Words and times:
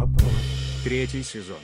вопрос. 0.00 0.32
Третий 0.84 1.22
сезон. 1.22 1.58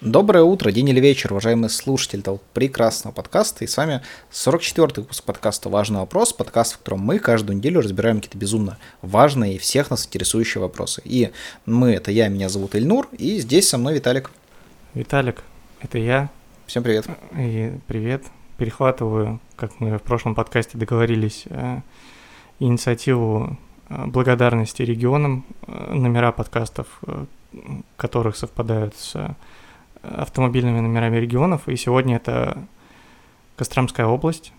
Доброе 0.00 0.44
утро, 0.44 0.70
день 0.70 0.88
или 0.88 1.00
вечер, 1.00 1.32
уважаемые 1.32 1.68
слушатели 1.68 2.20
этого 2.20 2.38
прекрасного 2.54 3.12
подкаста. 3.12 3.64
И 3.64 3.66
с 3.66 3.76
вами 3.76 4.00
44-й 4.30 5.00
выпуск 5.00 5.24
подкаста 5.24 5.68
«Важный 5.68 5.98
вопрос», 5.98 6.32
подкаст, 6.32 6.74
в 6.74 6.78
котором 6.78 7.00
мы 7.00 7.18
каждую 7.18 7.56
неделю 7.58 7.80
разбираем 7.80 8.18
какие-то 8.18 8.38
безумно 8.38 8.78
важные 9.02 9.56
и 9.56 9.58
всех 9.58 9.90
нас 9.90 10.06
интересующие 10.06 10.62
вопросы. 10.62 11.02
И 11.04 11.32
мы, 11.66 11.92
это 11.92 12.12
я, 12.12 12.28
меня 12.28 12.48
зовут 12.48 12.76
Ильнур, 12.76 13.08
и 13.18 13.38
здесь 13.38 13.68
со 13.68 13.76
мной 13.76 13.94
Виталик. 13.94 14.30
Виталик, 14.94 15.42
это 15.80 15.98
я. 15.98 16.30
Всем 16.66 16.84
привет. 16.84 17.06
И 17.36 17.72
привет. 17.88 18.22
Перехватываю, 18.56 19.40
как 19.56 19.80
мы 19.80 19.98
в 19.98 20.02
прошлом 20.02 20.36
подкасте 20.36 20.78
договорились, 20.78 21.44
э, 21.46 21.80
инициативу 22.60 23.58
э, 23.88 24.06
благодарности 24.06 24.82
регионам, 24.82 25.44
э, 25.66 25.92
номера 25.92 26.30
подкастов, 26.30 26.86
которых 27.96 28.36
совпадают 28.36 28.94
с 28.96 29.36
автомобильными 30.02 30.80
номерами 30.80 31.16
регионов, 31.16 31.68
и 31.68 31.76
сегодня 31.76 32.16
это 32.16 32.58
Костромская 33.56 34.06
область, 34.06 34.52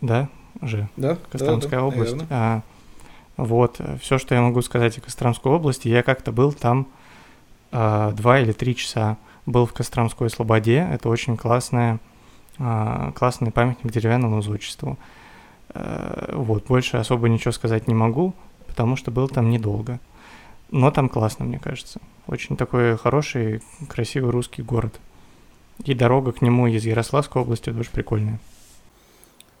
да, 0.00 0.28
же? 0.62 0.88
Да, 0.96 1.18
Костромская 1.30 1.80
да, 1.80 1.86
область. 1.86 2.16
А, 2.30 2.62
вот, 3.36 3.80
все, 4.00 4.18
что 4.18 4.34
я 4.34 4.40
могу 4.40 4.62
сказать 4.62 4.96
о 4.98 5.00
Костромской 5.00 5.52
области, 5.52 5.88
я 5.88 6.02
как-то 6.02 6.32
был 6.32 6.52
там 6.52 6.86
а, 7.72 8.12
два 8.12 8.40
или 8.40 8.52
три 8.52 8.76
часа. 8.76 9.16
Был 9.46 9.66
в 9.66 9.74
Костромской 9.74 10.30
Слободе, 10.30 10.88
это 10.90 11.08
очень 11.08 11.36
классная, 11.36 11.98
а, 12.58 13.12
классный 13.12 13.50
памятник 13.50 13.92
деревянному 13.92 14.38
узочеству. 14.38 14.96
А, 15.70 16.32
вот, 16.34 16.66
больше 16.66 16.96
особо 16.96 17.28
ничего 17.28 17.52
сказать 17.52 17.88
не 17.88 17.94
могу, 17.94 18.32
потому 18.66 18.96
что 18.96 19.10
был 19.10 19.28
там 19.28 19.50
недолго. 19.50 19.98
Но 20.74 20.90
там 20.90 21.08
классно, 21.08 21.44
мне 21.44 21.60
кажется. 21.60 22.00
Очень 22.26 22.56
такой 22.56 22.96
хороший, 22.96 23.62
красивый 23.88 24.32
русский 24.32 24.60
город. 24.60 24.98
И 25.84 25.94
дорога 25.94 26.32
к 26.32 26.42
нему 26.42 26.66
из 26.66 26.84
Ярославской 26.84 27.42
области 27.42 27.72
тоже 27.72 27.88
прикольная. 27.92 28.40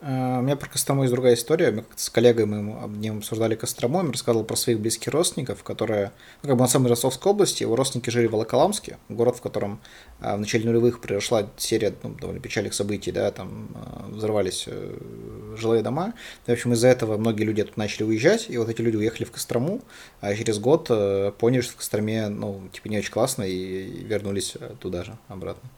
А, 0.00 0.38
у 0.38 0.42
меня 0.42 0.56
про 0.56 0.68
Кострому 0.68 1.02
есть 1.02 1.12
другая 1.12 1.34
история. 1.34 1.70
Мы 1.70 1.84
с 1.96 2.10
коллегой 2.10 2.46
мы 2.46 2.84
одним 2.84 3.18
обсуждали 3.18 3.54
Кострому, 3.54 3.98
он 3.98 4.10
рассказывал 4.10 4.44
про 4.44 4.56
своих 4.56 4.80
близких 4.80 5.12
родственников, 5.12 5.62
которые, 5.62 6.12
ну, 6.42 6.48
как 6.48 6.58
бы 6.58 6.62
он 6.62 6.68
сам 6.68 6.84
из 6.86 6.90
Ростовской 6.90 7.32
области, 7.32 7.62
его 7.62 7.76
родственники 7.76 8.10
жили 8.10 8.26
в 8.26 8.32
Волоколамске, 8.32 8.98
город, 9.08 9.36
в 9.36 9.40
котором 9.40 9.80
а, 10.20 10.36
в 10.36 10.40
начале 10.40 10.66
нулевых 10.66 11.00
произошла 11.00 11.48
серия 11.56 11.94
ну, 12.02 12.10
довольно 12.10 12.40
печальных 12.40 12.74
событий, 12.74 13.12
да, 13.12 13.30
там 13.30 13.68
а, 13.74 14.08
взорвались 14.10 14.64
э, 14.66 15.56
жилые 15.56 15.82
дома. 15.82 16.14
И, 16.46 16.50
в 16.50 16.52
общем, 16.52 16.72
из-за 16.74 16.88
этого 16.88 17.16
многие 17.16 17.44
люди 17.44 17.62
тут 17.62 17.76
начали 17.76 18.04
уезжать, 18.04 18.46
и 18.48 18.58
вот 18.58 18.68
эти 18.68 18.82
люди 18.82 18.96
уехали 18.96 19.24
в 19.24 19.32
Кострому, 19.32 19.80
а 20.20 20.34
через 20.34 20.58
год 20.58 20.86
э, 20.90 21.32
поняли, 21.38 21.62
что 21.62 21.72
в 21.72 21.76
Костроме, 21.76 22.28
ну, 22.28 22.62
типа, 22.72 22.88
не 22.88 22.98
очень 22.98 23.12
классно, 23.12 23.44
и 23.44 24.04
вернулись 24.04 24.56
э, 24.58 24.74
туда 24.80 25.04
же, 25.04 25.16
обратно. 25.28 25.68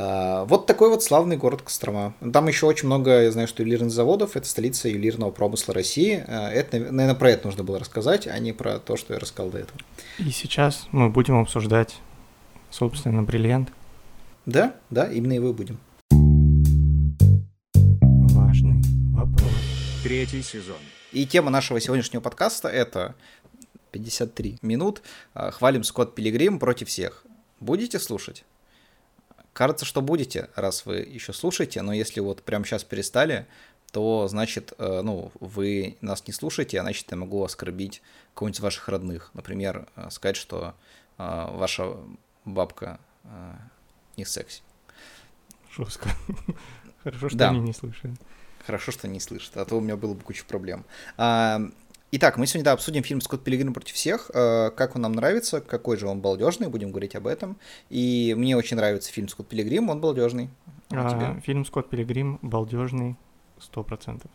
А, 0.00 0.44
вот 0.44 0.66
такой 0.66 0.90
вот 0.90 1.02
славный 1.02 1.36
город 1.36 1.62
Кострома. 1.62 2.14
Там 2.32 2.46
еще 2.46 2.66
очень 2.66 2.86
много, 2.86 3.22
я 3.22 3.32
знаю, 3.32 3.48
что 3.48 3.62
ювелирных 3.62 3.90
заводов, 3.90 4.36
это 4.36 4.46
столица 4.46 4.88
ювелирного 4.88 5.32
промысла 5.32 5.74
России. 5.74 6.24
А, 6.28 6.48
это, 6.50 6.78
наверное, 6.78 7.16
про 7.16 7.30
это 7.32 7.48
нужно 7.48 7.64
было 7.64 7.80
рассказать, 7.80 8.28
а 8.28 8.38
не 8.38 8.52
про 8.52 8.78
то, 8.78 8.96
что 8.96 9.14
я 9.14 9.18
рассказал 9.18 9.50
до 9.50 9.58
этого. 9.58 9.80
И 10.18 10.30
сейчас 10.30 10.86
мы 10.92 11.10
будем 11.10 11.40
обсуждать, 11.40 11.96
собственно, 12.70 13.24
бриллиант. 13.24 13.70
Да, 14.46 14.76
да, 14.88 15.10
именно 15.10 15.32
его 15.32 15.48
и 15.48 15.52
будем. 15.52 15.80
Важный 18.36 18.80
вопрос. 19.12 19.50
Третий 20.04 20.42
сезон. 20.42 20.78
И 21.10 21.26
тема 21.26 21.50
нашего 21.50 21.80
сегодняшнего 21.80 22.20
подкаста 22.20 22.68
это 22.68 23.16
53 23.90 24.58
минут. 24.62 25.02
А, 25.34 25.50
хвалим 25.50 25.82
Скотт 25.82 26.14
Пилигрим 26.14 26.60
против 26.60 26.86
всех. 26.86 27.24
Будете 27.58 27.98
слушать? 27.98 28.44
Кажется, 29.52 29.84
что 29.84 30.02
будете, 30.02 30.50
раз 30.54 30.86
вы 30.86 30.98
еще 30.98 31.32
слушаете, 31.32 31.82
но 31.82 31.92
если 31.92 32.20
вот 32.20 32.42
прямо 32.42 32.64
сейчас 32.64 32.84
перестали, 32.84 33.46
то 33.92 34.28
значит, 34.28 34.72
э, 34.78 35.00
ну, 35.02 35.32
вы 35.40 35.96
нас 36.00 36.26
не 36.26 36.32
слушаете, 36.32 36.78
а 36.78 36.82
значит, 36.82 37.06
я 37.10 37.16
могу 37.16 37.42
оскорбить 37.42 38.02
кого-нибудь 38.34 38.58
из 38.58 38.62
ваших 38.62 38.88
родных. 38.88 39.30
Например, 39.34 39.88
э, 39.96 40.08
сказать, 40.10 40.36
что 40.36 40.74
э, 41.18 41.46
ваша 41.52 41.96
бабка 42.44 43.00
не 44.16 44.24
секси. 44.24 44.62
Жестко. 45.76 46.08
Хорошо, 47.04 47.28
что 47.28 47.48
они 47.48 47.60
не 47.60 47.72
слышат. 47.72 48.10
Хорошо, 48.66 48.92
что 48.92 49.08
не 49.08 49.20
слышат, 49.20 49.56
а 49.56 49.64
то 49.64 49.76
у 49.76 49.80
меня 49.80 49.96
было 49.96 50.14
бы 50.14 50.20
куча 50.22 50.44
проблем. 50.44 50.84
А, 51.16 51.60
Итак, 52.10 52.38
мы 52.38 52.46
сегодня 52.46 52.64
да, 52.64 52.72
обсудим 52.72 53.02
фильм 53.02 53.20
«Скотт 53.20 53.44
Пилигрим 53.44 53.74
против 53.74 53.94
всех», 53.94 54.30
э, 54.32 54.70
как 54.70 54.96
он 54.96 55.02
нам 55.02 55.12
нравится, 55.12 55.60
какой 55.60 55.98
же 55.98 56.06
он 56.06 56.22
балдежный, 56.22 56.68
будем 56.68 56.90
говорить 56.90 57.14
об 57.14 57.26
этом. 57.26 57.58
И 57.90 58.34
мне 58.34 58.56
очень 58.56 58.78
нравится 58.78 59.12
фильм 59.12 59.28
«Скотт 59.28 59.48
Пилигрим», 59.48 59.90
он 59.90 60.00
балдежный. 60.00 60.48
А, 60.90 61.36
а 61.36 61.40
фильм 61.42 61.66
«Скотт 61.66 61.90
Пилигрим» 61.90 62.38
балдежный 62.40 63.16
сто 63.60 63.82
процентов. 63.82 64.30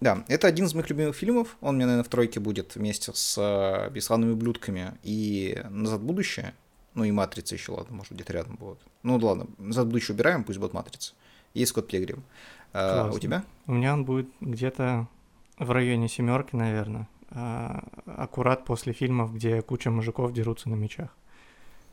Да, 0.00 0.24
это 0.28 0.46
один 0.46 0.66
из 0.66 0.74
моих 0.74 0.88
любимых 0.90 1.16
фильмов. 1.16 1.56
Он 1.60 1.74
у 1.74 1.76
меня, 1.76 1.86
наверное, 1.86 2.04
в 2.04 2.08
тройке 2.08 2.38
будет 2.38 2.76
вместе 2.76 3.10
с 3.12 3.36
э, 3.36 3.90
«Бесславными 3.90 4.34
блюдками» 4.34 4.92
и 5.02 5.60
«Назад 5.70 6.00
в 6.00 6.04
будущее». 6.04 6.54
Ну 6.94 7.02
и 7.02 7.10
«Матрица» 7.10 7.56
еще, 7.56 7.72
ладно, 7.72 7.96
может, 7.96 8.12
где-то 8.12 8.32
рядом 8.32 8.54
будет. 8.54 8.78
Ну 9.02 9.16
ладно, 9.16 9.48
«Назад 9.58 9.86
в 9.86 9.88
будущее» 9.88 10.14
убираем, 10.14 10.44
пусть 10.44 10.60
будет 10.60 10.72
«Матрица». 10.72 11.14
И 11.52 11.66
«Скотт 11.66 11.88
Пилигрим». 11.88 12.22
А, 12.72 13.10
у 13.12 13.18
тебя? 13.18 13.42
У 13.66 13.72
меня 13.72 13.92
он 13.92 14.04
будет 14.04 14.28
где-то 14.40 15.08
в 15.60 15.70
районе 15.70 16.08
семерки, 16.08 16.56
наверное. 16.56 17.06
А, 17.30 17.84
аккурат 18.06 18.64
после 18.64 18.92
фильмов, 18.92 19.32
где 19.34 19.62
куча 19.62 19.90
мужиков 19.90 20.32
дерутся 20.32 20.68
на 20.68 20.74
мечах. 20.74 21.10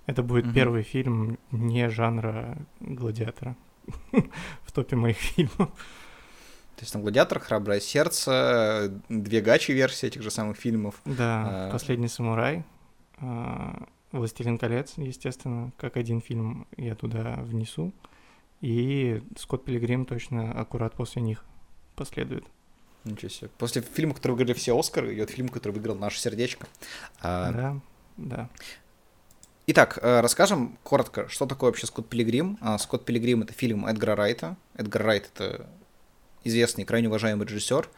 Это 0.08 0.24
будет 0.24 0.46
угу. 0.46 0.54
первый 0.54 0.84
фильм 0.84 1.38
не 1.52 1.90
жанра 1.90 2.58
гладиатора 2.80 3.56
в 4.64 4.72
топе 4.72 4.96
моих 4.96 5.18
фильмов. 5.18 5.70
То 6.78 6.84
есть 6.84 6.94
там 6.94 7.02
«Гладиатор», 7.02 7.40
«Храброе 7.40 7.80
сердце», 7.80 9.02
две 9.10 9.42
гачи 9.42 9.72
версии 9.72 10.06
этих 10.06 10.22
же 10.22 10.30
самых 10.30 10.58
фильмов. 10.58 11.02
Да, 11.06 11.68
а... 11.68 11.72
«Последний 11.72 12.08
самурай», 12.08 12.64
а, 13.18 13.88
«Властелин 14.12 14.60
колец», 14.60 14.94
естественно, 14.98 15.72
как 15.78 15.98
один 15.98 16.22
фильм 16.22 16.68
я 16.78 16.94
туда 16.94 17.40
внесу. 17.42 17.94
И 18.62 19.24
«Скотт 19.38 19.66
Пилигрим» 19.66 20.06
точно 20.06 20.52
аккурат 20.52 20.94
после 20.94 21.24
них 21.24 21.44
последует. 21.96 22.46
Ничего 23.08 23.30
себе. 23.30 23.50
После 23.58 23.82
фильма, 23.82 24.14
который 24.14 24.34
выиграли 24.34 24.54
все 24.54 24.78
Оскары, 24.78 25.14
идет 25.14 25.30
фильм, 25.30 25.50
который 25.50 25.74
выиграл 25.74 25.96
наше 25.96 26.20
сердечко. 26.20 26.68
А... 27.22 27.52
Да, 27.52 27.80
да. 28.18 28.50
Итак, 29.70 30.00
э, 30.02 30.22
расскажем 30.22 30.78
коротко, 30.84 31.28
что 31.28 31.46
такое 31.46 31.72
вообще 31.72 31.88
Скотт 31.88 32.08
Пилигрим. 32.08 32.58
А, 32.62 32.78
Скотт 32.78 33.04
Пилигрим— 33.04 33.42
это 33.44 33.52
фильм 33.52 33.86
Эдгара 33.86 34.16
Райта. 34.16 34.56
Эдгар 34.76 35.04
Райт— 35.04 35.30
это 35.34 35.68
известный, 36.46 36.86
крайне 36.86 37.10
уважаемый 37.10 37.46
режиссер, 37.46 37.90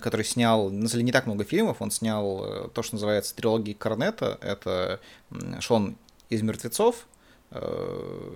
который 0.00 0.24
снял, 0.24 0.64
на 0.70 0.88
самом 0.88 0.88
деле, 0.88 1.02
не 1.04 1.12
так 1.12 1.26
много 1.26 1.44
фильмов. 1.44 1.80
Он 1.80 1.92
снял 1.92 2.44
э, 2.44 2.68
то, 2.74 2.82
что 2.82 2.96
называется 2.96 3.36
трилогией 3.36 3.76
Корнета. 3.76 4.36
Это 4.40 5.00
Шон 5.60 5.96
из 6.28 6.42
«Мертвецов», 6.42 7.06
э, 7.52 8.32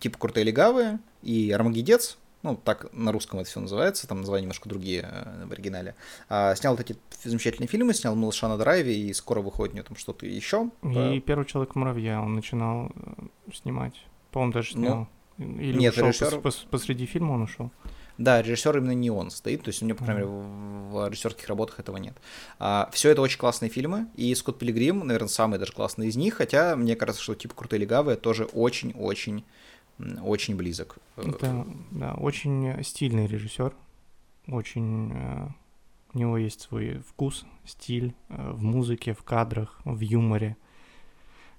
типа 0.00 0.18
«Крутые 0.18 0.44
легавые» 0.44 1.00
и 1.22 1.52
«Армагеддец», 1.52 2.16
ну, 2.42 2.56
так 2.56 2.92
на 2.92 3.12
русском 3.12 3.40
это 3.40 3.48
все 3.48 3.60
называется, 3.60 4.08
там 4.08 4.18
названия 4.18 4.42
немножко 4.42 4.68
другие 4.68 5.08
э, 5.10 5.46
в 5.46 5.52
оригинале. 5.52 5.94
А, 6.28 6.54
снял 6.54 6.76
вот 6.76 6.80
эти 6.80 6.98
замечательные 7.22 7.68
фильмы, 7.68 7.94
снял 7.94 8.14
«Малыша 8.14 8.48
на 8.48 8.58
драйве», 8.58 8.94
и 8.94 9.12
скоро 9.12 9.40
выходит 9.40 9.74
у 9.74 9.76
него 9.76 9.86
там 9.86 9.96
что-то 9.96 10.26
еще. 10.26 10.70
И 10.82 11.20
по... 11.20 11.20
«Первый 11.20 11.46
человек-муравья» 11.46 12.20
он 12.20 12.34
начинал 12.34 12.90
э, 12.94 13.52
снимать. 13.54 13.94
По-моему, 14.32 14.52
даже 14.52 14.72
снял. 14.72 15.08
Ну, 15.38 15.60
Или 15.60 15.78
нет, 15.78 15.94
ушел 15.94 16.08
режиссер... 16.08 16.40
пос 16.40 16.66
посреди 16.70 17.06
фильма 17.06 17.32
он 17.32 17.42
ушел. 17.42 17.70
Да, 18.18 18.42
режиссер 18.42 18.76
именно 18.76 18.92
не 18.92 19.10
он 19.10 19.30
стоит, 19.30 19.62
то 19.62 19.68
есть 19.68 19.82
у 19.82 19.86
него, 19.86 19.98
по 19.98 20.04
крайней 20.04 20.22
мере, 20.22 20.32
в, 20.32 20.90
в 20.92 21.08
режиссерских 21.08 21.48
работах 21.48 21.80
этого 21.80 21.96
нет. 21.96 22.14
А, 22.58 22.90
все 22.92 23.10
это 23.10 23.22
очень 23.22 23.38
классные 23.38 23.70
фильмы, 23.70 24.08
и 24.16 24.34
Скотт 24.34 24.58
Пилигрим, 24.58 25.06
наверное, 25.06 25.28
самый 25.28 25.58
даже 25.58 25.72
классный 25.72 26.08
из 26.08 26.16
них, 26.16 26.34
хотя 26.34 26.76
мне 26.76 26.94
кажется, 26.96 27.22
что 27.22 27.34
типа 27.34 27.54
«Крутые 27.54 27.80
легавые» 27.80 28.16
тоже 28.16 28.44
очень-очень 28.44 29.44
очень 30.22 30.56
близок. 30.56 30.96
Да, 31.16 31.66
да, 31.90 32.14
очень 32.14 32.82
стильный 32.82 33.26
режиссер, 33.26 33.74
очень 34.48 35.12
э, 35.12 35.48
у 36.14 36.18
него 36.18 36.36
есть 36.36 36.62
свой 36.62 37.02
вкус, 37.08 37.44
стиль 37.64 38.14
э, 38.28 38.50
в 38.52 38.62
музыке, 38.62 39.14
в 39.14 39.22
кадрах, 39.22 39.80
в 39.84 40.00
юморе, 40.00 40.56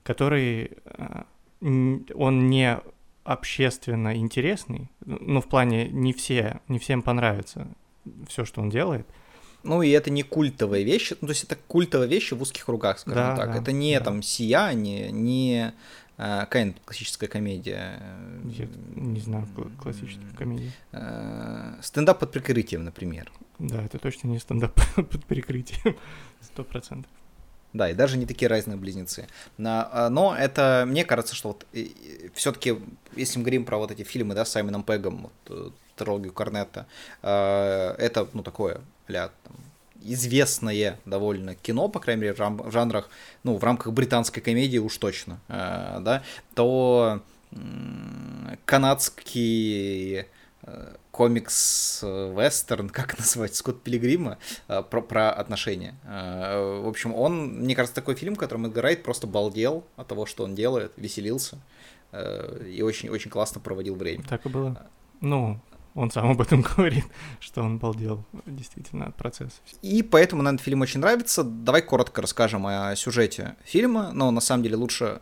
который 0.04 0.72
э, 0.86 1.24
он 1.62 2.50
не 2.50 2.80
общественно 3.24 4.18
интересный, 4.18 4.90
ну 5.06 5.40
в 5.40 5.48
плане 5.48 5.88
не 5.88 6.12
все, 6.12 6.60
не 6.68 6.78
всем 6.78 7.02
понравится 7.02 7.68
все, 8.28 8.44
что 8.44 8.62
он 8.62 8.70
делает. 8.70 9.08
Ну 9.64 9.82
и 9.82 9.90
это 9.92 10.10
не 10.12 10.24
культовые 10.24 10.84
вещи, 10.84 11.16
ну 11.22 11.28
то 11.28 11.32
есть 11.32 11.46
это 11.46 11.56
культовые 11.56 12.10
вещи 12.10 12.34
в 12.34 12.42
узких 12.42 12.66
кругах, 12.66 13.00
скажем 13.00 13.16
да, 13.16 13.36
так. 13.36 13.54
Да, 13.54 13.62
это 13.62 13.72
не 13.72 13.98
да. 13.98 14.04
там 14.04 14.22
сияние, 14.22 15.10
не 15.10 15.68
а, 15.68 15.74
какая 16.18 16.74
классическая 16.86 17.28
комедия? 17.28 18.00
Я 18.46 18.68
не 18.96 19.20
знаю, 19.20 19.48
классическая 19.82 20.36
комедия. 20.38 20.72
А, 20.92 21.78
стендап 21.82 22.20
под 22.20 22.32
прикрытием, 22.32 22.84
например. 22.84 23.32
Да, 23.60 23.84
это 23.84 24.00
точно 24.00 24.28
не 24.28 24.40
стендап 24.40 24.74
под 24.96 25.26
прикрытием. 25.26 25.98
Сто 26.42 26.64
процентов. 26.64 27.12
Да, 27.74 27.90
и 27.90 27.96
даже 27.96 28.18
не 28.18 28.28
такие 28.28 28.50
разные 28.50 28.78
близнецы. 28.78 29.28
Но, 29.58 30.08
но 30.12 30.36
это, 30.36 30.86
мне 30.88 31.04
кажется, 31.04 31.34
что 31.34 31.50
вот 31.50 31.66
все-таки, 32.36 32.76
если 33.16 33.40
мы 33.40 33.44
говорим 33.44 33.66
про 33.66 33.78
вот 33.78 33.90
эти 33.90 34.04
фильмы, 34.04 34.36
да, 34.36 34.46
с 34.46 34.52
Саймоном 34.52 34.84
Пегом, 34.84 35.32
вот, 35.48 35.74
трилогию 35.96 36.34
Корнетта, 36.34 36.86
это, 37.22 38.28
ну, 38.34 38.44
такое, 38.44 38.82
ля, 39.08 39.32
там, 39.44 39.56
известное 40.04 41.00
довольно 41.06 41.56
кино, 41.56 41.88
по 41.88 42.00
крайней 42.00 42.22
мере, 42.24 42.34
в 42.34 42.72
жанрах, 42.72 43.10
ну, 43.44 43.58
в 43.58 43.64
рамках 43.64 43.94
британской 43.94 44.42
комедии 44.42 44.78
уж 44.78 44.98
точно, 44.98 45.40
да, 45.48 46.24
то 46.56 47.22
канадский 48.66 50.26
э, 50.64 50.96
комикс-вестерн, 51.12 52.90
как 52.90 53.18
назвать, 53.20 53.56
Скотт 53.56 53.82
Пилигрима, 53.82 54.38
э, 54.68 54.84
про, 54.84 55.02
про 55.02 55.32
отношения. 55.32 55.96
Э, 56.06 56.82
в 56.84 56.88
общем, 56.88 57.14
он, 57.14 57.60
мне 57.62 57.76
кажется, 57.76 57.96
такой 57.96 58.16
фильм, 58.16 58.36
в 58.36 58.40
котором 58.40 58.72
Райт 58.74 59.04
просто 59.04 59.28
балдел 59.28 59.84
от 59.96 60.08
того, 60.08 60.26
что 60.26 60.44
он 60.44 60.56
делает, 60.56 60.94
веселился 60.98 61.58
и 62.68 62.84
очень-очень 62.84 63.32
классно 63.32 63.60
проводил 63.60 63.96
время. 63.96 64.24
Так 64.30 64.46
и 64.46 64.50
было. 64.50 64.86
Ну, 65.20 65.60
он 65.96 66.12
сам 66.12 66.32
об 66.32 66.42
этом 66.42 66.62
говорит, 66.76 67.06
что 67.40 67.62
он 67.62 67.78
балдел 67.78 68.24
действительно 68.46 69.08
от 69.08 69.16
процесса. 69.16 69.60
И 69.82 70.04
поэтому 70.04 70.42
нам 70.42 70.58
фильм 70.58 70.82
очень 70.82 71.00
нравится. 71.00 71.44
Давай 71.44 71.82
коротко 71.82 72.22
расскажем 72.22 72.66
о 72.66 72.96
сюжете 72.96 73.56
фильма, 73.64 74.12
но 74.14 74.32
на 74.32 74.42
самом 74.42 74.64
деле 74.64 74.76
лучше 74.76 75.22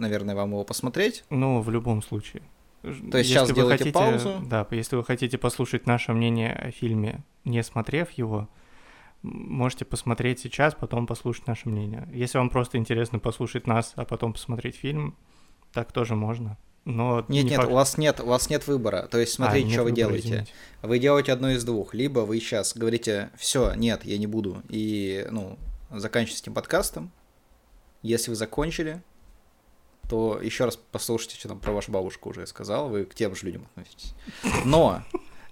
наверное, 0.00 0.34
вам 0.34 0.50
его 0.50 0.64
посмотреть. 0.64 1.24
Ну, 1.30 1.60
в 1.60 1.70
любом 1.70 2.02
случае. 2.02 2.42
То 2.82 2.88
есть 2.88 3.12
если 3.12 3.32
сейчас 3.34 3.52
делаете 3.52 3.84
хотите, 3.84 3.92
паузу. 3.92 4.40
Да, 4.46 4.66
если 4.70 4.96
вы 4.96 5.04
хотите 5.04 5.36
послушать 5.38 5.86
наше 5.86 6.12
мнение 6.12 6.52
о 6.52 6.70
фильме, 6.70 7.22
не 7.44 7.62
смотрев 7.62 8.10
его, 8.12 8.48
можете 9.22 9.84
посмотреть 9.84 10.40
сейчас, 10.40 10.74
потом 10.74 11.06
послушать 11.06 11.46
наше 11.46 11.68
мнение. 11.68 12.08
Если 12.12 12.38
вам 12.38 12.48
просто 12.48 12.78
интересно 12.78 13.18
послушать 13.18 13.66
нас, 13.66 13.92
а 13.96 14.06
потом 14.06 14.32
посмотреть 14.32 14.76
фильм, 14.76 15.14
так 15.72 15.92
тоже 15.92 16.16
можно. 16.16 16.56
Но 16.90 17.24
нет, 17.28 17.28
не 17.28 17.42
нет, 17.50 17.56
факт... 17.56 17.70
у 17.70 17.74
вас 17.74 17.98
нет, 17.98 18.20
у 18.20 18.26
вас 18.26 18.50
нет 18.50 18.66
выбора. 18.66 19.08
То 19.10 19.18
есть 19.18 19.32
смотрите, 19.32 19.68
а, 19.68 19.70
что 19.70 19.78
вы 19.82 19.90
выбора, 19.90 19.96
делаете. 19.96 20.28
Извините. 20.28 20.52
Вы 20.82 20.98
делаете 20.98 21.32
одно 21.32 21.50
из 21.50 21.64
двух. 21.64 21.94
Либо 21.94 22.20
вы 22.20 22.40
сейчас 22.40 22.76
говорите, 22.76 23.30
все, 23.36 23.74
нет, 23.74 24.04
я 24.04 24.18
не 24.18 24.26
буду, 24.26 24.62
и 24.68 25.26
ну 25.30 25.58
заканчивайте 25.90 26.42
этим 26.42 26.54
подкастом. 26.54 27.10
Если 28.02 28.30
вы 28.30 28.36
закончили, 28.36 29.02
то 30.08 30.40
еще 30.42 30.64
раз 30.64 30.78
послушайте, 30.90 31.36
что 31.36 31.48
там 31.48 31.60
про 31.60 31.72
вашу 31.72 31.92
бабушку 31.92 32.30
уже 32.30 32.46
сказал, 32.46 32.88
вы 32.88 33.04
к 33.04 33.14
тем 33.14 33.36
же 33.36 33.46
людям 33.46 33.66
относитесь. 33.70 34.14
Но 34.64 35.02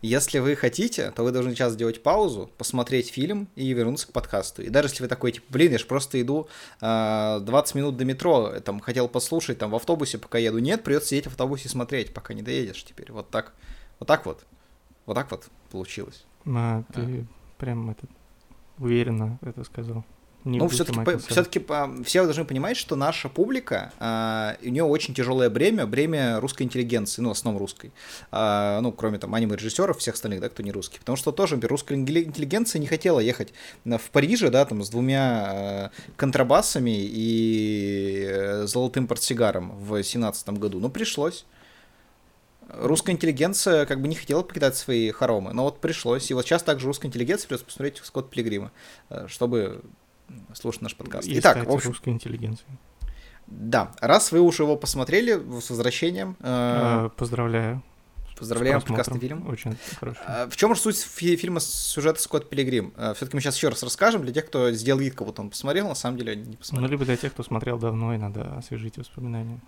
если 0.03 0.39
вы 0.39 0.55
хотите, 0.55 1.11
то 1.11 1.23
вы 1.25 1.33
должны 1.33 1.55
сейчас 1.55 1.73
сделать 1.73 2.03
паузу, 2.03 2.51
посмотреть 2.57 3.11
фильм 3.11 3.49
и 3.57 3.73
вернуться 3.73 4.07
к 4.07 4.13
подкасту. 4.13 4.63
И 4.63 4.69
даже 4.69 4.89
если 4.89 5.03
вы 5.03 5.09
такой, 5.09 5.33
типа, 5.33 5.47
блин, 5.51 5.73
я 5.73 5.79
же 5.79 5.87
просто 5.87 6.21
иду 6.21 6.47
э, 6.47 6.77
а, 6.83 7.41
20 7.41 7.75
минут 7.75 7.97
до 7.97 8.05
метро, 8.05 8.61
там, 8.61 8.81
хотел 8.81 9.09
послушать, 9.09 9.59
там, 9.59 9.71
в 9.71 9.75
автобусе, 9.75 10.19
пока 10.19 10.39
еду. 10.39 10.59
Нет, 10.59 10.85
придется 10.85 11.11
сидеть 11.11 11.27
в 11.27 11.31
автобусе 11.31 11.67
и 11.67 11.69
смотреть, 11.69 12.15
пока 12.15 12.35
не 12.35 12.43
доедешь 12.43 12.85
теперь. 12.85 13.11
Вот 13.13 13.31
так. 13.31 13.53
Вот 13.99 14.07
так 14.07 14.27
вот. 14.27 14.45
Вот 15.07 15.15
так 15.15 15.31
вот 15.31 15.49
получилось. 15.71 16.25
А, 16.47 16.83
ты 16.95 17.01
а. 17.01 17.25
прям 17.59 17.91
это 17.91 18.07
уверенно 18.79 19.39
это 19.43 19.65
сказал. 19.65 20.05
Не 20.45 20.59
ну, 20.59 20.69
все-таки, 20.69 21.01
все-таки 21.29 21.65
все 22.05 22.25
должны 22.25 22.45
понимать, 22.45 22.77
что 22.77 22.95
наша 22.97 23.29
публика, 23.29 23.93
э, 23.99 24.67
у 24.67 24.71
нее 24.71 24.85
очень 24.85 25.13
тяжелое 25.13 25.51
бремя, 25.51 25.85
бремя 25.85 26.41
русской 26.41 26.63
интеллигенции, 26.63 27.21
ну, 27.21 27.31
в 27.31 27.33
основном 27.33 27.61
русской. 27.61 27.93
Э, 28.31 28.79
ну, 28.81 28.93
кроме 28.93 29.19
там 29.19 29.35
аниме-режиссеров, 29.35 29.99
всех 29.99 30.15
остальных, 30.15 30.41
да, 30.41 30.49
кто 30.49 30.63
не 30.63 30.71
русский. 30.71 31.01
Потому 31.01 31.17
что 31.17 31.33
тоже 31.33 31.57
например, 31.57 31.73
русская 31.73 31.95
интеллигенция 31.97 32.79
не 32.79 32.87
хотела 32.87 33.19
ехать 33.19 33.53
в 33.85 34.11
Париже, 34.13 34.51
да, 34.51 34.65
там, 34.65 34.83
с 34.83 34.91
двумя 34.91 35.51
э, 35.53 35.89
контрабасами 36.17 36.97
и 36.97 38.27
э, 38.29 38.67
золотым 38.67 39.09
портсигаром 39.09 39.73
в 39.77 40.03
семнадцатом 40.03 40.57
году. 40.57 40.79
Ну, 40.79 40.89
пришлось 40.89 41.47
русская 42.69 43.13
интеллигенция 43.13 43.87
как 43.87 44.01
бы 44.01 44.09
не 44.09 44.15
хотела 44.15 44.43
покидать 44.43 44.77
свои 44.77 45.11
хоромы, 45.11 45.53
но 45.53 45.65
вот 45.65 45.81
пришлось. 45.81 46.31
И 46.31 46.35
вот 46.35 46.45
сейчас 46.45 46.63
также 46.63 46.87
русская 46.87 47.09
интеллигенция 47.09 47.49
придется 47.49 47.67
посмотреть 47.67 48.01
Скотт 48.05 48.31
Пилигрима, 48.31 48.73
э, 49.11 49.27
чтобы 49.29 49.83
слушать 50.55 50.83
наш 50.83 50.95
подкаст. 50.95 51.27
И 51.27 51.39
Итак, 51.39 51.65
в 51.65 51.71
общем, 51.71 51.91
русской 51.91 52.11
интеллигенции. 52.11 52.67
Да, 53.47 53.93
раз 54.01 54.31
вы 54.33 54.41
уже 54.41 54.63
его 54.63 54.77
посмотрели, 54.77 55.33
с 55.61 55.71
возвращением. 55.71 56.37
Э, 56.41 57.07
э 57.07 57.11
Поздравляю. 57.17 57.83
Поздравляем, 58.39 58.81
прекрасный 58.81 59.19
фильм. 59.19 59.49
Очень 59.49 59.77
хороший. 59.99 60.21
Э, 60.27 60.47
в 60.49 60.57
чем 60.57 60.75
же 60.75 60.81
суть 60.81 60.99
фильма 60.99 61.61
сюжета 61.61 62.21
Скотт 62.21 62.49
Пилигрим? 62.49 62.93
Э, 62.97 63.15
Все-таки 63.15 63.37
мы 63.37 63.41
сейчас 63.41 63.57
еще 63.57 63.69
раз 63.69 63.83
расскажем 63.83 64.23
для 64.23 64.33
тех, 64.33 64.47
кто 64.47 64.71
сделал 64.73 65.01
вид, 65.01 65.17
будто 65.17 65.43
он 65.43 65.51
посмотрел, 65.51 65.89
на 65.89 65.95
самом 65.95 66.19
деле 66.19 66.37
не 66.37 66.57
посмотрел. 66.57 66.87
Ну, 66.87 66.93
либо 66.93 67.05
для 67.05 67.17
тех, 67.17 67.33
кто 67.33 67.43
смотрел 67.43 67.79
давно, 67.79 68.15
и 68.15 68.19
надо 68.19 68.57
освежить 68.57 68.97
воспоминания. 68.97 69.61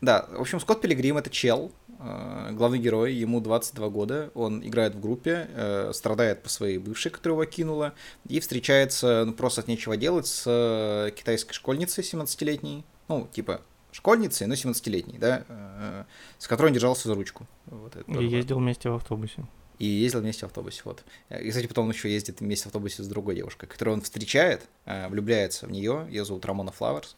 Да, 0.00 0.26
в 0.30 0.40
общем, 0.40 0.60
Скотт 0.60 0.82
Пилигрим— 0.82 1.16
это 1.18 1.30
чел, 1.30 1.72
главный 1.98 2.78
герой, 2.78 3.14
ему 3.14 3.40
22 3.40 3.88
года, 3.88 4.30
он 4.34 4.66
играет 4.66 4.94
в 4.94 5.00
группе, 5.00 5.48
э, 5.54 5.92
страдает 5.94 6.42
по 6.42 6.48
своей 6.48 6.78
бывшей, 6.78 7.10
которая 7.10 7.40
его 7.40 7.50
кинула, 7.50 7.94
и 8.28 8.40
встречается, 8.40 9.24
ну, 9.26 9.32
просто 9.32 9.62
от 9.62 9.68
нечего 9.68 9.96
делать, 9.96 10.26
с 10.26 10.44
э, 10.46 11.10
китайской 11.12 11.54
школьницей 11.54 12.04
17-летней, 12.04 12.84
ну, 13.08 13.28
типа, 13.32 13.60
школьницей, 13.92 14.46
но 14.46 14.54
17-летней, 14.54 15.18
да, 15.18 16.06
с 16.38 16.46
которой 16.46 16.66
он 16.66 16.74
держался 16.74 17.08
за 17.08 17.14
ручку. 17.14 17.46
Вот 17.66 17.96
и 18.06 18.24
ездил 18.24 18.58
вместе 18.58 18.90
в 18.90 18.94
автобусе. 18.94 19.46
И 19.78 19.86
ездил 19.86 20.20
вместе 20.20 20.46
в 20.46 20.48
автобусе, 20.48 20.82
вот. 20.84 21.04
И, 21.30 21.48
кстати, 21.48 21.66
потом 21.66 21.86
он 21.86 21.92
еще 21.92 22.10
ездит 22.12 22.40
вместе 22.40 22.64
в 22.64 22.66
автобусе 22.66 23.02
с 23.02 23.08
другой 23.08 23.36
девушкой, 23.36 23.66
которую 23.66 23.96
он 23.96 24.02
встречает, 24.02 24.66
влюбляется 24.84 25.66
в 25.66 25.70
нее, 25.70 26.06
ее 26.10 26.24
зовут 26.24 26.44
Рамона 26.44 26.72
Флауэрс. 26.72 27.16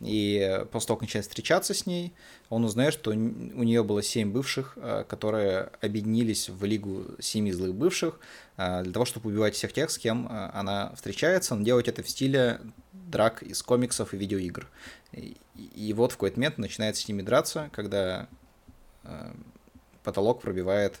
И 0.00 0.64
после 0.72 0.86
того, 0.88 0.96
как 0.96 1.02
начинает 1.02 1.26
встречаться 1.26 1.74
с 1.74 1.84
ней, 1.84 2.14
он 2.48 2.64
узнает, 2.64 2.94
что 2.94 3.10
у 3.10 3.14
нее 3.14 3.84
было 3.84 4.02
семь 4.02 4.32
бывших, 4.32 4.72
э, 4.76 5.04
которые 5.06 5.70
объединились 5.82 6.48
в 6.48 6.64
Лигу 6.64 7.04
семи 7.18 7.52
злых 7.52 7.74
бывших 7.74 8.18
э, 8.56 8.82
для 8.82 8.92
того, 8.92 9.04
чтобы 9.04 9.28
убивать 9.28 9.54
всех 9.54 9.74
тех, 9.74 9.90
с 9.90 9.98
кем 9.98 10.26
э, 10.26 10.50
она 10.54 10.92
встречается, 10.94 11.54
но 11.54 11.64
делать 11.64 11.86
это 11.86 12.02
в 12.02 12.08
стиле 12.08 12.60
драк 12.92 13.42
из 13.42 13.62
комиксов 13.62 14.14
и 14.14 14.16
видеоигр. 14.16 14.68
И, 15.12 15.36
и 15.54 15.92
вот 15.92 16.12
в 16.12 16.14
какой-то 16.14 16.38
момент 16.38 16.56
начинает 16.56 16.96
с 16.96 17.06
ними 17.06 17.20
драться, 17.20 17.68
когда 17.72 18.28
потолок 20.02 20.40
пробивает 20.42 21.00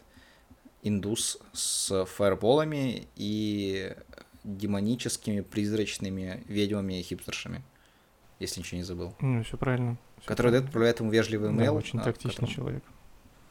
индус 0.82 1.38
с 1.52 2.06
фаерболами 2.06 3.06
и 3.16 3.94
демоническими 4.42 5.42
призрачными 5.42 6.42
ведьмами 6.48 6.98
и 6.98 7.02
хипстершами 7.02 7.62
если 8.40 8.60
ничего 8.60 8.78
не 8.78 8.84
забыл. 8.84 9.14
Ну, 9.20 9.44
все 9.44 9.56
правильно. 9.56 9.96
Всё 10.18 10.26
который 10.26 10.48
правильно. 10.48 10.66
отправляет 10.66 11.00
ему 11.00 11.10
вежливый 11.10 11.50
имейл. 11.50 11.72
Да, 11.72 11.78
очень 11.78 12.00
тактичный 12.00 12.48
человек. 12.48 12.82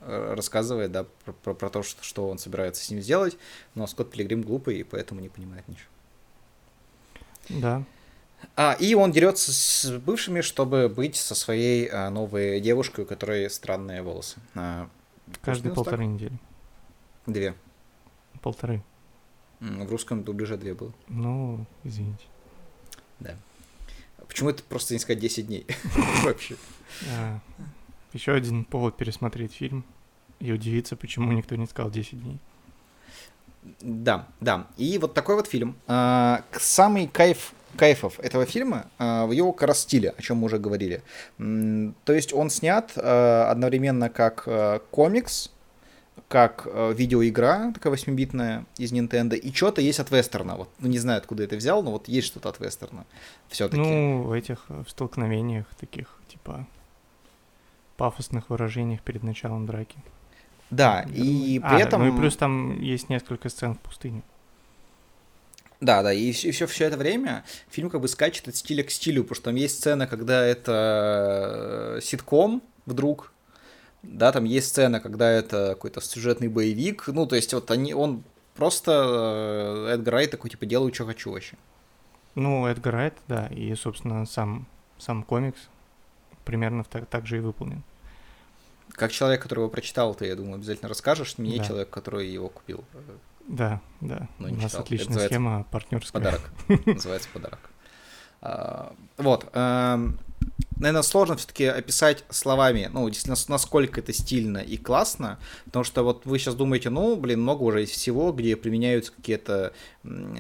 Рассказывает, 0.02 0.92
да, 0.92 1.06
про, 1.26 1.34
про, 1.34 1.54
про 1.54 1.70
то, 1.70 1.84
что, 1.84 2.04
что 2.04 2.30
он 2.30 2.38
собирается 2.38 2.84
с 2.84 2.90
ним 2.90 3.02
сделать, 3.02 3.38
но 3.76 3.86
Скотт 3.86 4.12
Пилигрим 4.12 4.42
глупый 4.42 4.80
и 4.80 4.84
поэтому 4.84 5.22
не 5.22 5.30
понимает 5.30 5.68
ничего. 5.68 5.90
Да. 7.50 7.84
А, 8.56 8.74
и 8.80 8.94
он 8.94 9.12
дерется 9.12 9.52
с 9.52 9.92
бывшими, 10.00 10.42
чтобы 10.42 10.88
быть 10.88 11.16
со 11.18 11.36
своей 11.36 11.88
а, 11.92 12.10
новой 12.10 12.62
девушкой, 12.62 13.04
у 13.04 13.08
которой 13.08 13.50
странные 13.50 14.02
волосы. 14.02 14.40
А, 14.56 14.90
Каждые 15.42 15.74
полторы 15.74 15.98
так? 15.98 16.08
недели. 16.08 16.40
Две. 17.26 17.56
Полторы. 18.42 18.82
В 19.60 19.92
русском 19.92 20.24
дубляже 20.24 20.58
две 20.58 20.74
было. 20.74 20.94
Ну, 21.10 21.66
извините. 21.84 22.24
Да. 23.20 23.36
Почему 24.30 24.52
это 24.52 24.64
просто 24.64 24.94
не 24.94 25.00
сказать 25.00 25.20
10 25.20 25.48
дней 25.48 25.66
вообще? 26.24 26.56
А, 27.12 27.40
Еще 28.14 28.32
один 28.32 28.64
повод 28.64 28.96
пересмотреть 28.96 29.54
фильм 29.54 29.84
и 30.40 30.52
удивиться, 30.52 30.96
почему 30.96 31.32
никто 31.34 31.56
не 31.56 31.66
сказал 31.66 31.92
10 31.92 32.22
дней. 32.22 32.40
Да, 33.82 34.28
да. 34.40 34.68
И 34.78 34.98
вот 35.00 35.14
такой 35.14 35.36
вот 35.36 35.48
фильм. 35.48 35.76
А, 35.88 36.44
самый 36.54 37.08
кайф 37.08 37.54
кайфов 37.76 38.20
этого 38.20 38.46
фильма 38.46 38.88
а, 38.98 39.26
в 39.26 39.32
его 39.32 39.52
как 39.52 39.76
стиле, 39.76 40.10
о 40.18 40.22
чем 40.22 40.38
мы 40.38 40.46
уже 40.46 40.60
говорили. 40.60 41.02
То 41.38 42.14
есть 42.14 42.34
он 42.34 42.50
снят 42.50 42.96
одновременно 42.98 44.10
как 44.10 44.48
комикс, 44.92 45.52
как 46.28 46.68
э, 46.72 46.94
видеоигра, 46.94 47.72
такая 47.74 47.94
8-битная 47.94 48.66
из 48.78 48.92
Nintendo, 48.92 49.36
и 49.36 49.54
что-то 49.54 49.82
есть 49.82 50.00
от 50.00 50.12
вестерна. 50.12 50.56
Вот, 50.56 50.70
ну, 50.80 50.88
не 50.88 51.00
знаю, 51.00 51.20
откуда 51.20 51.44
это 51.44 51.56
взял, 51.56 51.82
но 51.84 51.92
вот 51.92 52.08
есть 52.08 52.28
что-то 52.28 52.50
от 52.50 52.60
вестерна 52.60 53.06
все-таки. 53.48 53.82
Ну, 53.82 54.24
в 54.24 54.32
этих 54.32 54.66
в 54.68 54.88
столкновениях 54.88 55.66
таких, 55.80 56.20
типа, 56.28 56.68
пафосных 57.98 58.50
выражениях 58.50 59.02
перед 59.02 59.24
началом 59.24 59.66
драки. 59.66 59.98
Да, 60.70 61.06
и 61.14 61.60
а, 61.64 61.70
при 61.70 61.82
этом... 61.82 62.08
Ну 62.08 62.14
и 62.14 62.18
плюс 62.18 62.38
там 62.38 62.80
есть 62.80 63.10
несколько 63.10 63.50
сцен 63.50 63.76
в 63.76 63.80
пустыне. 63.80 64.22
Да, 65.82 66.04
да, 66.04 66.12
и 66.12 66.32
все, 66.34 66.52
все, 66.52 66.68
все 66.68 66.86
это 66.86 66.98
время 66.98 67.46
фильм 67.70 67.90
как 67.90 68.02
бы 68.02 68.08
скачет 68.08 68.48
от 68.50 68.56
стиля 68.56 68.84
к 68.84 68.92
стилю, 68.92 69.24
потому 69.24 69.36
что 69.36 69.46
там 69.46 69.56
есть 69.56 69.78
сцена, 69.78 70.08
когда 70.08 70.46
это 70.46 71.96
э, 71.98 72.02
ситком 72.02 72.62
вдруг, 72.86 73.32
да, 74.04 74.32
там 74.32 74.44
есть 74.46 74.68
сцена, 74.70 75.00
когда 75.00 75.30
это 75.30 75.70
какой-то 75.70 76.02
сюжетный 76.02 76.48
боевик, 76.48 77.08
ну, 77.08 77.26
то 77.26 77.36
есть 77.36 77.54
вот 77.54 77.70
они, 77.72 77.94
он 77.94 78.24
просто, 78.56 79.86
э, 79.90 79.94
Эдгар 79.96 80.14
Райт 80.16 80.32
такой, 80.32 80.50
типа, 80.50 80.66
делаю, 80.66 80.94
что 80.94 81.06
хочу 81.06 81.32
вообще. 81.32 81.56
Ну, 82.36 82.66
Эдгар 82.68 82.94
Райт, 82.94 83.14
да, 83.28 83.48
и, 83.48 83.74
собственно, 83.76 84.26
сам, 84.26 84.68
сам 84.98 85.24
комикс 85.24 85.60
примерно 86.46 86.84
так, 86.84 87.08
так 87.08 87.26
же 87.28 87.38
и 87.38 87.40
выполнен. 87.40 87.84
Как 88.94 89.12
человек, 89.12 89.42
который 89.42 89.60
его 89.60 89.70
прочитал, 89.70 90.16
ты, 90.16 90.26
я 90.28 90.36
думаю, 90.36 90.56
обязательно 90.56 90.90
расскажешь 90.90 91.38
мне, 91.38 91.58
Да. 91.58 91.64
человек, 91.66 91.90
который 91.90 92.28
его 92.28 92.50
купил. 92.50 92.84
Да, 93.48 93.82
да. 94.02 94.28
Ну, 94.40 94.48
У 94.48 94.50
не 94.50 94.58
нас 94.58 94.72
читал. 94.72 94.82
Отличная 94.84 95.28
схема 95.28 95.64
партнерская. 95.72 96.22
Подарок. 96.22 96.52
Называется 96.86 97.30
подарок. 97.34 97.70
А, 98.42 98.94
Вот. 99.18 99.50
Наверное, 100.78 101.02
сложно 101.02 101.36
все-таки 101.36 101.66
описать 101.66 102.24
словами, 102.30 102.90
ну, 102.94 103.08
действительно, 103.10 103.36
насколько 103.50 104.00
это 104.00 104.14
стильно 104.14 104.60
и 104.60 104.78
классно, 104.78 105.38
потому 105.66 105.84
что 105.84 106.04
вот 106.04 106.26
вы 106.26 106.40
сейчас 106.40 106.56
думаете, 106.56 106.90
ну, 106.90 107.18
блин, 107.18 107.42
много 107.42 107.64
уже 107.64 107.82
есть 107.82 107.94
всего, 107.94 108.32
где 108.32 108.56
применяются 108.56 109.12
какие-то 109.12 109.74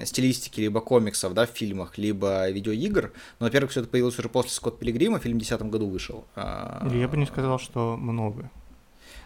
стилистики 0.06 0.62
либо 0.62 0.80
комиксов, 0.80 1.34
да, 1.34 1.46
в 1.46 1.50
фильмах, 1.50 1.98
либо 1.98 2.50
видеоигр. 2.50 3.12
Но, 3.40 3.48
во-первых, 3.48 3.72
все 3.72 3.82
это 3.82 3.90
появилось 3.90 4.18
уже 4.18 4.30
после 4.30 4.52
Скотт 4.52 4.80
Пилигрима, 4.80 5.20
фильм 5.20 5.38
в 5.38 5.42
2010 5.42 5.70
году 5.70 5.90
вышел. 5.90 6.26
А, 6.36 6.86
Или 6.90 7.00
я 7.00 7.08
бы 7.10 7.18
не 7.18 7.26
сказал, 7.26 7.60
что 7.60 7.98
много. 7.98 8.50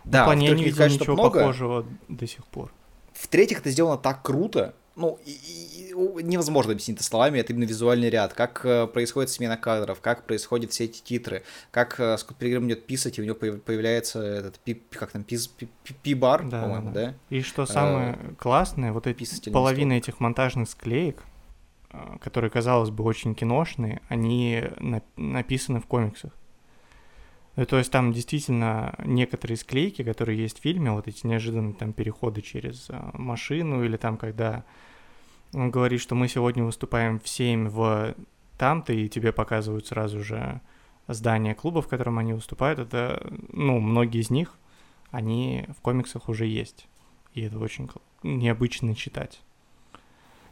Да, 0.06 0.24
в 0.24 0.26
плане 0.26 0.48
я 0.48 0.56
не 0.56 0.64
видел 0.64 0.86
ничего 0.88 1.14
много. 1.14 1.40
похожего 1.40 1.86
до 2.08 2.28
сих 2.28 2.46
пор. 2.48 2.72
В-третьих, 3.14 3.60
это 3.60 3.70
сделано 3.70 3.98
так 3.98 4.24
круто, 4.24 4.74
ну, 4.96 5.18
и- 5.26 5.32
и- 5.32 6.24
невозможно 6.24 6.72
объяснить 6.74 6.98
это 6.98 7.04
словами, 7.06 7.40
это 7.40 7.54
именно 7.54 7.66
визуальный 7.68 8.10
ряд, 8.10 8.34
как 8.34 8.62
э, 8.66 8.88
происходит 8.88 9.30
смена 9.32 9.58
кадров, 9.58 10.02
как 10.02 10.26
происходят 10.26 10.72
все 10.72 10.86
эти 10.86 11.02
титры, 11.02 11.44
как 11.72 12.00
э, 12.00 12.18
Скотт 12.18 12.38
Пилигрим 12.38 12.68
идет 12.68 12.86
писать, 12.86 13.18
и 13.18 13.22
у 13.22 13.26
него 13.26 13.36
появ- 13.36 13.60
появляется 13.62 14.20
этот, 14.22 14.60
пи- 14.60 14.82
как 14.92 15.12
там, 15.12 15.24
пиз- 15.24 15.50
пи- 15.58 15.68
пи- 15.84 15.96
пи-бар, 16.04 16.48
Да, 16.48 16.62
по-моему, 16.64 16.92
да. 16.92 17.06
да? 17.08 17.14
И 17.30 17.42
что 17.42 17.66
самое 17.66 18.18
классное, 18.40 18.92
вот 18.92 19.08
эти 19.08 19.50
половина 19.52 19.94
этих 19.94 20.20
монтажных 20.20 20.70
склеек, 20.70 21.24
которые, 22.22 22.50
казалось 22.50 22.90
бы, 22.90 23.04
очень 23.04 23.36
киношные, 23.36 24.02
они 24.10 24.64
на- 24.80 25.04
написаны 25.16 25.80
в 25.80 25.86
комиксах. 25.86 26.32
Ну, 27.56 27.66
то 27.66 27.78
есть 27.78 27.92
там 27.92 28.14
действительно 28.14 28.96
некоторые 29.06 29.58
склейки, 29.58 30.04
которые 30.04 30.40
есть 30.40 30.60
в 30.60 30.62
фильме, 30.62 30.92
вот 30.92 31.08
эти 31.08 31.26
неожиданные 31.28 31.76
там 31.76 31.94
переходы 31.94 32.42
через 32.42 32.90
э, 32.90 33.12
машину, 33.14 33.84
или 33.84 33.96
там, 33.96 34.18
когда 34.18 34.64
он 35.54 35.70
говорит, 35.70 36.02
что 36.02 36.16
мы 36.16 36.28
сегодня 36.28 36.64
выступаем 36.64 37.20
в 37.20 37.28
7 37.28 37.70
в 37.70 38.16
там-то, 38.58 38.94
и 38.94 39.08
тебе 39.08 39.32
показывают 39.32 39.86
сразу 39.86 40.24
же 40.24 40.62
здание 41.08 41.54
клуба, 41.54 41.82
в 41.82 41.88
котором 41.88 42.18
они 42.18 42.34
выступают, 42.34 42.80
это, 42.80 43.26
ну, 43.52 43.80
многие 43.80 44.22
из 44.22 44.30
них, 44.32 44.58
они 45.12 45.68
в 45.78 45.82
комиксах 45.82 46.30
уже 46.30 46.48
есть. 46.48 46.88
И 47.34 47.42
это 47.42 47.60
очень 47.60 47.90
необычно 48.24 48.96
читать. 48.96 49.42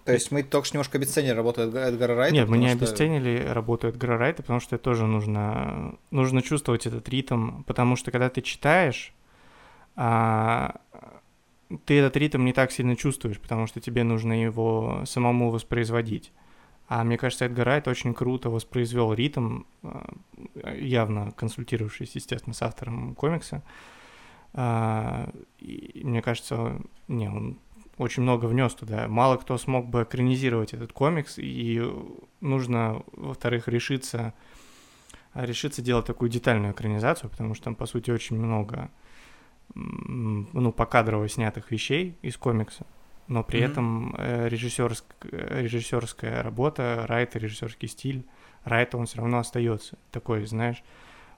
То 0.05 0.13
есть 0.13 0.31
мы 0.31 0.41
только 0.43 0.65
что 0.65 0.75
немножко 0.77 0.97
обесценили 0.97 1.31
работу 1.33 1.61
Эдга- 1.61 1.87
Эдгара 1.89 2.15
Райта. 2.15 2.33
Нет, 2.35 2.49
мы 2.49 2.57
не 2.57 2.67
что- 2.69 2.77
обесценили 2.77 3.45
работу 3.47 3.87
Эдгара 3.87 4.17
Райта, 4.17 4.41
потому 4.41 4.59
что 4.59 4.75
это 4.75 4.83
тоже 4.83 5.05
нужно, 5.05 5.95
нужно 6.09 6.41
чувствовать 6.41 6.85
этот 6.87 7.07
ритм, 7.09 7.61
потому 7.63 7.95
что 7.95 8.09
когда 8.11 8.29
ты 8.29 8.41
читаешь, 8.41 9.13
а, 9.95 10.75
ты 11.85 11.99
этот 11.99 12.17
ритм 12.17 12.43
не 12.43 12.53
так 12.53 12.71
сильно 12.71 12.95
чувствуешь, 12.95 13.39
потому 13.39 13.67
что 13.67 13.79
тебе 13.79 14.03
нужно 14.03 14.41
его 14.41 15.03
самому 15.05 15.51
воспроизводить. 15.51 16.31
А 16.87 17.03
мне 17.03 17.17
кажется, 17.17 17.45
Эдгар 17.45 17.65
Райт 17.67 17.87
очень 17.87 18.13
круто 18.13 18.49
воспроизвел 18.49 19.13
ритм, 19.13 19.61
а, 19.83 20.09
явно 20.75 21.31
консультировавшись, 21.37 22.15
естественно, 22.15 22.53
с 22.53 22.61
автором 22.61 23.15
комикса. 23.15 23.61
А, 24.53 25.29
И 25.59 26.01
мне 26.03 26.21
кажется, 26.21 26.81
не, 27.07 27.29
он 27.29 27.57
очень 28.01 28.23
много 28.23 28.45
внес 28.45 28.73
туда. 28.73 29.07
Мало 29.07 29.37
кто 29.37 29.57
смог 29.59 29.87
бы 29.87 30.03
экранизировать 30.03 30.73
этот 30.73 30.91
комикс, 30.91 31.37
и 31.37 31.81
нужно, 32.39 33.03
во-вторых, 33.11 33.67
решиться, 33.67 34.33
решиться 35.35 35.83
делать 35.83 36.07
такую 36.07 36.29
детальную 36.29 36.73
экранизацию, 36.73 37.29
потому 37.29 37.53
что 37.53 37.65
там, 37.65 37.75
по 37.75 37.85
сути, 37.85 38.09
очень 38.09 38.37
много 38.37 38.89
ну, 39.75 40.71
покадрово 40.71 41.29
снятых 41.29 41.69
вещей 41.69 42.17
из 42.23 42.37
комикса, 42.37 42.87
но 43.27 43.43
при 43.43 43.59
Мгм. 43.59 43.71
этом 43.71 44.15
э, 44.17 44.49
режиссерск- 44.49 45.61
режиссерская 45.61 46.41
работа, 46.41 47.05
Райта, 47.07 47.37
режиссерский 47.37 47.87
стиль 47.87 48.25
Райта, 48.63 48.97
он 48.97 49.05
все 49.05 49.19
равно 49.19 49.37
остается 49.37 49.97
такой, 50.11 50.45
знаешь, 50.47 50.83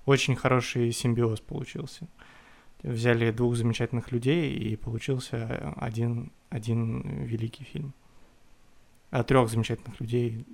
очень 0.06 0.36
хороший 0.36 0.92
симбиоз 0.94 1.42
получился. 1.42 2.08
Взяли 2.84 3.32
двух 3.32 3.56
замечательных 3.56 4.12
людей, 4.12 4.54
и 4.54 4.76
получился 4.76 5.74
один, 5.78 6.32
один 6.50 7.24
великий 7.24 7.64
фильм. 7.64 7.94
А 9.10 9.24
трех 9.24 9.50
замечательных 9.50 10.00
людей 10.02 10.46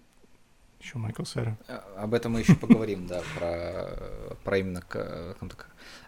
еще 0.80 0.98
Майкл 0.98 1.24
Сера. 1.24 1.58
А, 1.68 2.04
Об 2.04 2.14
этом 2.14 2.34
мы 2.34 2.40
еще 2.40 2.56
поговорим, 2.62 3.08
да, 3.08 3.22
про, 3.38 4.36
про 4.44 4.58
именно 4.58 4.82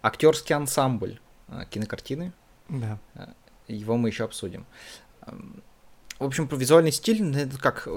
актерский 0.01 0.55
ансамбль 0.55 1.19
а, 1.47 1.65
кинокартины. 1.65 2.31
Да. 2.69 2.99
Его 3.67 3.97
мы 3.97 4.09
еще 4.09 4.23
обсудим. 4.23 4.65
Ам, 5.21 5.61
В 6.19 6.23
общем, 6.23 6.47
про 6.47 6.55
визуальный 6.55 6.91
стиль, 6.91 7.23
ну, 7.23 7.37
это 7.37 7.57
как, 7.57 7.87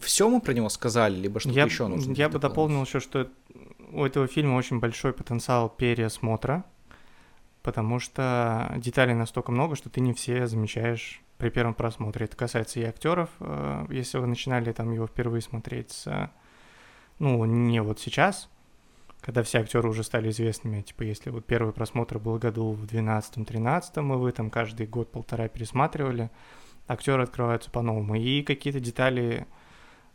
все 0.00 0.28
мы 0.28 0.40
про 0.40 0.52
него 0.52 0.68
сказали, 0.68 1.14
либо 1.16 1.38
что-то 1.40 1.60
еще 1.60 1.86
нужно? 1.86 2.12
я 2.12 2.28
бы 2.28 2.38
дополнил 2.38 2.82
еще, 2.84 3.00
что 3.00 3.30
у 3.92 4.04
этого 4.04 4.26
фильма 4.26 4.56
очень 4.56 4.80
большой 4.80 5.12
потенциал 5.12 5.68
пересмотра, 5.68 6.64
потому 7.64 7.98
что 7.98 8.72
деталей 8.76 9.14
настолько 9.14 9.50
много, 9.50 9.74
что 9.74 9.88
ты 9.88 10.00
не 10.00 10.12
все 10.12 10.46
замечаешь 10.46 11.22
при 11.38 11.48
первом 11.48 11.72
просмотре. 11.74 12.26
Это 12.26 12.36
касается 12.36 12.78
и 12.78 12.84
актеров, 12.84 13.30
э, 13.40 13.86
если 13.88 14.18
вы 14.18 14.26
начинали 14.26 14.70
там 14.70 14.92
его 14.92 15.06
впервые 15.06 15.40
смотреть 15.40 15.90
с, 15.90 16.30
ну, 17.18 17.42
не 17.46 17.80
вот 17.80 17.98
сейчас, 17.98 18.50
когда 19.20 19.42
все 19.42 19.60
актеры 19.60 19.88
уже 19.88 20.04
стали 20.04 20.28
известными, 20.28 20.82
типа, 20.82 21.04
если 21.04 21.30
вот 21.30 21.46
первый 21.46 21.72
просмотр 21.72 22.18
был 22.18 22.38
году 22.38 22.72
в 22.72 22.84
12-13, 22.84 23.96
и 23.96 24.16
вы 24.18 24.30
там 24.32 24.50
каждый 24.50 24.86
год-полтора 24.86 25.48
пересматривали, 25.48 26.30
актеры 26.86 27.22
открываются 27.22 27.70
по-новому, 27.70 28.14
и 28.16 28.42
какие-то 28.42 28.78
детали 28.78 29.46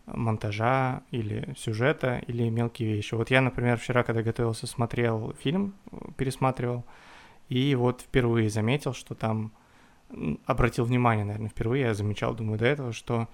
монтажа 0.06 1.02
или 1.10 1.56
сюжета, 1.58 2.22
или 2.28 2.48
мелкие 2.50 2.94
вещи. 2.94 3.16
Вот 3.16 3.32
я, 3.32 3.42
например, 3.42 3.78
вчера, 3.78 4.04
когда 4.04 4.22
готовился, 4.22 4.68
смотрел 4.68 5.34
фильм, 5.40 5.74
э, 5.92 5.98
пересматривал, 6.16 6.86
и 7.50 7.76
вот 7.76 8.02
впервые 8.02 8.50
заметил, 8.50 8.94
что 8.94 9.16
там, 9.16 9.52
обратил 10.46 10.86
внимание, 10.86 11.26
наверное, 11.26 11.50
впервые, 11.50 11.86
я 11.86 11.94
замечал, 11.94 12.36
думаю, 12.36 12.60
до 12.60 12.66
этого, 12.66 12.94
что 12.94 13.28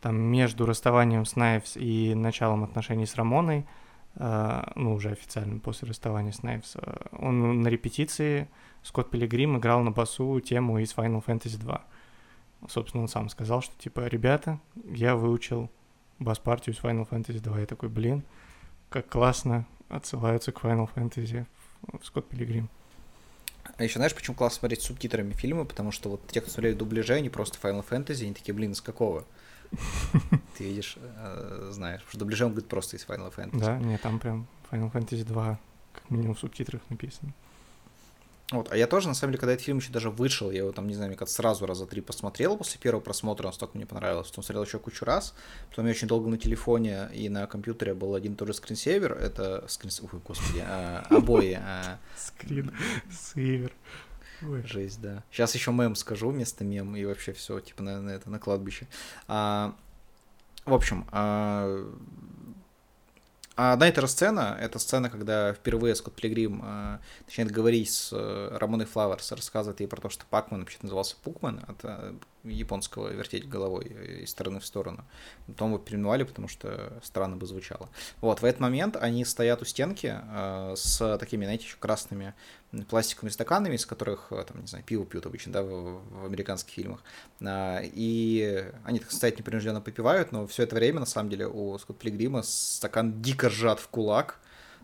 там 0.00 0.16
между 0.16 0.66
расставанием 0.66 1.24
с 1.24 1.36
Найвс 1.36 1.76
и 1.76 2.14
началом 2.14 2.64
отношений 2.64 3.06
с 3.06 3.16
Рамоной, 3.16 3.66
э, 4.14 4.62
ну, 4.76 4.94
уже 4.94 5.10
официально 5.10 5.58
после 5.58 5.88
расставания 5.88 6.32
с 6.32 6.42
Найвс, 6.42 6.76
э, 6.76 6.96
он 7.12 7.60
на 7.60 7.68
репетиции, 7.68 8.48
Скотт 8.82 9.10
Пилигрим 9.10 9.58
играл 9.58 9.82
на 9.82 9.90
басу 9.90 10.40
тему 10.40 10.78
из 10.78 10.94
Final 10.94 11.22
Fantasy 11.24 11.58
2. 11.58 11.84
Собственно, 12.68 13.02
он 13.02 13.08
сам 13.08 13.28
сказал, 13.28 13.62
что, 13.62 13.76
типа, 13.78 14.06
ребята, 14.06 14.58
я 14.84 15.16
выучил 15.16 15.70
бас-партию 16.18 16.74
из 16.74 16.80
Final 16.80 17.08
Fantasy 17.08 17.40
2. 17.40 17.60
Я 17.60 17.66
такой, 17.66 17.88
блин, 17.88 18.22
как 18.88 19.08
классно 19.08 19.66
отсылаются 19.88 20.52
к 20.52 20.62
Final 20.62 20.88
Fantasy 20.94 21.46
в 22.00 22.04
Скотт 22.04 22.28
Пилигрим. 22.28 22.70
А 23.80 23.82
еще 23.82 23.94
знаешь, 23.94 24.14
почему 24.14 24.36
классно 24.36 24.58
смотреть 24.58 24.82
с 24.82 24.84
субтитрами 24.88 25.32
фильмы? 25.32 25.64
Потому 25.64 25.90
что 25.90 26.10
вот 26.10 26.26
те, 26.26 26.42
кто 26.42 26.50
смотрели 26.50 26.74
дубляжи, 26.74 27.14
они 27.14 27.30
просто 27.30 27.56
Final 27.66 27.82
Fantasy, 27.88 28.24
они 28.24 28.34
такие, 28.34 28.52
блин, 28.52 28.72
из 28.72 28.82
какого? 28.82 29.24
Ты 30.58 30.64
видишь, 30.64 30.98
э, 30.98 31.70
знаешь, 31.72 32.00
потому 32.00 32.10
что 32.10 32.18
дубляжи 32.18 32.44
он 32.44 32.50
говорит 32.50 32.68
просто 32.68 32.96
из 32.98 33.06
Final 33.06 33.34
Fantasy. 33.34 33.58
Да, 33.58 33.78
нет, 33.78 34.02
там 34.02 34.18
прям 34.18 34.46
Final 34.70 34.92
Fantasy 34.92 35.24
2 35.24 35.58
как 35.94 36.10
минимум 36.10 36.34
в 36.34 36.38
субтитрах 36.38 36.82
написано. 36.90 37.32
Вот, 38.50 38.72
а 38.72 38.76
я 38.76 38.88
тоже, 38.88 39.06
на 39.06 39.14
самом 39.14 39.32
деле, 39.32 39.40
когда 39.40 39.52
этот 39.52 39.64
фильм 39.64 39.78
еще 39.78 39.92
даже 39.92 40.10
вышел, 40.10 40.50
я 40.50 40.58
его 40.58 40.72
там, 40.72 40.88
не 40.88 40.94
знаю, 40.94 41.10
мне 41.10 41.16
кажется, 41.16 41.36
сразу 41.36 41.66
раза 41.66 41.86
три 41.86 42.00
посмотрел 42.00 42.56
после 42.56 42.80
первого 42.80 43.00
просмотра, 43.00 43.46
настолько 43.46 43.76
мне 43.76 43.86
понравилось, 43.86 44.26
что 44.26 44.42
смотрел 44.42 44.64
еще 44.64 44.80
кучу 44.80 45.04
раз. 45.04 45.34
Потом 45.68 45.86
я 45.86 45.92
очень 45.92 46.08
долго 46.08 46.28
на 46.28 46.36
телефоне 46.36 47.08
и 47.12 47.28
на 47.28 47.46
компьютере 47.46 47.94
был 47.94 48.14
один 48.14 48.32
и 48.32 48.36
тот 48.36 48.48
же 48.48 48.54
скринсейвер, 48.54 49.12
это 49.12 49.64
скринс... 49.68 50.00
Ой, 50.00 50.20
господи, 50.24 50.64
а, 50.66 51.06
обои, 51.10 51.60
а, 51.62 51.98
Скрин, 52.16 52.72
сейвер. 53.10 53.72
Ой. 54.42 54.62
жесть, 54.66 55.00
да. 55.00 55.22
Сейчас 55.30 55.54
еще 55.54 55.70
мем 55.70 55.94
скажу 55.94 56.30
вместо 56.30 56.64
мем 56.64 56.96
и 56.96 57.04
вообще 57.04 57.32
все, 57.32 57.60
типа, 57.60 57.82
на, 57.82 58.00
на 58.00 58.10
это, 58.10 58.30
на 58.30 58.38
кладбище. 58.38 58.88
А, 59.28 59.76
в 60.64 60.74
общем, 60.74 61.06
а, 61.12 61.88
а 63.62 63.74
одна 63.74 63.88
и 63.88 63.92
та 63.92 64.00
же 64.00 64.08
сцена, 64.08 64.56
это 64.58 64.78
сцена, 64.78 65.10
когда 65.10 65.52
впервые 65.52 65.94
Скотт 65.94 66.14
Пилигрим 66.14 66.62
а, 66.64 66.98
начинает 67.26 67.52
говорить 67.52 67.90
с 67.90 68.08
э, 68.10 68.56
Рамоной 68.56 68.86
Флауэрс, 68.86 69.32
рассказывает 69.32 69.80
ей 69.80 69.86
про 69.86 70.00
то, 70.00 70.08
что 70.08 70.24
Пакман 70.30 70.60
вообще 70.60 70.78
назывался 70.80 71.16
Пукман, 71.22 71.60
это 71.68 72.14
японского 72.44 73.08
вертеть 73.08 73.48
головой 73.48 73.86
из 74.22 74.30
стороны 74.30 74.60
в 74.60 74.66
сторону. 74.66 75.04
Потом 75.46 75.70
его 75.70 75.78
переименовали, 75.78 76.24
потому 76.24 76.48
что 76.48 76.98
странно 77.02 77.36
бы 77.36 77.46
звучало. 77.46 77.88
Вот, 78.20 78.40
в 78.40 78.44
этот 78.44 78.60
момент 78.60 78.96
они 78.96 79.24
стоят 79.24 79.62
у 79.62 79.64
стенки 79.64 80.14
э, 80.20 80.74
с 80.76 81.18
такими, 81.18 81.44
знаете, 81.44 81.64
еще 81.64 81.76
красными 81.78 82.34
пластиковыми 82.88 83.30
стаканами, 83.30 83.74
из 83.74 83.84
которых, 83.84 84.28
э, 84.30 84.44
там, 84.46 84.60
не 84.60 84.66
знаю, 84.66 84.84
пиво 84.84 85.04
пьют 85.04 85.26
обычно, 85.26 85.52
да, 85.52 85.62
в, 85.62 86.00
в 86.10 86.24
американских 86.24 86.72
фильмах. 86.72 87.02
А, 87.44 87.80
и 87.82 88.64
они, 88.84 89.00
так 89.00 89.10
сказать, 89.10 89.38
непринужденно 89.38 89.80
попивают, 89.80 90.32
но 90.32 90.46
все 90.46 90.62
это 90.62 90.76
время, 90.76 91.00
на 91.00 91.06
самом 91.06 91.30
деле, 91.30 91.46
у 91.46 91.78
Скотт 91.78 91.98
Пилигрима 91.98 92.42
стакан 92.42 93.20
дико 93.20 93.50
сжат 93.50 93.80
в 93.80 93.88
кулак, 93.88 94.38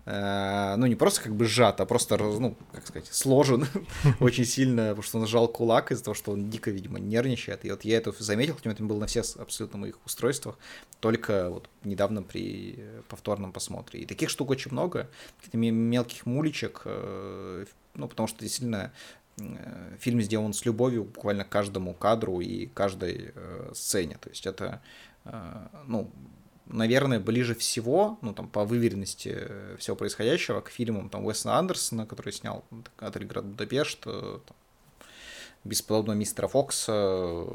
ну, 0.06 0.86
не 0.86 0.94
просто 0.94 1.20
как 1.20 1.34
бы 1.34 1.46
сжат, 1.46 1.80
а 1.80 1.84
просто, 1.84 2.16
ну, 2.16 2.56
как 2.72 2.86
сказать, 2.86 3.08
сложен 3.10 3.66
очень 4.20 4.44
сильно, 4.44 4.90
потому 4.90 5.02
что 5.02 5.18
он 5.18 5.26
сжал 5.26 5.48
кулак 5.48 5.90
из-за 5.90 6.04
того, 6.04 6.14
что 6.14 6.30
он 6.30 6.48
дико, 6.48 6.70
видимо, 6.70 7.00
нервничает. 7.00 7.64
И 7.64 7.70
вот 7.72 7.84
я 7.84 7.96
это 7.96 8.12
заметил, 8.22 8.54
хотя 8.54 8.70
это 8.70 8.84
было 8.84 9.00
на 9.00 9.06
всех 9.06 9.24
абсолютно 9.36 9.80
моих 9.80 9.98
устройствах, 10.06 10.58
только 11.00 11.50
вот 11.50 11.68
недавно 11.82 12.22
при 12.22 12.78
повторном 13.08 13.52
посмотре. 13.52 14.00
И 14.00 14.06
таких 14.06 14.30
штук 14.30 14.50
очень 14.50 14.70
много, 14.70 15.10
каких-то 15.38 15.58
мелких 15.58 16.24
мулечек, 16.24 16.82
э, 16.84 17.66
ну, 17.94 18.06
потому 18.06 18.28
что 18.28 18.38
действительно 18.38 18.92
э, 19.38 19.96
фильм 19.98 20.20
сделан 20.22 20.52
с 20.52 20.64
любовью 20.64 21.02
буквально 21.02 21.44
каждому 21.44 21.94
кадру 21.94 22.40
и 22.40 22.66
каждой 22.66 23.34
сцене. 23.74 24.18
То 24.20 24.28
есть 24.28 24.46
это, 24.46 24.80
ну, 25.88 26.12
наверное, 26.66 27.20
ближе 27.20 27.54
всего, 27.54 28.18
ну, 28.22 28.32
там, 28.32 28.48
по 28.48 28.64
выверенности 28.64 29.34
э, 29.34 29.76
всего 29.78 29.96
происходящего 29.96 30.60
к 30.60 30.70
фильмам, 30.70 31.08
там, 31.08 31.24
Уэсона 31.24 31.58
Андерсона, 31.58 32.06
который 32.06 32.32
снял 32.32 32.64
«Отель 32.98 33.24
Град 33.24 33.44
Будапешт», 33.44 34.00
там, 34.00 34.56
«Бесподобного 35.64 36.16
мистера 36.16 36.48
Фокса». 36.48 36.92
Э, 36.92 37.46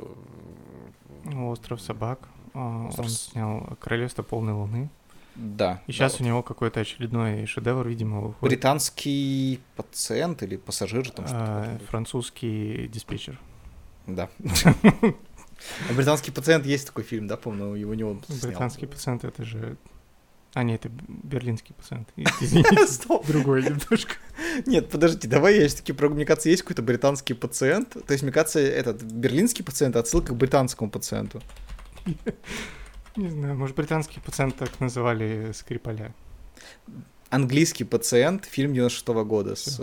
«Остров 1.35 1.81
собак». 1.81 2.27
А, 2.53 2.87
Остров... 2.87 3.05
Он 3.05 3.11
снял 3.11 3.77
«Королевство 3.79 4.23
полной 4.23 4.53
луны». 4.53 4.89
Да. 5.35 5.81
И 5.87 5.91
сейчас 5.91 6.17
да, 6.17 6.23
у 6.23 6.27
него 6.27 6.43
какой-то 6.43 6.81
очередной 6.81 7.45
шедевр, 7.45 7.87
видимо, 7.87 8.19
выходит. 8.19 8.41
Британский 8.41 9.61
пациент 9.75 10.43
или 10.43 10.57
пассажир 10.57 11.09
там 11.09 11.25
а, 11.29 11.77
Французский 11.87 12.89
диспетчер. 12.89 13.39
Да. 14.07 14.29
А 15.89 15.93
британский 15.93 16.31
пациент 16.31 16.65
есть 16.65 16.87
такой 16.87 17.03
фильм, 17.03 17.27
да, 17.27 17.37
помню, 17.37 17.75
его 17.75 17.93
не 17.93 18.03
он 18.03 18.23
Британский 18.41 18.85
пациент 18.85 19.23
это 19.23 19.43
же. 19.43 19.77
А, 20.53 20.63
нет, 20.63 20.85
это 20.85 20.93
берлинский 21.07 21.73
пациент. 21.73 22.09
Извините, 22.41 22.85
Стоп. 22.87 23.25
другой 23.25 23.63
немножко. 23.63 24.15
Нет, 24.65 24.89
подождите, 24.89 25.27
давай 25.29 25.59
я 25.59 25.67
все-таки 25.67 25.93
про, 25.93 26.09
мне 26.09 26.25
кажется, 26.25 26.49
есть 26.49 26.63
какой-то 26.63 26.81
британский 26.81 27.33
пациент. 27.33 27.91
То 28.05 28.11
есть, 28.11 28.23
мне 28.23 28.33
кажется, 28.33 28.59
этот 28.59 29.01
берлинский 29.01 29.63
пациент 29.63 29.95
отсылка 29.95 30.33
к 30.33 30.35
британскому 30.35 30.91
пациенту. 30.91 31.41
Не 33.15 33.29
знаю, 33.29 33.55
может, 33.55 33.75
британский 33.75 34.19
пациент 34.19 34.57
так 34.57 34.77
называли 34.79 35.51
Скрипаля. 35.53 36.13
Английский 37.29 37.85
пациент, 37.85 38.43
фильм 38.45 38.73
96 38.73 39.07
-го 39.07 39.23
года 39.23 39.55
с 39.55 39.79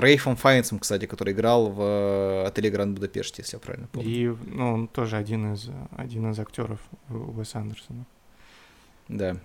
Рейфом 0.00 0.36
Файнсом, 0.36 0.78
кстати, 0.78 1.06
который 1.06 1.32
играл 1.32 1.70
в 1.70 1.80
э, 1.80 2.44
отеле 2.46 2.70
Гранд 2.70 2.94
Будапеште, 2.94 3.42
если 3.42 3.56
я 3.56 3.60
правильно 3.60 3.88
помню. 3.88 4.08
И 4.08 4.36
ну, 4.46 4.72
он 4.72 4.88
тоже 4.88 5.16
один 5.16 5.54
из, 5.54 5.68
один 5.96 6.30
из 6.30 6.38
актеров 6.38 6.80
Уэса 7.08 7.58
Андерсона. 7.58 8.04
Да, 9.08 9.36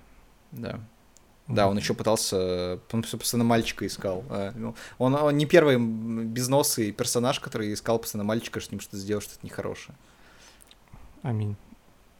да. 0.51 0.79
Да, 1.47 1.69
он 1.69 1.77
еще 1.77 1.93
пытался, 1.93 2.79
он, 2.91 3.03
собственно, 3.05 3.45
мальчика 3.45 3.87
искал. 3.87 4.25
А, 4.29 4.51
ну, 4.53 4.75
он, 4.97 5.15
он 5.15 5.37
не 5.37 5.45
первый 5.45 5.77
безносый 5.77 6.91
персонаж, 6.91 7.39
который 7.39 7.73
искал 7.73 7.99
постоянно 7.99 8.25
мальчика, 8.25 8.59
что 8.59 8.69
с 8.69 8.71
ним 8.71 8.81
что-то 8.81 8.97
сделать, 8.97 9.23
что-то 9.23 9.45
нехорошее. 9.45 9.95
Аминь. 11.21 11.55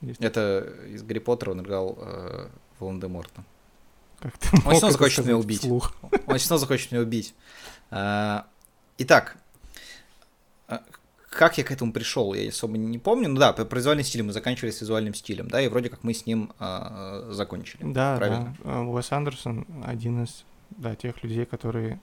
Есть. 0.01 0.21
Это 0.21 0.73
из 0.87 1.03
Гарри 1.03 1.19
Поттера 1.19 1.51
он 1.51 1.61
играл 1.61 1.97
э, 1.99 2.47
Волан-де-Морта. 2.79 3.43
Как 4.19 4.37
ты 4.37 4.49
он 4.65 4.75
снова 4.75 4.91
захочет 4.91 5.25
меня 5.25 5.37
убить. 5.37 5.59
Вслух? 5.59 5.93
Он 6.25 6.39
снова 6.39 6.59
захочет 6.59 6.91
меня 6.91 7.01
убить. 7.01 7.35
А, 7.91 8.47
итак, 8.97 9.37
а, 10.67 10.81
как 11.29 11.57
я 11.57 11.63
к 11.63 11.71
этому 11.71 11.93
пришел, 11.93 12.33
я 12.33 12.49
особо 12.49 12.77
не 12.77 12.97
помню. 12.97 13.29
Ну 13.29 13.39
да, 13.39 13.53
по 13.53 13.63
произвольный 13.63 14.03
стиль 14.03 14.23
мы 14.23 14.33
заканчивали 14.33 14.71
с 14.71 14.81
визуальным 14.81 15.13
стилем, 15.13 15.49
да, 15.49 15.61
и 15.61 15.67
вроде 15.67 15.89
как 15.89 16.03
мы 16.03 16.13
с 16.13 16.25
ним 16.25 16.51
э, 16.59 17.29
закончили. 17.31 17.81
Да, 17.83 18.17
правильно. 18.17 18.57
Да. 18.63 18.81
Уэс 18.81 19.11
Андерсон 19.11 19.67
один 19.85 20.23
из 20.23 20.45
да, 20.71 20.95
тех 20.95 21.23
людей, 21.23 21.45
которые 21.45 21.99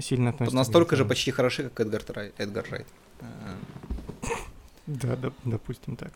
сильно 0.00 0.30
относятся. 0.30 0.56
Настолько 0.56 0.96
же 0.96 1.04
почти 1.04 1.30
хороши, 1.30 1.64
как 1.64 1.80
Эдгар, 1.80 2.02
Райт. 2.08 2.34
Эдгар 2.38 2.66
Райт. 2.70 2.86
Да, 4.86 5.16
да, 5.16 5.32
допустим 5.44 5.96
так. 5.96 6.12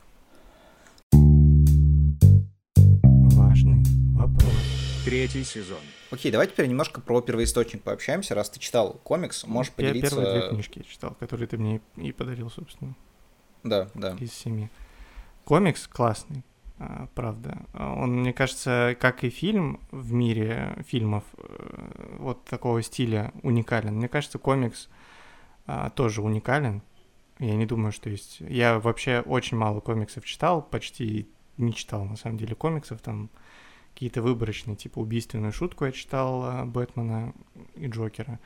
Важный 3.33 3.83
вопрос. 4.13 4.80
Третий 5.03 5.43
сезон. 5.43 5.79
Окей, 6.11 6.31
давай 6.31 6.45
теперь 6.45 6.67
немножко 6.67 7.01
про 7.01 7.21
первоисточник 7.21 7.81
пообщаемся. 7.81 8.35
Раз 8.35 8.51
ты 8.51 8.59
читал 8.59 8.99
комикс, 9.03 9.45
можешь 9.45 9.73
я 9.75 9.87
поделиться... 9.87 10.15
Я 10.15 10.21
первые 10.21 10.41
две 10.41 10.49
книжки 10.51 10.77
я 10.77 10.83
читал, 10.83 11.15
которые 11.19 11.47
ты 11.47 11.57
мне 11.57 11.81
и 11.95 12.11
подарил, 12.11 12.51
собственно. 12.51 12.95
Да, 13.63 13.89
да. 13.95 14.15
Из 14.19 14.31
семи. 14.31 14.69
Комикс 15.43 15.87
классный, 15.87 16.43
а, 16.77 17.07
правда. 17.15 17.65
Он, 17.73 18.19
мне 18.19 18.31
кажется, 18.31 18.95
как 18.99 19.23
и 19.23 19.29
фильм 19.29 19.79
в 19.89 20.13
мире 20.13 20.77
фильмов 20.87 21.23
э, 21.37 22.17
вот 22.19 22.45
такого 22.45 22.83
стиля 22.83 23.31
уникален. 23.41 23.95
Мне 23.95 24.07
кажется, 24.07 24.37
комикс 24.37 24.87
а, 25.65 25.89
тоже 25.89 26.21
уникален. 26.21 26.83
Я 27.39 27.55
не 27.55 27.65
думаю, 27.65 27.91
что 27.91 28.07
есть... 28.11 28.39
Я 28.41 28.77
вообще 28.77 29.21
очень 29.21 29.57
мало 29.57 29.79
комиксов 29.79 30.25
читал, 30.25 30.61
почти 30.61 31.27
не 31.57 31.73
читал, 31.73 32.05
на 32.05 32.17
самом 32.17 32.37
деле, 32.37 32.53
комиксов. 32.53 33.01
Там 33.01 33.31
какие-то 33.93 34.21
выборочные, 34.21 34.75
типа 34.75 34.99
убийственную 34.99 35.53
шутку 35.53 35.85
я 35.85 35.91
читал 35.91 36.45
э, 36.45 36.65
Бэтмена 36.65 37.33
и 37.75 37.87
Джокера. 37.87 38.39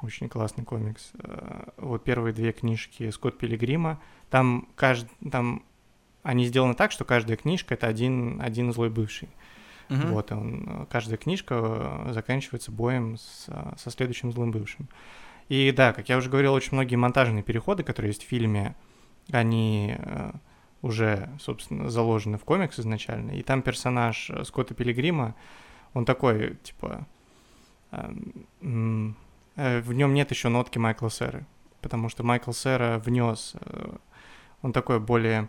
Очень 0.00 0.28
классный 0.28 0.64
комикс. 0.64 1.12
Э, 1.18 1.70
вот 1.76 2.04
первые 2.04 2.32
две 2.32 2.52
книжки 2.52 3.10
Скотт 3.10 3.38
Пилигрима. 3.38 4.00
Там, 4.30 4.68
кажд... 4.74 5.06
там 5.30 5.64
они 6.22 6.46
сделаны 6.46 6.74
так, 6.74 6.92
что 6.92 7.04
каждая 7.04 7.36
книжка— 7.36 7.74
это 7.74 7.86
один, 7.86 8.40
один 8.40 8.72
злой 8.72 8.90
бывший. 8.90 9.28
Uh-huh. 9.88 10.12
Вот, 10.12 10.32
он, 10.32 10.86
каждая 10.90 11.18
книжка 11.18 12.06
заканчивается 12.10 12.70
боем 12.70 13.18
с, 13.18 13.48
со 13.76 13.90
следующим 13.90 14.32
злым 14.32 14.52
бывшим. 14.52 14.88
И 15.48 15.72
да, 15.72 15.92
как 15.92 16.08
я 16.08 16.16
уже 16.16 16.30
говорил, 16.30 16.54
очень 16.54 16.72
многие 16.72 16.96
монтажные 16.96 17.42
переходы, 17.42 17.82
которые 17.82 18.10
есть 18.10 18.24
в 18.24 18.28
фильме, 18.28 18.74
они 19.30 19.96
э, 19.98 20.32
уже, 20.82 21.28
собственно, 21.38 21.88
заложены 21.88 22.36
в 22.36 22.44
комикс 22.44 22.78
изначально. 22.78 23.30
И 23.30 23.42
там 23.42 23.62
персонаж 23.62 24.28
э, 24.30 24.44
Скотта 24.44 24.74
Пилигрима, 24.74 25.34
он 25.94 26.04
такой, 26.04 26.56
типа, 26.56 27.06
эм, 27.92 29.16
э, 29.56 29.80
в 29.80 29.92
нем 29.92 30.12
нет 30.12 30.30
еще 30.30 30.48
нотки 30.48 30.78
Майкла 30.78 31.08
Сера, 31.08 31.46
потому 31.80 32.08
что 32.08 32.24
Майкл 32.24 32.50
Сера 32.50 32.98
внес, 32.98 33.54
э, 33.60 33.96
он 34.60 34.72
такой 34.72 34.98
более... 34.98 35.48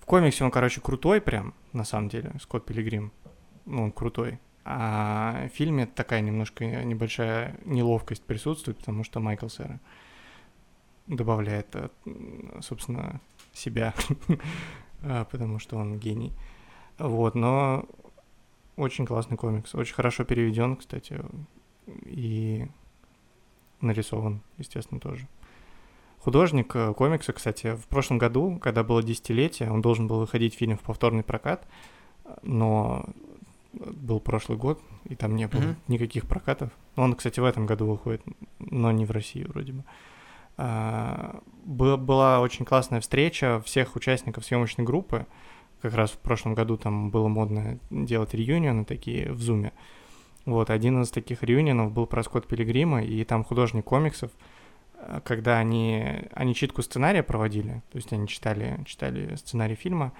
В 0.00 0.04
комиксе 0.04 0.44
он, 0.44 0.50
короче, 0.50 0.80
крутой 0.80 1.20
прям, 1.20 1.54
на 1.72 1.84
самом 1.84 2.08
деле, 2.08 2.32
Скотт 2.40 2.66
Пилигрим. 2.66 3.12
Ну, 3.64 3.84
он 3.84 3.92
крутой. 3.92 4.38
А 4.64 5.48
в 5.48 5.56
фильме 5.56 5.86
такая 5.86 6.20
немножко 6.20 6.64
небольшая 6.64 7.58
неловкость 7.64 8.24
присутствует, 8.24 8.78
потому 8.78 9.04
что 9.04 9.20
Майкл 9.20 9.48
Сера 9.48 9.80
добавляет, 11.06 11.74
собственно, 12.60 13.20
себя, 13.52 13.94
а, 15.02 15.24
потому 15.24 15.58
что 15.58 15.76
он 15.76 15.98
гений. 15.98 16.32
Вот, 16.98 17.34
но 17.34 17.86
очень 18.76 19.06
классный 19.06 19.36
комикс, 19.36 19.74
очень 19.74 19.94
хорошо 19.94 20.24
переведен, 20.24 20.76
кстати, 20.76 21.20
и 22.04 22.66
нарисован, 23.80 24.42
естественно, 24.58 25.00
тоже. 25.00 25.26
Художник 26.18 26.76
э, 26.76 26.92
комикса, 26.92 27.32
кстати, 27.32 27.76
в 27.76 27.86
прошлом 27.86 28.18
году, 28.18 28.58
когда 28.58 28.84
было 28.84 29.02
десятилетие, 29.02 29.70
он 29.72 29.80
должен 29.80 30.06
был 30.06 30.20
выходить 30.20 30.54
фильм 30.54 30.76
в 30.76 30.82
повторный 30.82 31.22
прокат, 31.22 31.66
но 32.42 33.06
был 33.72 34.20
прошлый 34.20 34.58
год, 34.58 34.82
и 35.06 35.14
там 35.14 35.34
не 35.34 35.48
было 35.48 35.60
mm-hmm. 35.60 35.76
никаких 35.88 36.26
прокатов. 36.26 36.70
Он, 36.96 37.14
кстати, 37.14 37.40
в 37.40 37.44
этом 37.44 37.64
году 37.64 37.86
выходит, 37.86 38.22
но 38.58 38.92
не 38.92 39.06
в 39.06 39.10
России 39.10 39.44
вроде 39.44 39.72
бы. 39.72 39.80
Uh, 39.80 39.84
была 41.64 42.40
очень 42.40 42.64
классная 42.64 43.00
встреча 43.00 43.62
всех 43.64 43.96
участников 43.96 44.44
съемочной 44.44 44.84
группы. 44.84 45.26
Как 45.80 45.94
раз 45.94 46.10
в 46.10 46.18
прошлом 46.18 46.54
году 46.54 46.76
там 46.76 47.10
было 47.10 47.28
модно 47.28 47.78
делать 47.90 48.34
реюнионы 48.34 48.84
такие 48.84 49.32
в 49.32 49.40
Зуме. 49.40 49.72
Вот, 50.46 50.70
один 50.70 51.02
из 51.02 51.10
таких 51.10 51.42
реюнионов 51.42 51.92
был 51.92 52.06
про 52.06 52.22
Скотт 52.22 52.46
Пилигрима, 52.46 53.02
и 53.02 53.24
там 53.24 53.44
художник 53.44 53.84
комиксов, 53.84 54.30
а, 54.94 55.20
когда 55.20 55.58
они, 55.58 56.04
они 56.32 56.54
читку 56.54 56.82
сценария 56.82 57.22
проводили, 57.22 57.82
то 57.90 57.96
есть 57.96 58.12
они 58.12 58.26
читали, 58.26 58.80
читали 58.86 59.34
сценарий 59.36 59.74
фильма 59.74 60.12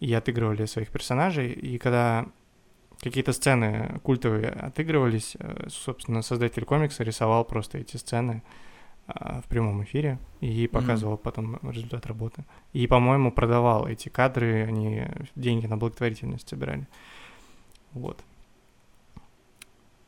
и 0.00 0.12
отыгрывали 0.12 0.66
своих 0.66 0.90
персонажей, 0.90 1.52
и 1.52 1.78
когда 1.78 2.26
какие-то 3.00 3.32
сцены 3.32 4.00
культовые 4.02 4.48
отыгрывались, 4.48 5.36
э, 5.38 5.68
собственно, 5.68 6.22
создатель 6.22 6.64
комикса 6.64 7.04
рисовал 7.04 7.44
просто 7.44 7.78
эти 7.78 7.96
сцены, 7.96 8.42
а, 8.44 8.69
в 9.44 9.48
прямом 9.48 9.82
эфире 9.84 10.18
и 10.40 10.66
показывал 10.66 11.14
mm-hmm. 11.14 11.22
потом 11.22 11.58
результат 11.62 12.06
работы. 12.06 12.44
И, 12.72 12.86
по-моему, 12.86 13.32
продавал 13.32 13.86
эти 13.86 14.08
кадры, 14.08 14.64
они 14.66 15.06
деньги 15.34 15.66
на 15.66 15.76
благотворительность 15.76 16.48
собирали. 16.48 16.86
Вот. 17.92 18.22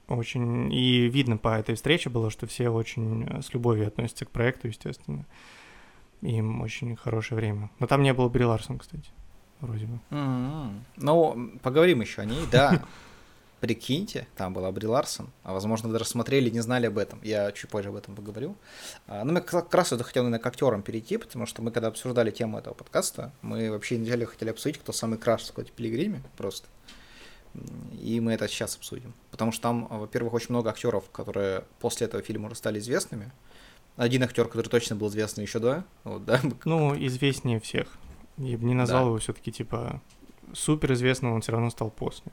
Очень... 0.08 0.72
И 0.72 1.08
видно 1.08 1.36
по 1.36 1.56
этой 1.56 1.74
встрече 1.74 2.10
было, 2.10 2.30
что 2.30 2.46
все 2.46 2.68
очень 2.68 3.42
с 3.42 3.52
любовью 3.52 3.86
относятся 3.86 4.24
к 4.24 4.30
проекту, 4.30 4.68
естественно. 4.68 5.24
Им 6.20 6.60
очень 6.60 6.96
хорошее 6.96 7.36
время. 7.36 7.70
Но 7.78 7.86
там 7.86 8.02
не 8.02 8.12
было 8.12 8.28
Бри 8.28 8.44
Ларсон, 8.44 8.78
кстати, 8.78 9.10
вроде 9.60 9.86
бы. 9.86 9.98
Mm-hmm. 10.10 10.80
Ну, 10.98 11.52
поговорим 11.62 12.00
еще 12.00 12.22
о 12.22 12.24
ней, 12.24 12.46
да. 12.50 12.82
Прикиньте, 13.62 14.26
там 14.34 14.52
была 14.52 14.72
Бри 14.72 14.88
Ларсон, 14.88 15.30
а 15.44 15.52
возможно, 15.52 15.86
вы 15.86 15.92
даже 15.92 16.06
смотрели 16.06 16.48
и 16.48 16.50
не 16.50 16.58
знали 16.58 16.86
об 16.86 16.98
этом. 16.98 17.20
Я 17.22 17.52
чуть 17.52 17.70
позже 17.70 17.90
об 17.90 17.94
этом 17.94 18.16
поговорю. 18.16 18.56
А, 19.06 19.22
ну, 19.22 19.32
мы 19.32 19.40
как 19.40 19.72
раз 19.72 19.92
это 19.92 20.02
хотел, 20.02 20.24
наверное, 20.24 20.42
к 20.42 20.46
актерам 20.48 20.82
перейти, 20.82 21.16
потому 21.16 21.46
что 21.46 21.62
мы, 21.62 21.70
когда 21.70 21.86
обсуждали 21.86 22.32
тему 22.32 22.58
этого 22.58 22.74
подкаста, 22.74 23.30
мы 23.40 23.70
вообще 23.70 23.98
неделю 23.98 24.26
хотели 24.26 24.50
обсудить, 24.50 24.80
кто 24.80 24.92
самый 24.92 25.16
краш 25.16 25.44
в 25.44 25.52
Пилигриме, 25.52 26.24
просто. 26.36 26.66
И 28.00 28.18
мы 28.18 28.32
это 28.32 28.48
сейчас 28.48 28.74
обсудим. 28.74 29.14
Потому 29.30 29.52
что 29.52 29.62
там, 29.62 29.86
во-первых, 29.86 30.32
очень 30.32 30.48
много 30.50 30.70
актеров, 30.70 31.08
которые 31.10 31.62
после 31.78 32.08
этого 32.08 32.20
фильма 32.20 32.46
уже 32.46 32.56
стали 32.56 32.80
известными. 32.80 33.30
Один 33.96 34.24
актер, 34.24 34.48
который 34.48 34.66
точно 34.66 34.96
был 34.96 35.06
известный 35.06 35.42
еще 35.42 35.60
до. 35.60 35.84
Вот, 36.02 36.24
да? 36.24 36.40
Ну, 36.64 36.96
известнее 37.06 37.60
всех. 37.60 37.86
Я 38.38 38.58
бы 38.58 38.64
не 38.64 38.74
назвал 38.74 39.04
да. 39.04 39.08
его 39.10 39.18
все-таки 39.18 39.52
типа 39.52 40.02
супер 40.52 40.94
известным, 40.94 41.34
он 41.34 41.42
все 41.42 41.52
равно 41.52 41.70
стал 41.70 41.90
после. 41.90 42.32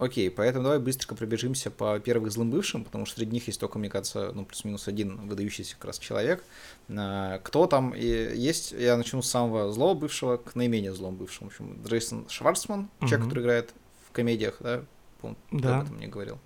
Окей, 0.00 0.30
поэтому 0.30 0.64
давай 0.64 0.78
быстренько 0.78 1.14
пробежимся 1.14 1.70
по 1.70 2.00
первых 2.00 2.32
злым 2.32 2.50
бывшим, 2.50 2.84
потому 2.84 3.04
что 3.04 3.16
среди 3.16 3.32
них 3.32 3.46
есть 3.48 3.60
только, 3.60 3.78
мне 3.78 3.90
кажется, 3.90 4.32
ну, 4.34 4.46
плюс-минус 4.46 4.88
один 4.88 5.28
выдающийся 5.28 5.74
как 5.76 5.84
раз 5.84 5.98
человек. 5.98 6.42
А, 6.88 7.38
кто 7.40 7.66
там 7.66 7.92
есть? 7.94 8.72
Я 8.72 8.96
начну 8.96 9.20
с 9.20 9.28
самого 9.28 9.70
злого 9.70 9.92
бывшего 9.92 10.38
к 10.38 10.54
наименее 10.54 10.94
злому 10.94 11.18
бывшему. 11.18 11.50
В 11.50 11.52
общем, 11.52 11.82
Джейсон 11.86 12.24
Шварцман, 12.30 12.88
угу. 12.98 13.08
человек, 13.08 13.28
который 13.28 13.42
играет 13.42 13.74
в 14.08 14.12
комедиях, 14.12 14.56
да? 14.60 14.82
Помню, 15.20 15.36
да. 15.50 15.80
об 15.80 15.84
этом 15.84 15.96
мне 15.98 16.06
говорил. 16.06 16.38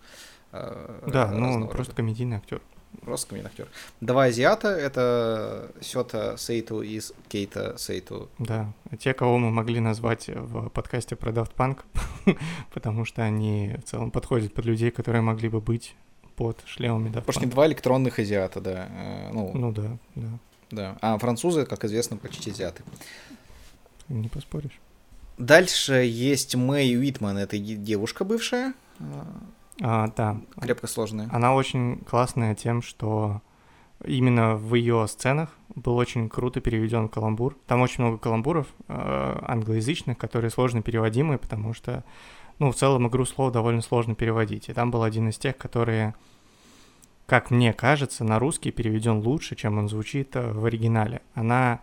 А, 0.51 1.05
да, 1.07 1.31
ну 1.31 1.53
он 1.53 1.69
просто 1.69 1.95
комедийный 1.95 2.39
актер. 2.39 2.61
Просто 3.03 3.29
комедийный 3.29 3.51
актер. 3.51 3.69
Два 4.01 4.25
азиата— 4.25 4.69
это 4.69 5.73
Сёта 5.81 6.37
Сейту 6.39 6.83
из 6.83 7.13
Кейта 7.29 7.77
Сейту. 7.79 8.29
Да, 8.39 8.73
те, 8.99 9.15
кого 9.15 9.39
мы 9.39 9.51
могли 9.51 9.81
назвать 9.81 10.29
в 10.29 10.69
подкасте 10.69 11.17
про 11.17 11.33
Daft 11.33 11.55
Punk, 11.57 11.81
потому 12.73 13.05
что 13.05 13.23
они 13.23 13.77
в 13.85 13.89
целом 13.89 14.11
подходят 14.11 14.55
под 14.55 14.65
людей, 14.65 14.91
которые 14.91 15.23
могли 15.23 15.49
бы 15.49 15.61
быть 15.61 15.95
под 16.37 16.63
шлемами 16.67 17.09
Daft 17.11 17.21
Punk. 17.21 17.25
Потому 17.27 17.51
два 17.51 17.67
электронных 17.67 18.19
азиата, 18.19 18.61
да. 18.61 18.89
Э, 18.91 19.31
ну, 19.33 19.51
ну 19.55 19.73
да, 19.73 19.99
да. 20.15 20.29
Да, 20.71 20.99
а 21.01 21.19
французы, 21.19 21.67
как 21.67 21.85
известно, 21.85 22.17
почти 22.17 22.51
азиаты. 22.51 22.83
Не 24.09 24.29
поспоришь. 24.29 24.81
Дальше 25.39 25.95
есть 25.95 26.55
Мэй 26.55 26.97
Уитман, 26.97 27.39
это 27.39 27.59
девушка 27.59 28.25
бывшая. 28.25 28.75
А, 29.81 30.09
да. 30.17 30.41
Крепко 30.61 30.87
сложная. 30.87 31.29
Она 31.33 31.55
очень 31.55 31.99
классная 32.09 32.55
тем, 32.55 32.83
что 32.83 33.41
именно 34.05 34.57
в 34.57 34.75
ее 34.75 35.07
сценах 35.09 35.51
был 35.75 35.97
очень 35.97 36.29
круто 36.29 36.61
переведен 36.61 37.09
каламбур. 37.09 37.57
Там 37.67 37.81
очень 37.81 38.05
много 38.05 38.19
каламбуров 38.19 38.67
э, 38.89 39.39
англоязычных, 39.43 40.19
которые 40.19 40.51
сложно 40.51 40.83
переводимые, 40.83 41.39
потому 41.39 41.75
что, 41.75 42.05
ну, 42.59 42.71
в 42.71 42.77
целом 42.77 43.09
игру 43.09 43.25
слов 43.25 43.53
довольно 43.53 43.83
сложно 43.83 44.15
переводить. 44.15 44.69
И 44.69 44.73
там 44.73 44.91
был 44.91 45.03
один 45.03 45.29
из 45.29 45.39
тех, 45.39 45.57
которые, 45.57 46.15
как 47.27 47.51
мне 47.51 47.73
кажется, 47.73 48.25
на 48.25 48.39
русский 48.39 48.71
переведен 48.71 49.19
лучше, 49.19 49.57
чем 49.57 49.79
он 49.79 49.89
звучит 49.89 50.37
э, 50.37 50.53
в 50.53 50.65
оригинале. 50.65 51.23
Она 51.35 51.81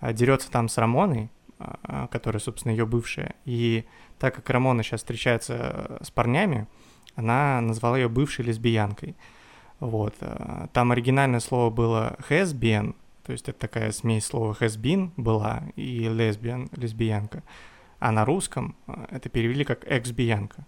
э, 0.00 0.12
дерется 0.12 0.50
там 0.50 0.68
с 0.68 0.78
Рамоной, 0.78 1.30
э, 1.58 2.08
которая, 2.10 2.40
собственно, 2.40 2.72
ее 2.72 2.86
бывшая. 2.86 3.34
И 3.44 3.84
так 4.18 4.34
как 4.34 4.50
Рамона 4.50 4.82
сейчас 4.82 5.00
встречается 5.00 5.98
с 6.02 6.10
парнями, 6.10 6.66
она 7.20 7.60
назвала 7.60 7.98
ее 7.98 8.08
бывшей 8.08 8.44
лесбиянкой. 8.44 9.14
Вот. 9.78 10.14
Э, 10.20 10.66
там 10.72 10.92
оригинальное 10.92 11.40
слово 11.40 11.70
было 11.70 12.16
has 12.28 12.54
been, 12.54 12.94
то 13.24 13.32
есть 13.32 13.48
это 13.48 13.58
такая 13.58 13.92
смесь 13.92 14.26
слова 14.26 14.56
has 14.60 14.78
been 14.78 15.10
была 15.16 15.62
и 15.76 16.08
лесбиян, 16.08 16.68
лесбиянка. 16.76 17.42
А 17.98 18.12
на 18.12 18.24
русском 18.24 18.76
э, 18.86 19.06
это 19.10 19.28
перевели 19.28 19.64
как 19.64 19.84
эксбиянка. 19.90 20.66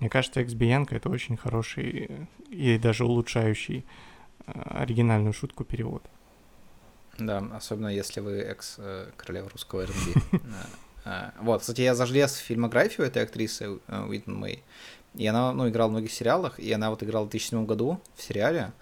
Мне 0.00 0.08
кажется, 0.08 0.42
эксбиянка 0.42 0.96
это 0.96 1.08
очень 1.08 1.36
хороший 1.36 2.28
и 2.48 2.78
даже 2.78 3.04
улучшающий 3.04 3.84
э, 4.46 4.52
оригинальную 4.52 5.32
шутку 5.32 5.64
перевод. 5.64 6.02
Да, 7.18 7.38
особенно 7.52 7.88
если 7.88 8.20
вы 8.20 8.38
экс-королева 8.40 9.50
русского 9.50 9.86
РБ. 9.86 10.42
Вот, 11.40 11.62
кстати, 11.62 11.80
я 11.80 11.96
зажлез 11.96 12.32
в 12.36 12.44
фильмографию 12.44 13.04
этой 13.04 13.24
актрисы 13.24 13.80
Уитн 13.88 14.34
Мэй. 14.34 14.62
И 15.14 15.26
она, 15.26 15.52
ну, 15.52 15.68
играла 15.68 15.88
в 15.88 15.92
многих 15.92 16.12
сериалах, 16.12 16.58
и 16.58 16.72
она 16.72 16.90
вот 16.90 17.02
играла 17.02 17.24
в 17.24 17.30
2007 17.30 17.66
году 17.66 18.00
в 18.14 18.22
сериале, 18.22 18.72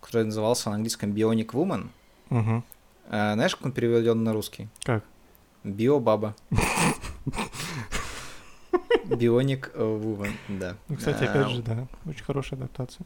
который 0.00 0.24
назывался 0.24 0.68
на 0.70 0.76
английском 0.76 1.10
Bionic 1.12 1.48
Woman. 1.48 1.88
Угу. 2.30 2.62
А, 3.10 3.34
знаешь, 3.34 3.56
как 3.56 3.66
он 3.66 3.72
переведен 3.72 4.22
на 4.22 4.32
русский? 4.32 4.68
Как? 4.84 5.04
Биобаба. 5.64 6.34
Бионик 9.04 9.72
Woman, 9.74 10.32
да. 10.48 10.76
Ну, 10.88 10.96
кстати, 10.96 11.24
опять 11.24 11.46
а, 11.46 11.48
же, 11.48 11.62
да, 11.62 11.86
очень 12.06 12.24
хорошая 12.24 12.60
адаптация. 12.60 13.04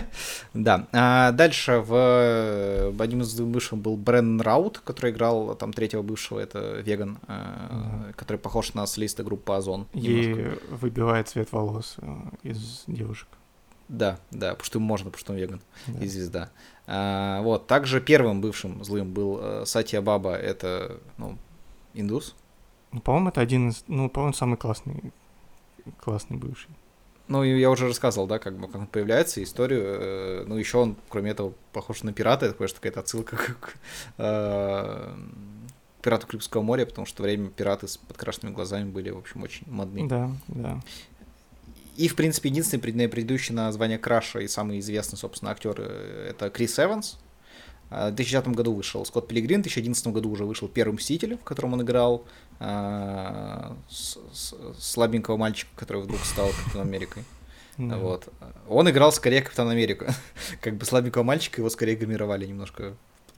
Да. 0.54 0.86
А 0.92 1.32
дальше 1.32 1.82
в 1.84 2.92
одним 2.98 3.22
из 3.22 3.40
бывших 3.40 3.78
был 3.78 3.96
Брен 3.96 4.40
Раут, 4.40 4.78
который 4.78 5.10
играл 5.10 5.54
там 5.54 5.72
третьего 5.72 6.02
бывшего, 6.02 6.38
это 6.40 6.80
веган, 6.80 7.18
э, 7.28 8.12
который 8.16 8.36
похож 8.36 8.74
на 8.74 8.86
солиста 8.86 9.24
группы 9.24 9.52
Озон. 9.52 9.86
И 9.92 10.50
выбивает 10.70 11.28
цвет 11.28 11.52
волос 11.52 11.96
э, 11.98 12.16
из 12.42 12.84
девушек. 12.86 13.28
Да, 13.88 14.18
да, 14.30 14.50
потому 14.50 14.64
что 14.64 14.80
можно, 14.80 15.10
потому 15.10 15.20
что 15.20 15.32
он 15.32 15.38
веган 15.38 15.60
да. 15.86 16.04
и 16.04 16.08
звезда. 16.08 16.50
А, 16.86 17.42
вот, 17.42 17.66
также 17.66 18.00
первым 18.00 18.40
бывшим 18.40 18.82
злым 18.84 19.12
был 19.12 19.38
э, 19.40 19.64
Сатия 19.66 20.00
Баба, 20.00 20.34
это, 20.34 20.98
ну, 21.18 21.36
индус. 21.94 22.34
Ну, 22.92 23.00
по-моему, 23.00 23.28
это 23.28 23.40
один 23.40 23.70
из, 23.70 23.84
ну, 23.88 24.08
по-моему, 24.08 24.34
самый 24.34 24.56
классный, 24.56 25.12
классный 25.98 26.36
бывший. 26.36 26.70
Ну, 27.32 27.44
я 27.44 27.70
уже 27.70 27.86
рассказывал, 27.88 28.26
да, 28.26 28.38
как 28.38 28.58
бы 28.58 28.66
как 28.66 28.82
он 28.82 28.86
появляется, 28.86 29.42
историю. 29.42 29.82
Э, 29.84 30.44
ну, 30.46 30.58
еще 30.58 30.76
он, 30.76 30.96
кроме 31.08 31.30
этого, 31.30 31.54
похож 31.72 32.02
на 32.02 32.12
пирата, 32.12 32.44
это, 32.44 32.54
конечно, 32.54 32.76
какая-то 32.76 33.00
отсылка 33.00 33.36
к 33.60 33.74
э, 34.18 35.14
пирату 36.02 36.26
Карибского 36.26 36.60
моря, 36.60 36.84
потому 36.84 37.06
что 37.06 37.22
время 37.22 37.48
пираты 37.48 37.88
с 37.88 37.96
подкрашенными 37.96 38.54
глазами 38.54 38.90
были, 38.90 39.08
в 39.08 39.16
общем, 39.16 39.42
очень 39.42 39.66
модные. 39.66 40.06
Да, 40.06 40.30
да. 40.48 40.80
И, 41.96 42.08
в 42.08 42.16
принципе, 42.16 42.50
единственный 42.50 42.80
предыдущий 43.08 43.54
на 43.54 43.72
звание 43.72 43.98
Краша 43.98 44.40
и 44.40 44.46
самый 44.48 44.78
известный, 44.80 45.16
собственно, 45.16 45.52
актер 45.52 45.76
э, 45.78 46.28
это 46.32 46.50
Крис 46.50 46.78
Эванс, 46.78 47.18
в 47.92 48.14
2010 48.14 48.48
году 48.48 48.74
вышел 48.74 49.04
Скотт 49.04 49.28
Пилигрин, 49.28 49.60
в 49.60 49.64
2011 49.64 50.06
году 50.08 50.30
уже 50.30 50.44
вышел 50.44 50.68
Первый 50.68 50.94
Мститель, 50.94 51.36
в 51.36 51.44
котором 51.44 51.74
он 51.74 51.82
играл 51.82 52.24
э, 52.60 53.72
с, 53.90 54.18
с, 54.32 54.54
слабенького 54.78 55.36
мальчика, 55.36 55.70
который 55.76 56.02
вдруг 56.02 56.20
стал 56.20 56.48
Капитаном 56.48 56.88
Америкой. 56.88 57.24
Вот. 57.76 58.28
Он 58.68 58.88
играл 58.88 59.12
скорее 59.12 59.42
Капитан 59.42 59.68
Америка. 59.68 60.14
как 60.60 60.76
бы 60.76 60.84
слабенького 60.84 61.22
мальчика 61.22 61.60
его 61.60 61.70
скорее 61.70 61.96
гримировали 61.96 62.46
немножко 62.46 62.94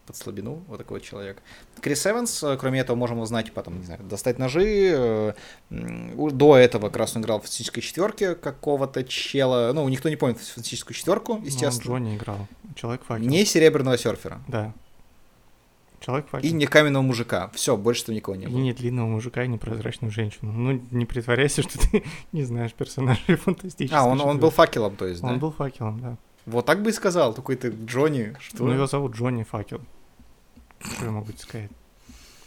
под 0.06 0.16
слабину, 0.16 0.62
вот 0.68 0.78
такой 0.78 0.98
вот 0.98 1.06
человек. 1.06 1.42
Крис 1.80 2.06
Эванс, 2.06 2.42
э, 2.42 2.56
кроме 2.58 2.80
этого, 2.80 2.96
можем 2.96 3.18
узнать 3.18 3.52
потом, 3.52 3.78
не 3.78 3.84
знаю, 3.84 4.02
достать 4.02 4.38
ножи. 4.38 4.92
Э, 4.94 5.32
до 5.70 6.56
этого 6.56 6.88
как 6.88 6.96
раз 6.96 7.16
он 7.16 7.22
играл 7.22 7.38
в 7.38 7.42
фантастической 7.42 7.82
четверке 7.82 8.34
какого-то 8.34 9.04
чела. 9.04 9.72
Ну, 9.72 9.88
никто 9.88 10.08
не 10.08 10.16
помнит 10.16 10.38
фантастическую 10.38 10.94
четверку, 10.94 11.36
ну, 11.36 11.44
естественно. 11.44 11.90
Но 11.90 11.94
он 11.94 12.02
Джонни 12.02 12.16
играл. 12.16 12.48
Человек-факел. 12.74 13.26
Не 13.26 13.44
серебряного 13.44 13.98
серфера. 13.98 14.40
Да. 14.48 14.72
Человек-факел. 16.00 16.46
И 16.46 16.52
не 16.52 16.66
каменного 16.66 17.02
мужика. 17.02 17.50
Все, 17.54 17.76
больше 17.76 18.02
что 18.02 18.12
никого 18.12 18.36
не 18.36 18.46
было. 18.46 18.58
И 18.58 18.60
не 18.60 18.72
длинного 18.74 19.08
мужика, 19.08 19.42
и 19.42 19.48
не 19.48 19.56
прозрачную 19.56 20.12
женщину. 20.12 20.52
Ну, 20.52 20.82
не 20.90 21.06
притворяйся, 21.06 21.62
что 21.62 21.78
ты 21.78 22.04
не 22.32 22.44
знаешь 22.44 22.74
персонажей 22.74 23.36
фантастических. 23.36 23.96
А, 23.96 24.04
он, 24.04 24.20
он 24.20 24.38
был 24.38 24.50
факелом, 24.50 24.96
то 24.96 25.06
есть, 25.06 25.22
он 25.22 25.34
да? 25.34 25.36
был 25.36 25.50
факелом, 25.50 26.00
да. 26.00 26.16
Вот 26.46 26.66
так 26.66 26.82
бы 26.82 26.90
и 26.90 26.92
сказал, 26.92 27.32
такой 27.32 27.56
ты 27.56 27.70
Джонни, 27.70 28.36
что? 28.38 28.64
Ну, 28.64 28.72
его 28.72 28.86
зовут 28.86 29.14
Джонни 29.14 29.44
Факел. 29.44 29.80
Что 30.84 31.06
я 31.06 31.10
могу 31.10 31.32
сказать? 31.36 31.70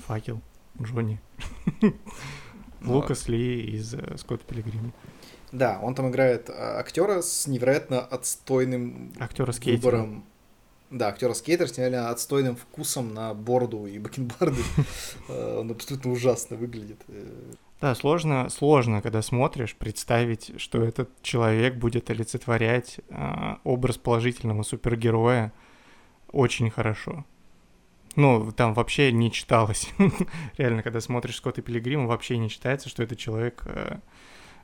Факел, 0.08 0.42
Джонни. 0.82 1.20
Лукас 2.82 3.28
Ли 3.28 3.62
из 3.62 3.94
э, 3.94 4.18
Скотта 4.18 4.46
Пилигрима. 4.46 4.94
Да, 5.52 5.80
он 5.82 5.96
там 5.96 6.10
играет 6.10 6.50
а, 6.50 6.80
актера 6.80 7.22
с 7.22 7.48
невероятно 7.48 8.02
отстойным 8.02 9.14
актера 9.20 9.54
выбором. 9.66 10.26
Да, 10.90 11.10
актера 11.10 11.34
скейтер 11.34 11.68
с 11.68 11.78
невероятно 11.78 12.12
отстойным 12.12 12.56
вкусом 12.56 13.14
на 13.14 13.34
бороду 13.34 13.88
и 13.88 14.00
бакенбарды. 14.00 14.62
Э, 15.30 15.60
он 15.60 15.72
абсолютно 15.72 16.12
ужасно 16.12 16.56
выглядит. 16.56 17.02
Э. 17.10 17.54
Да, 17.82 17.94
сложно, 17.96 18.48
сложно, 18.50 19.02
когда 19.02 19.22
смотришь, 19.22 19.76
представить, 19.76 20.54
что 20.60 20.82
этот 20.82 21.10
человек 21.22 21.76
будет 21.76 22.10
олицетворять 22.10 23.00
э, 23.10 23.56
образ 23.66 23.98
положительного 23.98 24.64
супергероя, 24.64 25.52
очень 26.32 26.70
хорошо. 26.70 27.26
Ну, 28.18 28.52
там 28.52 28.74
вообще 28.74 29.12
не 29.12 29.32
читалось. 29.32 29.90
Реально, 30.58 30.82
когда 30.82 31.00
смотришь 31.02 31.36
Скотта 31.38 31.62
Пилигрима, 31.62 32.08
вообще 32.08 32.38
не 32.38 32.50
читается, 32.50 32.90
что 32.90 33.04
это 33.04 33.16
человек 33.16 33.62
э, 33.66 34.00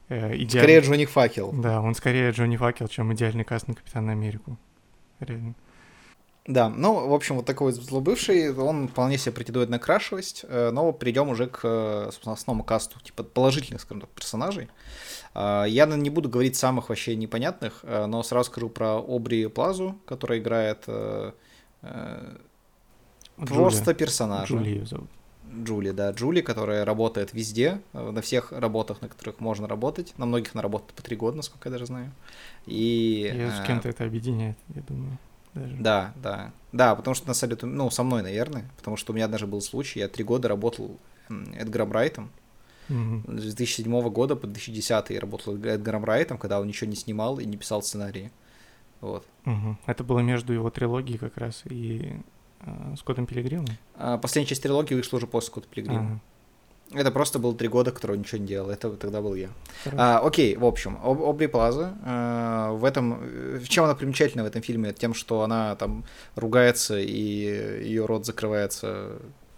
э, 0.10 0.36
идеальный. 0.38 0.50
Скорее 0.50 0.80
Джонни 0.80 1.06
Факел. 1.06 1.52
Да, 1.54 1.80
он 1.80 1.94
скорее 1.94 2.32
Джонни 2.32 2.58
Факел, 2.58 2.88
чем 2.88 3.14
идеальный 3.14 3.44
каст 3.44 3.68
на 3.68 3.76
Капитана 3.76 4.12
Америку. 4.12 4.58
Реально. 5.20 5.54
Да, 6.48 6.68
ну, 6.68 7.08
в 7.08 7.14
общем, 7.14 7.36
вот 7.36 7.46
такой 7.46 7.74
злобывший, 7.74 8.52
он 8.54 8.88
вполне 8.88 9.20
себе 9.20 9.34
претендует 9.34 9.70
на 9.70 9.78
крашивость, 9.78 10.46
э, 10.50 10.72
но 10.72 10.92
перейдем 10.92 11.30
уже 11.30 11.46
к, 11.46 11.60
э, 11.64 12.06
собственно, 12.06 12.34
основному 12.34 12.64
касту, 12.64 13.00
типа, 13.02 13.22
положительных, 13.22 13.82
скажем 13.82 14.02
так, 14.02 14.10
персонажей. 14.10 14.68
Э, 15.36 15.66
Я 15.68 15.86
не 15.86 16.10
буду 16.10 16.28
говорить 16.28 16.56
самых 16.56 16.90
вообще 16.90 17.16
непонятных, 17.16 17.82
э, 17.84 18.08
но 18.08 18.24
сразу 18.24 18.50
скажу 18.50 18.70
про 18.70 18.98
Обри 18.98 19.46
Плазу, 19.46 19.96
которая 20.08 20.40
играет 20.40 20.88
просто 23.38 23.94
персонажа. 23.94 24.54
Джули 24.56 24.70
её 24.70 24.86
зовут. 24.86 25.10
Джули, 25.64 25.92
да, 25.92 26.12
Джули, 26.12 26.42
которая 26.42 26.84
работает 26.84 27.34
везде, 27.34 27.80
э, 27.94 28.12
на 28.12 28.22
всех 28.22 28.52
работах, 28.52 29.02
на 29.02 29.08
которых 29.10 29.40
можно 29.40 29.68
работать, 29.68 30.14
на 30.18 30.26
многих 30.26 30.56
она 30.56 30.64
работает 30.64 30.94
по 30.94 31.04
три 31.04 31.16
года, 31.16 31.38
насколько 31.38 31.70
я 31.70 31.74
даже 31.74 31.86
знаю. 31.86 32.12
И, 32.66 33.30
Её 33.32 33.52
с 33.52 33.60
э, 33.60 33.68
кем-то 33.68 33.90
это 33.90 34.04
объединяет, 34.04 34.58
я 34.74 34.82
думаю. 34.82 35.18
Даже. 35.54 35.76
Да, 35.76 36.14
да. 36.16 36.52
Да, 36.72 36.96
потому 36.96 37.14
что 37.14 37.28
на 37.28 37.36
самом 37.36 37.56
деле, 37.56 37.72
ну, 37.72 37.90
со 37.92 38.02
мной, 38.04 38.24
наверное, 38.24 38.66
потому 38.78 38.98
что 38.98 39.12
у 39.14 39.16
меня 39.16 39.28
даже 39.28 39.46
был 39.46 39.62
случай, 39.62 40.00
я 40.00 40.08
три 40.08 40.24
года 40.24 40.48
работал 40.48 40.98
Эдгаром 41.30 41.92
Райтом, 41.92 42.32
Мгм. 42.90 43.24
с 43.38 43.44
2007 43.44 44.10
года 44.10 44.36
по 44.36 44.48
2010 44.48 45.14
я 45.14 45.20
работал 45.20 45.56
Эдгаром 45.56 46.04
Райтом, 46.04 46.38
когда 46.40 46.60
он 46.60 46.68
ничего 46.68 46.90
не 46.90 46.96
снимал 46.96 47.40
и 47.40 47.46
не 47.46 47.58
писал 47.58 47.84
сценарии. 47.84 48.32
Вот. 49.02 49.26
Мгм. 49.46 49.78
Это 49.86 50.04
было 50.04 50.20
между 50.20 50.52
его 50.54 50.70
трилогией 50.72 51.20
как 51.20 51.38
раз 51.38 51.62
и 51.70 52.14
э, 52.66 52.96
Скоттом 52.98 53.26
Пилигримом. 53.26 53.68
А 53.96 54.18
последняя 54.18 54.48
часть 54.50 54.64
трилогии 54.64 54.96
вышла 54.96 55.18
уже 55.18 55.28
после 55.28 55.48
Скотта 55.48 55.68
Пилигрима. 55.70 56.20
Ага, 56.92 57.00
Это 57.00 57.12
просто 57.12 57.40
было 57.40 57.56
три 57.56 57.68
года, 57.68 57.92
который 57.92 58.18
ничего 58.18 58.40
не 58.42 58.48
делал. 58.48 58.70
Это 58.70 58.92
тогда 58.92 59.22
был 59.22 59.36
я. 59.36 59.50
хорошо. 59.84 59.98
А, 60.02 60.20
окей, 60.20 60.56
в 60.58 60.66
общем, 60.66 60.98
Об- 61.04 61.22
Обри 61.24 61.48
Плаза. 61.48 61.94
э, 62.06 62.70
в 62.74 62.86
этом... 62.86 63.18
В 63.60 63.68
чем 63.68 63.86
она 63.86 63.96
примечательна 63.96 64.44
в 64.44 64.48
этом 64.48 64.62
фильме? 64.62 64.94
Тем, 64.94 65.14
что 65.14 65.42
она 65.42 65.76
там 65.76 66.04
ругается, 66.36 67.00
и 67.00 67.12
ее 67.84 68.06
рот 68.06 68.26
закрывается 68.26 69.14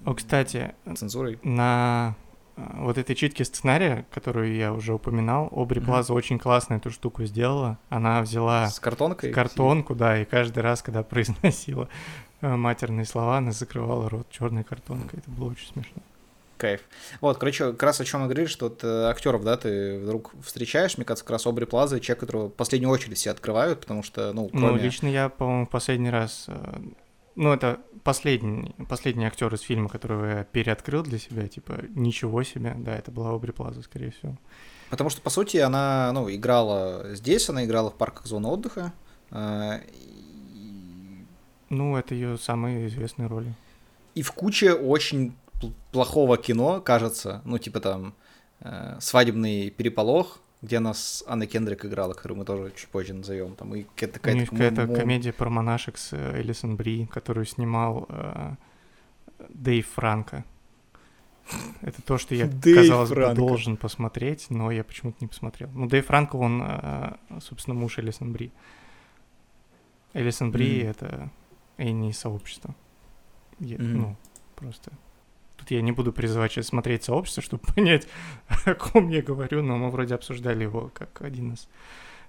О, 0.05 0.13
кстати, 0.13 0.73
цензурой. 0.95 1.39
на 1.43 2.15
э, 2.57 2.61
вот 2.77 2.97
этой 2.97 3.15
читке 3.15 3.43
сценария, 3.43 4.05
которую 4.13 4.55
я 4.55 4.71
уже 4.71 4.93
упоминал, 4.93 5.49
Обри. 5.51 5.81
Плаза 5.81 6.13
очень 6.13 6.39
классно 6.39 6.75
эту 6.75 6.89
штуку 6.91 7.25
сделала. 7.25 7.77
Она 7.89 8.21
взяла 8.21 8.69
С 8.69 8.79
картонкой? 8.79 9.31
картонку, 9.33 9.93
да, 9.95 10.21
и 10.21 10.25
каждый 10.25 10.59
раз, 10.63 10.81
когда 10.81 11.03
произносила 11.11 11.89
матерные 12.41 13.05
слова, 13.05 13.37
она 13.37 13.51
закрывала 13.51 14.09
рот 14.09 14.27
черной 14.29 14.63
картонкой. 14.63 15.19
Это 15.19 15.31
было 15.31 15.51
очень 15.51 15.67
смешно. 15.67 16.01
Кайф. 16.57 16.81
Вот, 17.19 17.37
короче, 17.37 17.71
как 17.71 17.83
раз 17.83 17.99
о 17.99 18.05
чем 18.05 18.21
мы 18.21 18.27
говорили, 18.27 18.45
что 18.47 18.69
вот, 18.69 18.81
э, 18.83 19.07
актеров, 19.09 19.43
да, 19.43 19.57
ты 19.57 19.99
вдруг 19.99 20.31
встречаешь, 20.41 20.97
мне 20.97 21.03
кажется, 21.05 21.25
как 21.25 21.31
раз 21.31 21.45
Обри 21.45 21.65
Плаза, 21.65 21.99
человек, 21.99 22.21
которого 22.21 22.47
в 22.47 22.53
последнюю 22.53 22.91
очередь 22.91 23.17
все 23.17 23.31
открывают, 23.31 23.81
потому 23.81 24.03
что, 24.03 24.31
ну, 24.31 24.49
Ну, 24.53 24.59
кроме... 24.67 24.81
лично 24.81 25.07
я, 25.07 25.27
по-моему, 25.27 25.65
в 25.65 25.69
последний 25.69 26.09
раз... 26.09 26.45
э, 26.47 26.77
Ну, 27.35 27.51
это 27.51 27.79
последний, 28.05 28.73
последний 28.87 29.25
актер 29.25 29.53
из 29.53 29.59
фильма, 29.61 29.89
которого 29.89 30.25
я 30.25 30.43
переоткрыл 30.45 31.03
для 31.03 31.19
себя, 31.19 31.45
типа, 31.49 31.79
ничего 31.89 32.41
себе. 32.43 32.73
Да, 32.77 32.95
это 32.95 33.11
была 33.11 33.31
Обри 33.35 33.51
Плаза, 33.51 33.81
скорее 33.81 34.11
всего. 34.11 34.37
Потому 34.89 35.09
что, 35.09 35.19
по 35.21 35.29
сути, 35.29 35.57
она, 35.57 36.11
ну, 36.13 36.29
играла 36.33 37.15
здесь, 37.15 37.49
она 37.49 37.65
играла 37.65 37.89
в 37.91 37.95
парках 37.95 38.27
зоны 38.27 38.47
отдыха, 38.47 38.93
э, 39.31 39.79
и- 39.91 40.14
Ну, 41.69 41.95
это 41.97 42.13
ее 42.15 42.37
самые 42.37 42.87
известные 42.87 43.27
роли. 43.27 43.53
и 44.13 44.21
в 44.21 44.31
куче 44.31 44.73
очень 44.73 45.33
пл- 45.59 45.73
плохого 45.91 46.37
кино, 46.37 46.79
кажется, 46.81 47.41
ну, 47.45 47.57
типа 47.57 47.79
там 47.79 48.13
э, 48.61 48.97
«Свадебный 48.99 49.69
переполох», 49.71 50.39
где 50.61 50.77
она 50.77 50.93
с 50.93 51.23
Анной 51.27 51.47
Кендрик 51.47 51.85
играла, 51.85 52.13
которую 52.13 52.39
мы 52.39 52.45
тоже 52.45 52.71
чуть 52.75 52.87
позже 52.89 53.13
назовем, 53.13 53.55
там, 53.55 53.75
и 53.75 53.83
какая-то... 53.95 54.19
У 54.29 54.33
них 54.33 54.49
какая-то 54.49 54.75
какая-то 54.75 54.87
мо- 54.93 54.95
комедия 54.99 55.33
про 55.33 55.49
монашек 55.49 55.97
с 55.97 56.13
э, 56.13 56.41
Элисон 56.41 56.75
Бри, 56.75 57.07
которую 57.07 57.45
снимал 57.45 58.05
э, 58.09 58.55
Дэйв 59.49 59.87
Франко. 59.95 60.43
Это 61.81 62.01
то, 62.01 62.17
что 62.17 62.33
я, 62.35 62.47
Дэйв 62.47 62.77
казалось 62.77 63.09
бы, 63.11 63.33
должен 63.35 63.77
посмотреть, 63.77 64.47
но 64.49 64.71
я 64.71 64.83
почему-то 64.83 65.17
не 65.21 65.27
посмотрел. 65.27 65.69
Ну, 65.75 65.87
Дэйв 65.87 66.05
Франко, 66.05 66.37
он, 66.37 66.63
э, 66.63 67.15
собственно, 67.41 67.75
муж 67.75 67.99
Элисон 67.99 68.31
Бри. 68.33 68.51
Элисон 70.13 70.51
Бри 70.51 70.79
это 70.79 71.29
Энни 71.77 72.09
из 72.09 72.19
сообщества. 72.19 72.75
Я- 73.59 73.77
Мгм. 73.77 73.97
Ну, 73.97 74.15
просто... 74.55 74.91
Тут 75.57 75.71
я 75.71 75.81
не 75.81 75.93
буду 75.93 76.11
призывать 76.11 76.51
сейчас 76.51 76.67
смотреть 76.67 77.03
сообщество, 77.05 77.41
чтобы 77.41 77.63
понять, 77.75 78.07
о 78.65 78.73
ком 78.75 79.09
я 79.09 79.21
говорю, 79.21 79.61
но 79.63 79.77
мы 79.77 79.89
вроде 79.89 80.15
обсуждали 80.15 80.63
его 80.63 80.89
как 80.93 81.21
один 81.21 81.53
из 81.53 81.67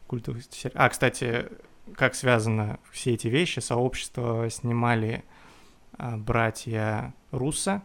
культовых 0.06 0.44
сериалов. 0.44 0.80
А, 0.80 0.88
кстати, 0.88 1.48
как 1.96 2.14
связано 2.14 2.78
все 2.92 3.14
эти 3.14 3.26
вещи, 3.28 3.58
сообщество 3.58 4.48
снимали 4.50 5.24
а, 5.98 6.16
братья 6.16 7.14
Руссо, 7.32 7.82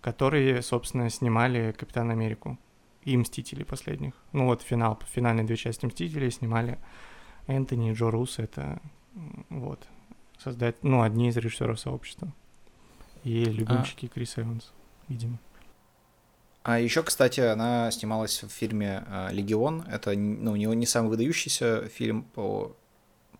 которые, 0.00 0.62
собственно, 0.62 1.10
снимали 1.10 1.72
Капитан 1.76 2.10
Америку 2.10 2.56
и 3.02 3.16
Мстители 3.16 3.64
последних. 3.64 4.14
Ну 4.32 4.46
вот 4.46 4.62
финал, 4.62 5.00
финальные 5.10 5.44
две 5.44 5.56
части 5.56 5.86
Мстителей 5.86 6.30
снимали 6.30 6.78
Энтони 7.48 7.90
и 7.90 7.94
Джо 7.94 8.10
Руссо, 8.12 8.42
это 8.42 8.80
вот, 9.48 9.88
создать, 10.42 10.76
ну, 10.82 11.02
одни 11.02 11.28
из 11.28 11.36
режиссеров 11.36 11.78
сообщества. 11.80 12.32
И 13.24 13.44
любимчики 13.44 14.06
Криса 14.06 14.42
Эванса, 14.42 14.68
видимо. 15.08 15.38
А 16.62 16.78
еще, 16.78 17.02
кстати, 17.02 17.40
она 17.40 17.90
снималась 17.90 18.42
в 18.42 18.48
фильме 18.48 19.02
э, 19.06 19.28
«Легион». 19.32 19.82
Это 19.90 20.12
ну, 20.16 20.54
не, 20.56 20.66
не 20.66 20.86
самый 20.86 21.08
выдающийся 21.08 21.88
фильм 21.88 22.22
по, 22.34 22.76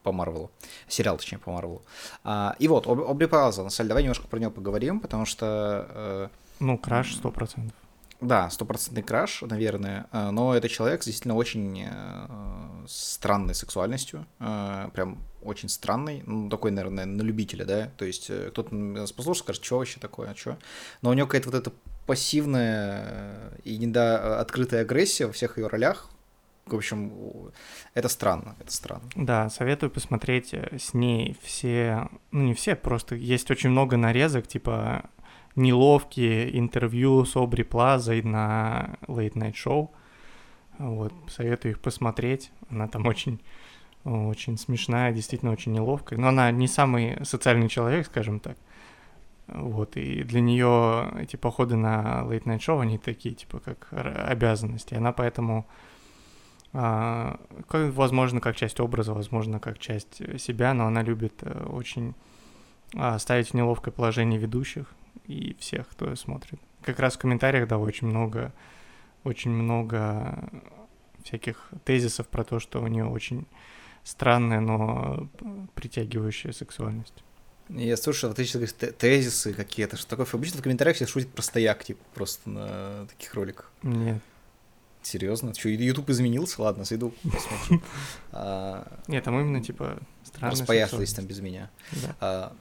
по 0.02 0.12
Марвелу. 0.12 0.50
Сериал, 0.88 1.18
точнее, 1.18 1.38
по 1.38 1.52
Марвелу. 1.52 1.82
А, 2.24 2.56
и 2.58 2.68
вот, 2.68 2.86
Об- 2.86 3.00
Обри 3.02 3.26
Плаза. 3.26 3.62
На 3.62 3.70
самом 3.70 3.84
деле, 3.86 3.88
давай 3.88 4.02
немножко 4.04 4.26
про 4.28 4.38
нее 4.38 4.50
поговорим, 4.50 5.00
потому 5.00 5.26
что... 5.26 5.86
э, 5.90 6.28
Ну, 6.60 6.78
краш 6.78 7.14
сто 7.16 7.30
процентов. 7.30 7.76
Да, 8.20 8.50
стопроцентный 8.50 9.02
краш, 9.02 9.42
наверное, 9.42 10.06
э, 10.12 10.30
но 10.30 10.54
это 10.54 10.68
человек 10.68 11.04
действительно 11.04 11.36
очень 11.36 11.84
э, 11.88 12.86
странной 12.88 13.54
сексуальностью, 13.54 14.26
э, 14.40 14.88
прям 14.92 15.18
очень 15.42 15.68
странный, 15.68 16.24
ну, 16.26 16.50
такой, 16.50 16.72
наверное, 16.72 17.06
на 17.06 17.22
любителя, 17.22 17.64
да, 17.64 17.90
то 17.96 18.04
есть 18.04 18.26
кто-то 18.26 18.74
нас 18.74 19.12
послушает, 19.12 19.44
скажет, 19.44 19.64
что 19.64 19.78
вообще 19.78 20.00
такое, 20.00 20.34
что, 20.34 20.58
но 21.00 21.10
у 21.10 21.12
него 21.12 21.26
какая-то 21.28 21.50
вот 21.50 21.58
эта 21.58 21.72
пассивная 22.06 23.52
и 23.62 23.78
недо 23.78 24.40
открытая 24.40 24.82
агрессия 24.82 25.26
во 25.26 25.32
всех 25.32 25.58
ее 25.58 25.68
ролях, 25.68 26.10
в 26.66 26.74
общем, 26.74 27.50
это 27.94 28.08
странно, 28.08 28.54
это 28.60 28.70
странно. 28.70 29.08
Да, 29.14 29.48
советую 29.48 29.90
посмотреть 29.90 30.52
с 30.52 30.92
ней 30.92 31.34
все, 31.42 32.08
ну 32.30 32.42
не 32.42 32.54
все, 32.54 32.76
просто 32.76 33.14
есть 33.14 33.50
очень 33.50 33.70
много 33.70 33.96
нарезок, 33.96 34.46
типа 34.46 35.08
неловкие 35.58 36.58
интервью 36.58 37.24
с 37.24 37.36
Обри 37.36 37.64
Плазой 37.64 38.22
на 38.22 38.96
Late 39.06 39.34
Night 39.34 39.54
Show. 39.54 39.90
Вот, 40.78 41.12
советую 41.28 41.72
их 41.72 41.80
посмотреть. 41.80 42.50
Она 42.70 42.88
там 42.88 43.06
очень, 43.06 43.40
очень 44.04 44.56
смешная, 44.56 45.12
действительно 45.12 45.52
очень 45.52 45.72
неловкая. 45.72 46.18
Но 46.18 46.28
она 46.28 46.50
не 46.50 46.68
самый 46.68 47.24
социальный 47.24 47.68
человек, 47.68 48.06
скажем 48.06 48.40
так. 48.40 48.56
Вот, 49.48 49.96
и 49.96 50.22
для 50.22 50.40
нее 50.40 51.10
эти 51.18 51.36
походы 51.36 51.76
на 51.76 52.22
Late 52.24 52.44
Night 52.44 52.58
Show, 52.58 52.80
они 52.80 52.98
такие, 52.98 53.34
типа, 53.34 53.60
как 53.60 53.88
обязанности. 53.92 54.94
Она 54.94 55.12
поэтому 55.12 55.66
а, 56.72 57.40
возможно, 57.70 58.40
как 58.40 58.56
часть 58.56 58.78
образа, 58.78 59.14
возможно, 59.14 59.58
как 59.58 59.78
часть 59.78 60.22
себя, 60.38 60.74
но 60.74 60.86
она 60.86 61.02
любит 61.02 61.34
э, 61.40 61.64
очень 61.64 62.14
а, 62.94 63.18
ставить 63.18 63.48
в 63.48 63.54
неловкое 63.54 63.92
положение 63.92 64.38
ведущих 64.38 64.92
и 65.26 65.54
всех, 65.58 65.88
кто 65.88 66.14
смотрит. 66.16 66.58
Как 66.82 66.98
раз 66.98 67.16
в 67.16 67.18
комментариях, 67.18 67.68
да, 67.68 67.78
очень 67.78 68.06
много, 68.06 68.52
очень 69.24 69.50
много 69.50 70.48
всяких 71.24 71.70
тезисов 71.84 72.28
про 72.28 72.44
то, 72.44 72.60
что 72.60 72.80
у 72.82 72.86
нее 72.86 73.04
очень 73.04 73.46
странная, 74.04 74.60
но 74.60 75.28
притягивающая 75.74 76.52
сексуальность. 76.52 77.24
Я 77.68 77.98
слушаю, 77.98 78.30
вот 78.30 78.38
эти 78.38 78.52
говоришь, 78.52 78.74
те- 78.74 78.92
тезисы 78.92 79.52
какие-то, 79.52 79.98
что 79.98 80.08
такое. 80.08 80.26
Обычно 80.32 80.60
в 80.60 80.62
комментариях 80.62 80.96
все 80.96 81.06
шутят 81.06 81.30
про 81.30 81.42
стояк, 81.42 81.84
типа, 81.84 82.02
просто 82.14 82.48
на 82.48 83.06
таких 83.06 83.34
роликах. 83.34 83.70
Нет, 83.82 84.22
Серьезно? 85.02 85.54
Что, 85.54 85.68
YouTube 85.68 86.10
изменился? 86.10 86.60
Ладно, 86.62 86.84
зайду, 86.84 87.14
посмотрю. 87.22 87.82
А, 88.32 89.00
нет, 89.06 89.24
там 89.24 89.38
именно 89.40 89.62
типа 89.62 89.98
странная 90.24 90.52
Распоясались 90.52 91.14
там 91.14 91.24
без 91.26 91.40
меня. 91.40 91.70
Да. 92.20 92.52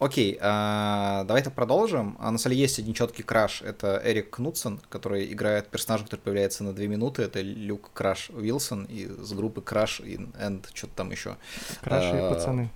Окей, 0.00 0.38
а, 0.40 1.24
давай-то 1.24 1.50
продолжим. 1.50 2.16
А 2.20 2.30
на 2.30 2.38
самом 2.38 2.54
деле 2.54 2.62
есть 2.62 2.78
один 2.78 2.94
четкий 2.94 3.22
краш. 3.22 3.60
Это 3.60 4.00
Эрик 4.02 4.30
Кнутсон, 4.30 4.80
который 4.88 5.30
играет 5.30 5.68
персонажа, 5.68 6.04
который 6.04 6.20
появляется 6.20 6.64
на 6.64 6.72
две 6.72 6.88
минуты. 6.88 7.22
Это 7.22 7.42
Люк 7.42 7.90
Краш 7.92 8.30
Уилсон 8.30 8.84
из 8.84 9.32
группы 9.32 9.60
Краш 9.60 10.00
и 10.00 10.18
Энд, 10.40 10.70
что-то 10.72 10.94
там 10.96 11.10
еще. 11.10 11.36
Краши 11.82 12.16
и 12.16 12.18
А, 12.18 12.30
пацаны. 12.32 12.70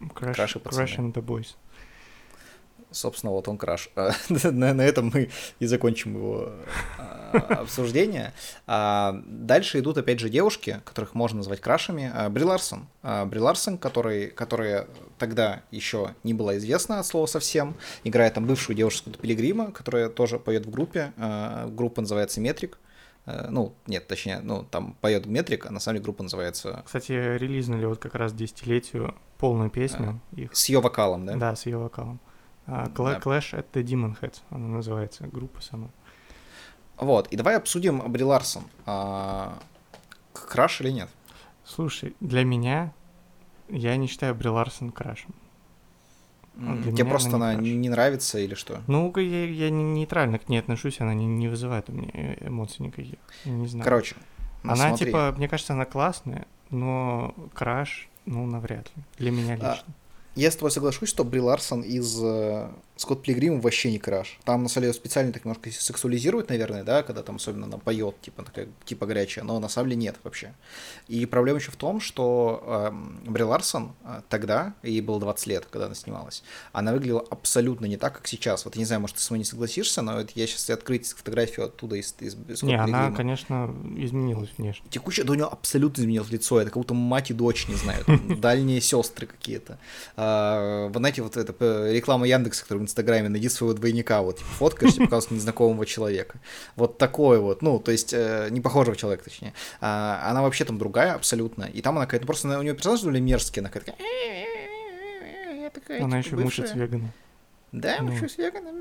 Crash, 0.00 0.34
Краши, 0.34 0.60
пацаны. 0.60 0.84
Crash 0.84 0.96
and 0.98 1.12
the 1.12 1.20
Boys. 1.20 1.56
Собственно, 2.90 3.32
вот 3.32 3.48
он 3.48 3.58
краш. 3.58 3.90
На, 4.28 4.72
на 4.72 4.82
этом 4.82 5.10
мы 5.12 5.30
и 5.58 5.66
закончим 5.66 6.14
его 6.14 6.52
а, 7.32 7.56
обсуждение. 7.60 8.32
А, 8.66 9.22
дальше 9.26 9.80
идут, 9.80 9.98
опять 9.98 10.20
же, 10.20 10.28
девушки, 10.28 10.80
которых 10.84 11.14
можно 11.14 11.38
назвать 11.38 11.60
крашами. 11.60 12.10
А, 12.14 12.28
Бри 12.30 12.44
Ларсон. 12.44 12.86
Бри 13.02 13.40
Ларсон, 13.40 13.78
который, 13.78 14.28
которая 14.28 14.86
тогда 15.18 15.62
еще 15.70 16.14
не 16.24 16.34
была 16.34 16.56
известна 16.56 17.00
от 17.00 17.06
слова 17.06 17.26
совсем, 17.26 17.76
играет 18.04 18.34
там 18.34 18.46
бывшую 18.46 18.76
девушку 18.76 19.10
Пилигрима, 19.10 19.70
которая 19.72 20.08
тоже 20.08 20.38
поет 20.38 20.66
в 20.66 20.70
группе. 20.70 21.12
Группа 21.66 22.00
называется 22.00 22.40
Метрик. 22.40 22.78
Ну, 23.26 23.74
нет, 23.86 24.06
точнее, 24.06 24.40
ну, 24.40 24.64
там 24.64 24.96
поет 25.02 25.26
Метрик, 25.26 25.66
а 25.66 25.70
на 25.70 25.80
самом 25.80 25.96
деле 25.96 26.04
группа 26.04 26.22
называется 26.22 26.82
Кстати, 26.86 27.12
релизнули 27.12 27.84
вот 27.84 27.98
как 27.98 28.14
раз 28.14 28.32
десятилетию 28.32 29.14
полную 29.36 29.70
песню 29.70 30.20
их. 30.34 30.54
с 30.56 30.68
ее 30.68 30.80
вокалом, 30.80 31.26
да? 31.26 31.36
Да, 31.36 31.56
с 31.56 31.66
ее 31.66 31.76
вокалом. 31.76 32.20
А, 32.70 32.86
Cla- 32.88 33.14
Да. 33.14 33.18
Clash 33.18 33.52
at 33.58 33.66
the 33.72 33.82
Demon 33.82 34.16
Heads, 34.20 34.40
она 34.50 34.68
называется, 34.68 35.26
группа 35.26 35.60
сама. 35.62 35.88
Вот, 36.98 37.28
и 37.28 37.36
давай 37.36 37.56
обсудим 37.56 38.00
Бри 38.10 38.24
Ларсон. 38.24 38.64
А, 38.84 39.58
краш 40.32 40.80
или 40.82 40.90
нет? 40.90 41.08
Слушай, 41.64 42.14
для 42.20 42.44
меня, 42.44 42.92
я 43.68 43.96
не 43.96 44.06
считаю 44.06 44.34
Бри 44.34 44.48
Ларсон 44.50 44.90
крашем. 44.92 45.34
А 46.60 46.74
для 46.74 46.92
Тебе 46.92 47.04
просто 47.04 47.36
она 47.36 47.50
она 47.50 47.54
не 47.60 47.70
краш. 47.70 47.76
не 47.82 47.88
нравится 47.88 48.38
или 48.40 48.54
что? 48.54 48.82
Ну, 48.88 49.12
я, 49.16 49.44
я 49.44 49.70
не- 49.70 49.84
нейтрально 49.84 50.38
к 50.40 50.48
ней 50.48 50.58
отношусь, 50.58 51.00
она 51.00 51.14
не, 51.14 51.24
не 51.24 51.46
вызывает 51.48 51.88
у 51.88 51.92
меня 51.92 52.10
э- 52.12 52.48
эмоций 52.48 52.84
никаких. 52.84 53.18
Я 53.44 53.52
не 53.52 53.68
знаю. 53.68 53.84
Короче, 53.84 54.16
ну, 54.64 54.72
она, 54.72 54.88
смотри. 54.88 55.06
типа, 55.06 55.32
мне 55.36 55.48
кажется, 55.48 55.74
она 55.74 55.84
классная, 55.84 56.46
но 56.70 57.32
краш, 57.54 58.08
ну, 58.26 58.44
навряд 58.44 58.90
ли. 58.96 59.02
Для 59.18 59.30
меня 59.30 59.56
А, 59.60 59.72
лично. 59.74 59.94
Я 60.34 60.50
с 60.50 60.56
тобой 60.56 60.70
соглашусь, 60.70 61.08
что 61.08 61.24
Бри 61.24 61.40
Ларсон 61.40 61.82
из 61.82 62.16
э, 62.22 62.68
Скотт 62.98 63.22
Пилигрима 63.22 63.60
вообще 63.60 63.92
не 63.92 63.98
краш. 63.98 64.38
Там, 64.44 64.64
на 64.64 64.68
самом 64.68 64.86
деле, 64.86 64.92
специально 64.92 65.32
так 65.32 65.44
немножко 65.44 65.70
сексуализируют, 65.70 66.48
наверное, 66.48 66.82
да, 66.82 67.04
когда 67.04 67.22
там 67.22 67.36
особенно 67.36 67.66
она 67.66 67.78
поет, 67.78 68.20
типа, 68.20 68.42
такая, 68.42 68.66
типа 68.84 69.06
горячая, 69.06 69.44
но 69.44 69.60
на 69.60 69.68
самом 69.68 69.90
деле 69.90 70.02
нет 70.02 70.16
вообще. 70.24 70.52
И 71.06 71.24
проблема 71.24 71.60
еще 71.60 71.70
в 71.70 71.76
том, 71.76 72.00
что 72.00 72.88
эм, 72.90 73.20
Бри 73.24 73.44
Ларсон 73.44 73.92
э, 74.04 74.22
тогда, 74.28 74.74
ей 74.82 75.00
было 75.00 75.20
20 75.20 75.46
лет, 75.46 75.66
когда 75.70 75.86
она 75.86 75.94
снималась, 75.94 76.42
она 76.72 76.92
выглядела 76.92 77.24
абсолютно 77.30 77.86
не 77.86 77.96
так, 77.96 78.16
как 78.16 78.26
сейчас. 78.26 78.64
Вот 78.64 78.74
я 78.74 78.80
не 78.80 78.84
знаю, 78.84 79.00
может, 79.00 79.16
ты 79.16 79.22
со 79.22 79.32
мной 79.32 79.38
не 79.38 79.44
согласишься, 79.44 80.02
но 80.02 80.20
это 80.20 80.32
я 80.34 80.48
сейчас 80.48 80.68
открыть 80.70 81.06
фотографию 81.12 81.66
оттуда 81.66 81.96
из, 81.96 82.16
из, 82.18 82.34
из 82.48 82.62
Не, 82.64 82.74
она, 82.74 83.12
конечно, 83.12 83.72
изменилась 83.96 84.50
внешне. 84.58 84.84
Текущая, 84.90 85.22
да 85.22 85.32
у 85.32 85.36
нее 85.36 85.46
абсолютно 85.46 86.02
изменилось 86.02 86.30
лицо, 86.30 86.60
это 86.60 86.70
как 86.70 86.78
будто 86.78 86.94
мать 86.94 87.30
и 87.30 87.34
дочь, 87.34 87.68
не 87.68 87.76
знаю, 87.76 88.04
дальние 88.40 88.80
сестры 88.80 89.28
какие-то. 89.28 89.78
А, 90.30 90.88
Вы 90.88 90.98
знаете, 90.98 91.22
вот 91.22 91.36
эта 91.36 91.52
п- 91.52 91.92
реклама 91.94 92.26
Яндекса, 92.26 92.62
которая 92.62 92.80
в 92.80 92.84
Инстаграме, 92.84 93.28
найди 93.28 93.48
своего 93.48 93.74
двойника, 93.74 94.22
вот, 94.22 94.38
типа, 94.38 94.50
фоткаешь, 94.50 94.94
тебе 94.94 95.04
показывают 95.06 95.38
незнакомого 95.40 95.86
человека. 95.86 96.38
Вот 96.76 96.98
такой 96.98 97.38
вот, 97.40 97.62
ну, 97.62 97.78
то 97.78 97.90
есть, 97.92 98.12
э, 98.12 98.48
не 98.50 98.60
похожего 98.60 98.96
человека, 98.96 99.24
точнее. 99.24 99.54
А, 99.80 100.28
Она 100.30 100.42
вообще 100.42 100.64
там 100.64 100.78
другая 100.78 101.14
абсолютно, 101.14 101.64
и 101.64 101.80
там 101.82 101.96
она 101.96 102.06
какая-то, 102.06 102.26
просто 102.26 102.58
у 102.58 102.62
нее 102.62 102.74
персонаж 102.74 103.02
были 103.02 103.20
мерзкие, 103.20 103.62
она 103.62 103.70
какая-то 103.70 103.92
такая... 103.92 105.62
«Я 105.62 105.70
такая, 105.70 106.02
Она 106.04 106.22
типа, 106.22 106.34
еще 106.34 106.44
бывшая». 106.44 106.74
вегана. 106.74 107.12
Да, 107.72 107.96
Ну. 108.00 108.14
учусь 108.14 108.38
веганом. 108.38 108.74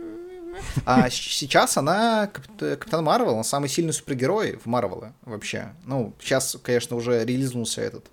А 0.85 1.09
сейчас 1.09 1.77
она 1.77 2.27
кап- 2.33 2.79
Капитан 2.79 3.03
Марвел, 3.03 3.35
он 3.35 3.43
самый 3.43 3.69
сильный 3.69 3.93
супергерой 3.93 4.57
в 4.57 4.65
Марвеле 4.65 5.13
вообще. 5.23 5.73
Ну, 5.85 6.13
сейчас, 6.19 6.57
конечно, 6.63 6.95
уже 6.95 7.23
релизнулся 7.25 7.81
этот, 7.81 8.05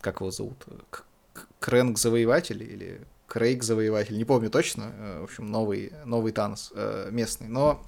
как 0.00 0.20
его 0.20 0.30
зовут, 0.30 0.64
К- 0.90 1.04
Крэнк 1.62 1.96
Завоеватель 1.98 2.62
или 2.62 3.00
Крейг 3.28 3.62
Завоеватель, 3.62 4.18
не 4.18 4.24
помню 4.24 4.50
точно. 4.50 4.92
Э, 4.94 5.20
В 5.20 5.24
общем, 5.24 5.50
новый, 5.50 5.92
новый 6.04 6.32
Танос 6.32 6.72
э, 6.74 7.08
местный. 7.10 7.48
Но 7.48 7.82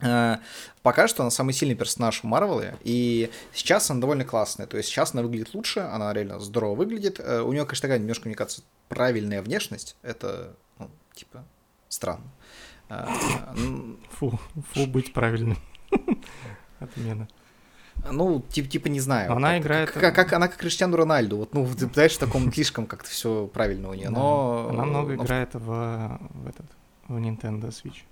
э, 0.00 0.36
пока 0.82 1.06
что 1.06 1.22
она 1.22 1.30
самый 1.30 1.52
сильный 1.52 1.76
персонаж 1.76 2.20
в 2.20 2.24
Марвеле, 2.24 2.76
и 2.82 3.30
сейчас 3.52 3.90
она 3.90 4.00
довольно 4.00 4.24
классная. 4.24 4.66
То 4.66 4.76
есть 4.76 4.88
сейчас 4.88 5.12
она 5.12 5.22
выглядит 5.22 5.54
лучше, 5.54 5.80
она 5.80 6.12
реально 6.12 6.40
здорово 6.40 6.74
выглядит. 6.74 7.20
У 7.20 7.52
нее, 7.52 7.64
конечно, 7.66 7.82
такая 7.82 7.98
немножко, 7.98 8.26
мне 8.26 8.34
кажется, 8.34 8.62
правильная 8.88 9.42
внешность. 9.42 9.96
Это, 10.02 10.56
ну, 10.78 10.90
типа, 11.14 11.44
странно. 11.88 12.24
Фу, 14.18 14.40
фу, 14.72 14.86
быть 14.86 15.12
правильным. 15.12 15.58
Отмена. 16.80 17.28
Ну, 18.10 18.42
типа, 18.50 18.68
типа 18.68 18.88
не 18.88 19.00
знаю. 19.00 19.32
Она 19.32 19.52
как- 19.54 19.62
играет- 19.62 19.90
Как, 19.90 20.14
как 20.14 20.32
она 20.32 20.48
как 20.48 20.56
Криштиану 20.58 20.96
Рональду. 20.96 21.36
Вот, 21.38 21.52
ну, 21.54 21.66
ты 21.66 21.86
знаешь, 21.92 22.12
в 22.14 22.18
таком 22.18 22.52
слишком 22.52 22.86
как-то 22.86 23.10
все 23.10 23.46
правильно 23.52 23.90
у 23.90 23.94
нее. 23.94 24.10
Но. 24.10 24.68
Она 24.70 24.84
много 24.84 25.14
но- 25.14 25.24
играет 25.24 25.50
в, 25.54 26.18
в 26.30 26.48
этот 26.48 26.66
в 27.08 27.16
Nintendo 27.16 27.68
Switch. 27.70 28.02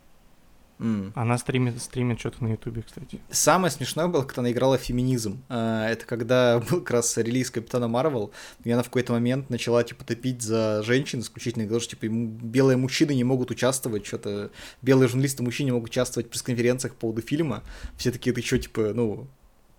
Она 1.15 1.39
стримит, 1.39 1.81
стримит 1.81 2.21
что-то 2.21 2.45
на 2.45 2.49
Ютубе, 2.49 2.83
кстати. 2.83 3.19
Самое 3.31 3.71
смешное 3.71 4.09
было, 4.09 4.25
когда 4.25 4.41
она 4.43 4.51
играла 4.53 4.77
феминизм. 4.77 5.43
А, 5.49 5.89
Это 5.89 6.05
когда 6.05 6.59
был 6.71 6.81
как 6.81 6.91
раз 6.91 7.17
релиз 7.17 7.51
Капитана 7.51 7.89
Марвел, 7.89 8.31
и 8.63 8.71
она 8.71 8.83
в 8.83 8.87
какой-то 8.87 9.15
момент 9.15 9.49
начала, 9.49 9.83
типа, 9.85 10.05
топить 10.05 10.43
за 10.43 10.83
женщин 10.83 11.21
исключительно, 11.21 11.65
говорила, 11.65 11.81
что, 11.81 11.97
типа, 11.97 12.13
белые 12.13 12.77
мужчины 12.77 13.15
не 13.15 13.25
могут 13.25 13.51
участвовать, 13.51 14.05
что-то, 14.05 14.51
белые 14.83 15.09
журналисты 15.09 15.43
мужчины 15.43 15.67
не 15.69 15.73
могут 15.73 15.89
участвовать 15.89 16.27
в 16.27 16.31
пресс-конференциях 16.31 16.93
по 16.95 17.01
поводу 17.01 17.23
фильма. 17.23 17.63
Все 17.97 18.11
такие, 18.11 18.35
ты 18.35 18.43
что, 18.43 18.59
типа, 18.59 18.93
ну, 18.95 19.27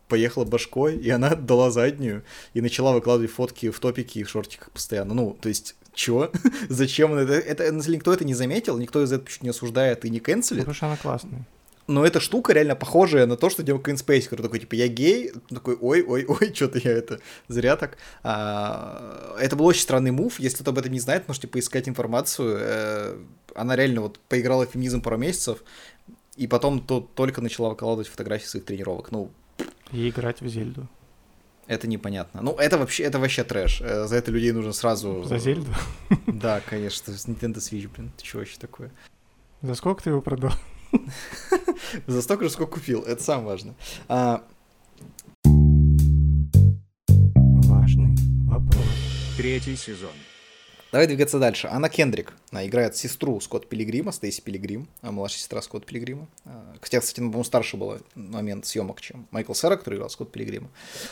поехала 0.08 0.46
башкой, 0.46 0.98
и 0.98 1.10
она 1.10 1.36
дала 1.36 1.72
заднюю, 1.72 2.24
и 2.54 2.62
начала 2.62 2.94
выкладывать 2.94 3.32
фотки 3.32 3.70
в 3.70 3.80
топике 3.80 4.22
и 4.22 4.24
в 4.24 4.30
шортиках 4.30 4.72
постоянно. 4.72 5.14
Ну, 5.14 5.38
то 5.40 5.50
есть, 5.50 5.76
чё? 5.94 6.32
Зачем? 6.70 7.14
она 7.14 7.22
Это, 7.22 7.34
это, 7.34 7.72
никто 7.92 8.14
это 8.14 8.26
не 8.26 8.34
заметил, 8.34 8.78
никто 8.78 9.04
из 9.04 9.12
этого 9.12 9.30
чуть 9.30 9.44
не 9.44 9.50
осуждает 9.50 10.06
и 10.06 10.10
не 10.10 10.20
Ну, 10.20 10.24
канцелит. 10.24 10.62
Потому 10.62 10.76
что 10.76 10.86
она 10.88 10.98
классная. 10.98 11.46
Но 11.88 12.06
эта 12.06 12.20
штука 12.20 12.52
реально 12.52 12.76
похожая 12.76 13.26
на 13.26 13.38
то, 13.38 13.50
что 13.50 13.64
делал 13.64 13.80
Кевин 13.80 13.98
Спейси, 13.98 14.28
который 14.28 14.42
такой, 14.42 14.60
типа, 14.60 14.76
я 14.76 14.90
гей, 14.90 15.32
такой, 15.50 15.78
ой, 15.80 16.04
ой, 16.04 16.26
ой, 16.28 16.52
что-то 16.54 16.80
я 16.80 16.92
это 16.92 17.20
зря 17.48 17.78
так. 17.78 17.98
А, 18.24 19.36
это 19.40 19.56
был 19.56 19.66
очень 19.66 19.82
странный 19.82 20.12
мув, 20.12 20.38
если 20.40 20.56
кто-то 20.56 20.72
об 20.72 20.80
этом 20.80 20.92
не 20.92 21.00
знает, 21.00 21.28
можете 21.30 21.48
поискать 21.48 21.88
информацию. 21.88 22.58
Э, 22.60 23.18
Она 23.56 23.78
реально 23.78 24.02
вот 24.02 24.20
поиграла 24.28 24.68
в 24.68 24.72
феминизм 24.72 25.02
пару 25.02 25.18
месяцев, 25.18 25.64
и 26.36 26.46
потом 26.46 26.82
то, 26.82 27.00
только 27.00 27.42
начала 27.42 27.70
выкладывать 27.70 28.10
фотографии 28.10 28.46
своих 28.46 28.66
тренировок. 28.66 29.12
Ну, 29.12 29.32
И 29.92 30.10
играть 30.10 30.42
в 30.42 30.48
Зельду. 30.48 30.88
это 31.68 31.88
непонятно. 31.88 32.42
Ну, 32.42 32.54
это 32.56 32.78
вообще, 32.78 33.04
это 33.04 33.20
вообще 33.20 33.44
трэш. 33.44 33.82
Э, 33.82 34.06
За 34.08 34.16
это 34.16 34.32
людей 34.32 34.52
нужно 34.52 34.74
сразу... 34.74 35.24
За 35.24 35.38
Зельду? 35.38 35.72
Да, 36.28 36.62
конечно, 36.70 37.14
с 37.14 37.28
Nintendo 37.28 37.58
Switch, 37.58 37.90
блин, 37.96 38.12
ты 38.18 38.24
чё 38.24 38.38
вообще 38.40 38.58
такое? 38.60 38.92
За 39.62 39.76
сколько 39.76 40.04
ты 40.04 40.10
его 40.12 40.22
продал? 40.22 40.52
За 42.08 42.22
столько 42.22 42.44
же, 42.46 42.50
сколько 42.52 42.74
купил, 42.76 43.02
это 43.04 43.22
самое 43.24 43.48
важное. 43.48 43.76
А, 44.08 44.44
Важный 47.70 48.16
вопрос. 48.48 48.86
Третий 49.38 49.76
сезон. 49.76 50.12
Давай 50.98 51.06
двигаться 51.06 51.38
дальше. 51.38 51.68
Анна 51.72 51.90
Кендрик. 51.90 52.34
Она 52.52 52.66
играет 52.66 52.96
сестру 52.96 53.40
Скотт 53.40 53.70
Пилигрима, 53.70 54.12
Стейси 54.12 54.42
Пилигрим, 54.42 54.88
а 55.04 55.12
младшая 55.12 55.38
сестра 55.42 55.62
Скотт 55.62 55.86
Пилигрима. 55.86 56.28
А, 56.44 56.74
Хотя, 56.82 57.02
кстати, 57.02 57.20
она, 57.20 57.28
по-моему, 57.28 57.44
старше 57.44 57.78
была 57.78 58.00
момент 58.16 58.66
съемок, 58.66 59.00
чем 59.00 59.28
Майкл 59.30 59.54
Сера, 59.54 59.76
который 59.78 59.98
играл 59.98 60.10
Скотт 60.10 60.32
Пилигрима. 60.32 60.70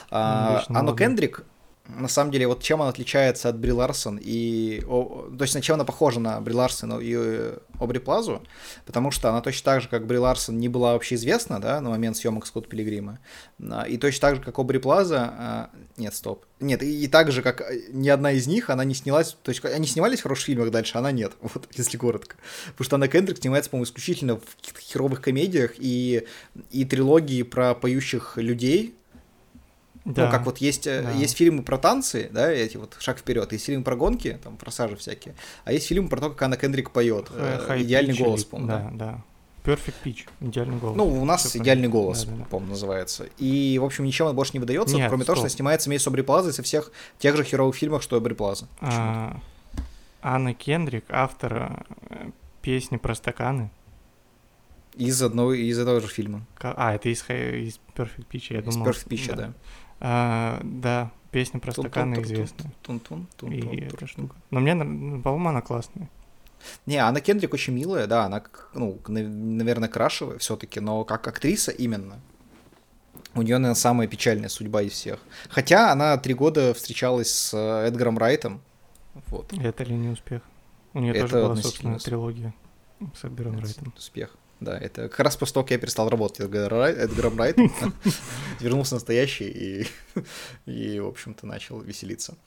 А, 0.09 0.63
Ну, 0.69 0.79
Анну. 0.79 0.95
Кендрик, 0.95 1.43
на 1.87 2.07
самом 2.07 2.31
деле, 2.31 2.47
вот 2.47 2.63
чем 2.63 2.81
она 2.81 2.89
отличается 2.89 3.49
от 3.49 3.59
Бри 3.59 3.71
Ларсон 3.71 4.19
и... 4.21 4.83
о, 4.87 5.29
то 5.37 5.43
есть, 5.43 5.53
на 5.53 5.61
чем 5.61 5.75
она 5.75 5.85
похожа 5.85 6.19
на 6.19 6.41
Бри 6.41 6.53
Ларсон 6.53 6.99
и 6.99 7.13
э, 7.15 7.57
Обри 7.79 7.99
Плазу, 7.99 8.41
потому 8.85 9.11
что 9.11 9.29
она 9.29 9.41
точно 9.41 9.65
так 9.65 9.81
же, 9.81 9.89
как 9.89 10.07
Бри 10.07 10.17
Ларсон, 10.17 10.57
не 10.57 10.67
была 10.67 10.93
вообще 10.93 11.15
известна, 11.15 11.59
да, 11.61 11.79
на 11.81 11.89
момент 11.91 12.17
съемок 12.17 12.47
Скотт 12.47 12.67
Пилигрима. 12.67 13.19
А, 13.61 13.83
И 13.83 13.97
точно 13.97 14.21
так 14.21 14.35
же, 14.37 14.41
как 14.41 14.57
Обри 14.57 14.79
Плаза... 14.79 15.33
а, 15.37 15.69
Нет, 15.97 16.15
стоп. 16.15 16.45
Нет, 16.59 16.81
и, 16.81 17.03
и 17.03 17.07
так 17.07 17.31
же, 17.31 17.41
как 17.41 17.61
э, 17.61 17.81
ни 17.89 18.09
одна 18.09 18.31
из 18.31 18.47
них, 18.47 18.69
она 18.69 18.83
не 18.83 18.95
снялась... 18.95 19.37
То 19.43 19.49
есть, 19.49 19.63
они 19.63 19.85
снимались 19.85 20.19
в 20.19 20.23
хороших 20.23 20.45
фильмах 20.45 20.71
дальше, 20.71 20.97
она 20.97 21.11
нет, 21.11 21.33
вот, 21.41 21.67
если 21.75 21.97
коротко. 21.97 22.35
Потому 22.71 22.85
что 22.85 22.95
Анна 22.95 23.07
Кендрик 23.07 23.37
снимается, 23.37 23.69
по-моему, 23.69 23.85
исключительно 23.85 24.37
в 24.37 24.55
каких-то 24.55 24.81
херовых 24.81 25.21
комедиях 25.21 25.73
и, 25.77 26.25
и 26.71 26.83
трилогии 26.85 27.43
про 27.43 27.75
поющих 27.75 28.37
людей, 28.37 28.95
Да. 30.05 30.25
ну, 30.25 30.31
как 30.31 30.45
вот 30.45 30.59
есть, 30.59 30.85
э, 30.85 31.01
да. 31.01 31.11
есть 31.11 31.35
фильмы 31.35 31.63
про 31.63 31.77
танцы, 31.79 32.29
да, 32.31 32.51
эти 32.51 32.77
вот 32.77 32.95
шаг 32.99 33.17
вперед, 33.17 33.51
есть 33.51 33.65
фильмы 33.65 33.83
про 33.83 33.95
гонки, 33.95 34.39
там, 34.43 34.55
форсажи 34.57 34.95
всякие, 34.95 35.33
а 35.63 35.73
есть 35.73 35.87
фильмы 35.87 36.09
про 36.09 36.21
то, 36.21 36.29
как 36.29 36.41
Анна 36.43 36.57
Кендрик 36.57 36.91
поет. 36.91 37.31
High 37.31 37.81
Идеальный 37.81 38.13
Pitch 38.13 38.23
голос, 38.23 38.45
по-моему. 38.45 38.71
Да, 38.71 38.91
да. 38.93 39.21
Perfect 39.63 39.95
Pitch. 40.03 40.27
Идеальный 40.41 40.77
голос. 40.77 40.95
Ну, 40.95 41.07
у 41.21 41.25
нас 41.25 41.43
Всё 41.43 41.57
идеальный 41.57 41.89
правильно. 41.89 41.89
голос, 41.89 42.23
Да-да-да. 42.25 42.45
по-моему, 42.45 42.71
называется. 42.73 43.27
И, 43.39 43.79
в 43.81 43.83
общем, 43.83 44.03
ничем 44.03 44.27
он 44.27 44.35
больше 44.35 44.53
не 44.53 44.59
выдается, 44.59 44.95
Нет, 44.95 45.07
кроме 45.07 45.25
того, 45.25 45.37
что 45.37 45.49
стоп. 45.49 45.57
снимается 45.57 45.89
вместе 45.89 46.03
с 46.03 46.07
Обри 46.07 46.21
Плазой 46.21 46.53
со 46.53 46.61
всех 46.61 46.91
тех 47.17 47.35
же 47.35 47.43
херовых 47.43 47.75
фильмах, 47.75 48.03
что 48.03 48.15
и 48.15 48.19
Обри 48.19 48.35
Плаза. 48.35 48.67
А, 48.79 49.39
Анна 50.21 50.53
Кендрик, 50.53 51.05
автор 51.09 51.83
э, 52.09 52.29
песни 52.61 52.97
про 52.97 53.15
стаканы. 53.15 53.71
Из 54.93 55.21
одного, 55.23 55.53
из 55.53 55.79
этого 55.79 55.99
же 55.99 56.07
фильма. 56.07 56.45
А, 56.61 56.93
это 56.93 57.09
из, 57.09 57.23
из 57.27 57.79
Perfect 57.95 58.27
Pitch, 58.31 58.45
я 58.53 58.59
из 58.59 58.65
думал. 58.65 58.87
Perfect 58.87 59.07
Pitch, 59.07 59.35
да. 59.35 59.53
А, 59.99 60.59
да, 60.63 61.11
песня 61.31 61.59
про 61.59 61.71
стаканы 61.71 62.15
известная. 62.21 62.71
И 63.49 63.79
эта 63.81 64.07
штука. 64.07 64.35
Но 64.51 64.59
мне, 64.59 64.73
нар- 64.73 65.21
по-моему, 65.21 65.49
она 65.49 65.61
классная. 65.61 66.09
Не, 66.85 66.97
Анна 66.97 67.21
Кендрик 67.21 67.53
очень 67.53 67.73
милая, 67.73 68.07
да, 68.07 68.25
она, 68.25 68.43
ну, 68.73 68.97
на- 69.07 69.21
наверное, 69.23 69.89
крашевая 69.89 70.37
все-таки, 70.39 70.79
но 70.79 71.03
как 71.03 71.27
актриса 71.27 71.71
именно. 71.71 72.19
У 73.35 73.41
нее, 73.41 73.57
наверное, 73.57 73.75
самая 73.75 74.07
печальная 74.07 74.49
судьба 74.49 74.81
из 74.81 74.93
всех. 74.93 75.19
Хотя 75.49 75.91
она 75.91 76.17
три 76.17 76.33
года 76.33 76.73
встречалась 76.73 77.29
с 77.31 77.53
э, 77.53 77.87
Эдгаром 77.87 78.17
Райтом. 78.17 78.61
Вот. 79.27 79.51
Это 79.53 79.83
ли 79.83 79.95
не 79.95 80.09
успех? 80.09 80.41
У 80.93 80.99
нее 80.99 81.13
Это 81.13 81.21
тоже 81.27 81.43
была 81.43 81.55
собственная 81.57 81.99
трилогия 81.99 82.53
с 83.13 83.23
Эдгаром 83.25 83.59
Райтом. 83.59 83.93
Успех. 83.97 84.35
Да, 84.61 84.77
это 84.77 85.09
как 85.09 85.19
раз 85.19 85.35
после 85.35 85.53
того, 85.55 85.63
как 85.65 85.71
я 85.71 85.77
перестал 85.77 86.09
работать 86.09 86.39
Эдгаром 86.39 86.79
Рай- 86.79 86.93
Эдгаром 86.93 87.37
Райтом, 87.37 87.71
вернулся 88.61 88.95
настоящий 88.95 89.49
и, 89.49 89.87
и, 90.65 90.99
в 90.99 91.07
общем-то, 91.07 91.45
начал 91.45 91.81
веселиться. 91.81 92.37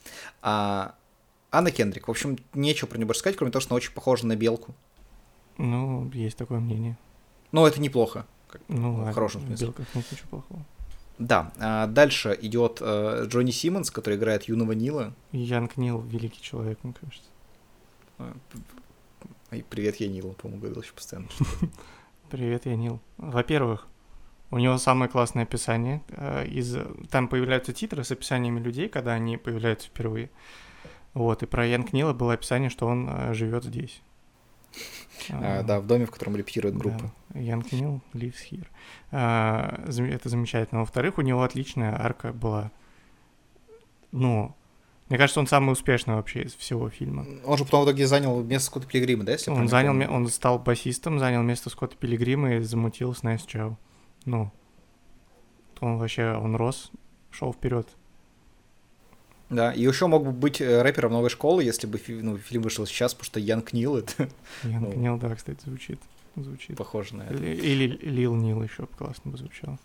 А 0.42 0.94
Анна 1.50 1.70
Кендрик, 1.70 2.08
в 2.08 2.10
общем, 2.10 2.38
нечего 2.54 2.88
про 2.88 2.96
нее 2.96 3.06
больше 3.06 3.20
сказать, 3.20 3.36
кроме 3.36 3.52
того, 3.52 3.60
что 3.60 3.72
она 3.72 3.76
очень 3.76 3.92
похожа 3.92 4.26
на 4.26 4.36
белку. 4.36 4.74
Ну, 5.58 6.10
есть 6.12 6.36
такое 6.38 6.60
мнение. 6.60 6.96
Но 7.52 7.66
это 7.66 7.80
неплохо. 7.80 8.26
как- 8.48 8.62
Ну, 8.68 8.92
В 8.94 8.98
ладно, 8.98 9.12
хорошем 9.12 9.46
смысле. 9.46 9.66
белках 9.66 9.86
нет 9.94 10.04
ничего 10.10 10.28
плохого. 10.30 10.64
Да, 11.18 11.52
а 11.58 11.86
дальше 11.88 12.38
идет 12.40 12.78
э, 12.80 13.24
Джонни 13.26 13.50
Симмонс, 13.50 13.90
который 13.90 14.14
играет 14.16 14.44
юного 14.44 14.72
Нила. 14.72 15.12
Янг 15.32 15.76
Нил 15.76 16.00
великий 16.00 16.40
человек, 16.40 16.78
мне 16.84 16.94
кажется. 16.98 17.28
И 19.50 19.62
Привет, 19.62 19.96
я 19.96 20.08
Нил, 20.08 20.34
по-моему, 20.40 20.60
говорил 20.62 20.82
еще 20.82 20.92
постоянно. 20.92 21.28
Привет, 22.30 22.66
я 22.66 22.76
Нил. 22.76 23.00
Во-первых, 23.16 23.86
у 24.50 24.58
него 24.58 24.76
самое 24.76 25.10
классное 25.10 25.44
описание. 25.44 26.02
э, 26.08 26.46
Из... 26.46 26.76
Там 27.10 27.26
появляются 27.26 27.72
титры 27.72 28.04
с 28.04 28.10
описаниями 28.10 28.60
людей, 28.60 28.90
когда 28.90 29.14
они 29.14 29.38
появляются 29.38 29.88
впервые. 29.88 30.28
Вот, 31.14 31.42
и 31.42 31.46
про 31.46 31.64
Янг 31.64 31.94
Нила 31.94 32.12
было 32.12 32.34
описание, 32.34 32.68
что 32.68 32.86
он 32.86 33.08
э, 33.08 33.32
живет 33.32 33.64
здесь. 33.64 34.02
А, 35.30 35.62
да, 35.62 35.80
в 35.80 35.86
доме, 35.86 36.04
в 36.04 36.10
котором 36.10 36.36
репетирует 36.36 36.76
группа. 36.76 37.10
Да, 37.30 37.40
Young 37.40 37.62
Neil 37.70 38.00
lives 38.12 38.36
here. 38.50 38.66
А, 39.10 39.84
это 39.86 40.28
замечательно. 40.28 40.80
Во-вторых, 40.80 41.16
у 41.16 41.22
него 41.22 41.42
отличная 41.42 41.98
арка 41.98 42.34
была. 42.34 42.70
Ну, 44.12 44.54
мне 45.08 45.18
кажется, 45.18 45.40
он 45.40 45.46
самый 45.46 45.72
успешный 45.72 46.14
вообще 46.14 46.42
из 46.42 46.54
всего 46.54 46.90
фильма. 46.90 47.26
Он 47.44 47.56
же 47.56 47.64
потом 47.64 47.82
в 47.82 47.84
итоге 47.84 48.06
занял 48.06 48.42
место 48.42 48.66
Скотта 48.66 48.86
Пилигрима, 48.86 49.24
да, 49.24 49.32
если 49.32 49.50
Он 49.50 49.68
занял, 49.68 49.92
помню? 49.92 50.10
он 50.10 50.28
стал 50.28 50.58
басистом, 50.58 51.18
занял 51.18 51.42
место 51.42 51.70
Скотта 51.70 51.96
Пилигрима 51.96 52.56
и 52.56 52.60
замутил 52.60 53.14
с 53.14 53.22
Knives 53.22 53.42
Chau. 53.44 53.78
Ну, 54.26 54.50
он 55.80 55.98
вообще, 55.98 56.32
он 56.32 56.56
рос, 56.56 56.90
шел 57.30 57.52
вперед. 57.52 57.88
Да, 59.48 59.72
и 59.72 59.82
еще 59.82 60.08
мог 60.08 60.24
бы 60.24 60.32
быть 60.32 60.60
э, 60.60 60.82
рэпером 60.82 61.12
новой 61.12 61.30
школы, 61.30 61.64
если 61.64 61.86
бы 61.86 61.98
ну, 62.08 62.36
фильм 62.36 62.62
вышел 62.62 62.84
сейчас, 62.84 63.14
потому 63.14 63.26
что 63.26 63.40
Янг 63.40 63.72
Нил 63.72 63.96
это 63.96 64.28
Янг 64.62 64.88
Ну. 64.88 64.94
Нил, 64.94 65.16
да, 65.16 65.34
кстати, 65.34 65.58
звучит. 65.64 66.00
Звучит. 66.36 66.76
похоже 66.76 67.16
на 67.16 67.22
это. 67.22 67.34
Или, 67.34 67.86
или 67.86 68.10
Лил 68.10 68.34
Нил 68.34 68.62
еще 68.62 68.86
классно 68.86 69.30
бы 69.30 69.38
звучал. 69.38 69.78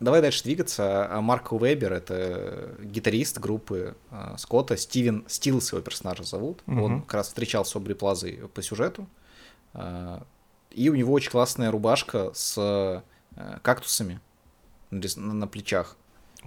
Давай 0.00 0.22
дальше 0.22 0.42
двигаться. 0.44 1.06
А 1.14 1.20
Марк 1.20 1.52
Уэбер— 1.52 1.92
это 1.94 2.74
гитарист 2.82 3.38
группы 3.38 3.96
а, 4.10 4.36
Скотта. 4.38 4.76
Стивен 4.76 5.24
Стилс 5.28 5.72
его 5.72 5.82
персонажа 5.82 6.24
зовут. 6.24 6.62
Он 6.66 6.74
Мгм. 6.74 7.02
как 7.02 7.14
раз 7.14 7.28
встречался 7.28 7.72
с 7.72 7.76
Обри 7.76 7.92
Плазой 7.94 8.48
по 8.54 8.62
сюжету. 8.62 9.06
А, 9.74 10.22
И 10.70 10.88
у 10.88 10.94
него 10.94 11.12
очень 11.12 11.30
классная 11.30 11.70
рубашка 11.70 12.30
с 12.32 13.02
кактусами 13.62 14.20
на 14.90 15.46
плечах. 15.46 15.96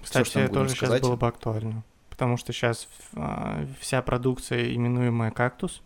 Кстати, 0.02 0.28
что 0.28 0.40
мы 0.40 0.46
будем 0.48 0.56
тоже 0.62 0.70
сейчас 0.72 0.78
сказать. 0.80 1.02
было 1.04 1.16
бы 1.16 1.28
актуально. 1.28 1.84
Потому 2.10 2.38
что 2.38 2.54
сейчас 2.54 2.88
вся 3.80 4.02
продукция, 4.02 4.74
именуемая 4.74 5.32
«Кактус», 5.32 5.82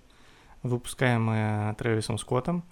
выпускаемая 0.63 1.73
Трэвисом 1.75 2.17
Скоттом, 2.17 2.63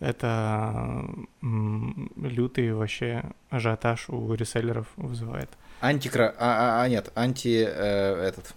это 0.00 1.04
лютый 1.42 2.72
вообще 2.72 3.24
ажиотаж 3.50 4.08
у 4.08 4.32
реселлеров 4.34 4.86
вызывает. 4.96 5.50
Антикра... 5.80 6.34
А, 6.38 6.80
а- 6.80 6.82
а, 6.82 6.88
нет, 6.88 7.10
анти... 7.14 7.64
э, 7.68 8.28
этот... 8.28 8.54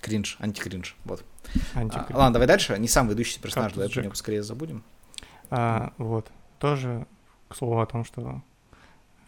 Кринж, 0.00 0.36
антикринж, 0.40 0.96
вот. 1.04 1.24
А, 1.74 1.80
Антикринж. 1.80 2.10
ладно, 2.10 2.32
давай 2.32 2.48
дальше. 2.48 2.76
Не 2.78 2.88
самый 2.88 3.10
выдающийся 3.10 3.40
персонаж, 3.40 3.72
давай 3.72 3.88
про 3.88 4.02
него 4.02 4.14
скорее 4.14 4.42
забудем. 4.42 4.82
А, 5.50 5.92
вот. 5.98 6.30
Тоже, 6.58 7.06
к 7.48 7.54
слову 7.54 7.80
о 7.80 7.86
том, 7.86 8.04
что 8.04 8.42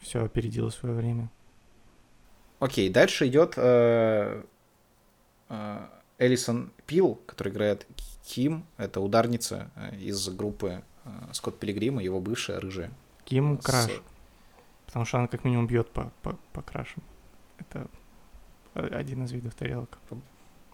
все 0.01 0.25
опередило 0.25 0.71
свое 0.71 0.95
время. 0.95 1.31
Окей, 2.59 2.89
дальше 2.89 3.27
идет 3.29 3.55
э, 3.57 4.43
э, 5.49 5.87
Элисон 6.19 6.73
Пил, 6.87 7.17
который 7.27 7.53
играет 7.53 7.87
Ким. 8.25 8.65
Это 8.77 9.01
ударница 9.01 9.71
э, 9.77 9.97
из 9.97 10.29
группы 10.29 10.83
э, 11.05 11.09
Скотт 11.33 11.59
Пилигрима, 11.59 12.03
его 12.03 12.21
бывшая 12.21 12.61
рыжая. 12.61 12.91
Ким 13.25 13.61
С- 13.61 13.65
Краш, 13.65 13.91
потому 14.87 15.05
что 15.05 15.19
она 15.19 15.29
как 15.29 15.45
минимум 15.45 15.67
бьет 15.67 15.91
по, 15.91 16.13
по, 16.23 16.37
по 16.53 16.63
крашам. 16.63 17.03
Это 17.59 17.87
один 18.75 19.25
из 19.25 19.33
видов 19.33 19.55
тарелок. 19.55 19.99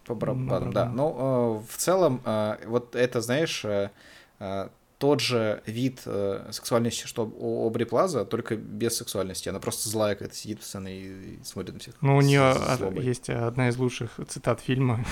По 0.05 0.15
барабанам, 0.15 0.65
Ну, 0.69 0.71
да. 0.73 0.89
Но 0.89 1.63
э, 1.63 1.71
в 1.71 1.77
целом, 1.77 2.21
э, 2.25 2.57
вот 2.65 2.95
это, 2.95 3.21
знаешь, 3.21 3.63
э, 3.63 3.91
э, 4.39 4.69
тот 4.97 5.19
же 5.19 5.61
вид 5.67 6.01
э, 6.05 6.49
сексуальности, 6.51 7.05
что 7.05 7.25
у 7.25 7.67
Обри 7.67 7.85
Плаза, 7.85 8.25
только 8.25 8.55
без 8.55 8.97
сексуальности. 8.97 9.49
Она 9.49 9.59
просто 9.59 9.89
злая, 9.89 10.15
когда 10.15 10.33
сидит 10.33 10.59
постоянно 10.59 10.87
и, 10.89 11.35
и 11.35 11.43
смотрит 11.43 11.73
на 11.75 11.79
всех. 11.79 11.95
Ну, 12.01 12.17
у 12.17 12.21
нее 12.21 12.55
есть 13.01 13.29
одна 13.29 13.69
из 13.69 13.77
лучших 13.77 14.19
цитат 14.27 14.59
фильма, 14.59 15.05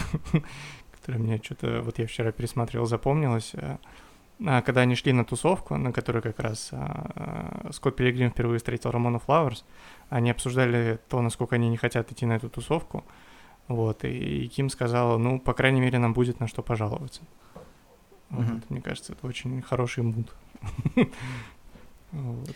которая 0.92 1.22
мне 1.22 1.40
что-то, 1.44 1.82
вот 1.84 2.00
я 2.00 2.08
вчера 2.08 2.32
пересматривал, 2.32 2.86
запомнилась. 2.88 3.54
А, 4.46 4.62
Когда 4.62 4.82
они 4.82 4.96
шли 4.96 5.12
на 5.14 5.26
тусовку, 5.26 5.76
на 5.76 5.92
которой 5.92 6.22
как 6.22 6.40
раз 6.40 6.70
а, 6.72 7.12
а, 7.68 7.72
Скотт 7.74 7.96
Пилигрим 7.96 8.32
впервые 8.32 8.60
встретил 8.60 8.92
Рамона 8.92 9.20
Флауэрс, 9.20 9.66
они 10.10 10.32
обсуждали 10.32 11.00
то, 11.10 11.22
насколько 11.22 11.56
они 11.56 11.70
не 11.70 11.78
хотят 11.78 12.12
идти 12.12 12.26
на 12.26 12.34
эту 12.34 12.50
тусовку. 12.50 13.04
Вот, 13.68 14.04
и 14.04 14.48
Ким 14.48 14.70
сказала, 14.70 15.18
ну, 15.18 15.40
по 15.40 15.54
крайней 15.54 15.82
мере, 15.82 16.00
нам 16.00 16.14
будет 16.14 16.40
на 16.40 16.48
что 16.48 16.64
пожаловаться. 16.64 17.22
Мгм. 18.30 18.56
Вот, 18.56 18.70
мне 18.70 18.82
кажется, 18.82 19.14
это 19.14 19.28
очень 19.28 19.62
хороший 19.62 20.04
муд. 20.04 20.28
Вот. 22.12 22.56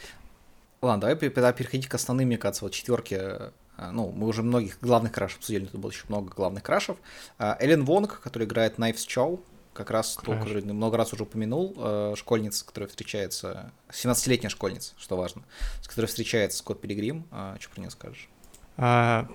Ладно, 0.82 1.02
давай 1.02 1.16
тогда 1.16 1.54
переходить 1.54 1.88
к 1.88 1.94
основным, 1.94 2.26
мне 2.26 2.40
кажется, 2.40 2.66
вот 2.66 2.74
четверке. 2.74 3.52
Ну, 3.78 4.12
мы 4.12 4.26
уже 4.26 4.42
многих 4.42 4.80
главных 4.82 5.12
крашев 5.12 5.38
обсудили, 5.38 5.66
тут 5.66 5.80
было 5.80 5.92
еще 5.92 6.06
много 6.08 6.34
главных 6.34 6.64
крашев. 6.64 6.98
Эллен 7.38 7.86
Вонг, 7.86 8.20
который 8.20 8.48
играет 8.48 8.80
Найвс 8.80 9.06
Чоу, 9.06 9.44
как 9.74 9.92
раз 9.92 10.16
ту, 10.16 10.34
который 10.34 10.64
много 10.64 10.98
раз 10.98 11.14
уже 11.14 11.24
упомянул, 11.24 11.74
э, 11.78 12.14
школьница, 12.16 12.66
которая 12.66 12.88
встречается, 12.88 13.72
17-летняя 13.90 14.50
школьница, 14.50 14.94
что 14.98 15.18
важно, 15.18 15.44
с 15.82 15.88
которой 15.88 16.06
встречается 16.06 16.60
Скотт 16.60 16.82
Пилигрим. 16.82 17.26
А, 17.32 17.58
что 17.60 17.72
про 17.72 17.82
нее 17.82 17.92
скажешь? 17.92 18.30
А, 18.78 19.28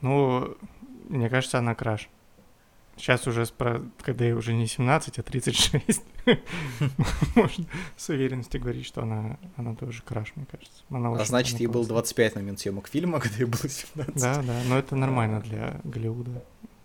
ну, 0.00 0.56
мне 1.08 1.28
кажется, 1.30 1.58
она 1.58 1.74
краш. 1.74 2.08
Сейчас 2.96 3.26
уже, 3.26 3.42
спро- 3.42 3.90
когда 4.02 4.24
ей 4.24 4.34
уже 4.34 4.54
не 4.54 4.68
17, 4.68 5.18
а 5.18 5.22
36, 5.22 6.02
можно 7.34 7.66
с 7.96 8.08
уверенностью 8.08 8.60
говорить, 8.60 8.86
что 8.86 9.02
она, 9.02 9.36
она 9.56 9.74
тоже 9.74 10.02
краш, 10.02 10.32
мне 10.36 10.46
кажется. 10.46 10.84
Она 10.90 11.12
А 11.12 11.24
значит, 11.24 11.58
ей 11.58 11.66
было 11.66 11.82
классная. 11.82 11.94
25 11.94 12.34
на 12.36 12.40
момент 12.40 12.60
съемок 12.60 12.88
фильма, 12.88 13.18
когда 13.20 13.36
ей 13.38 13.46
было 13.46 13.68
17. 13.68 14.14
Да, 14.14 14.42
да, 14.42 14.60
но 14.68 14.78
это 14.78 14.94
нормально 14.94 15.40
для 15.40 15.80
Голливуда. 15.82 16.44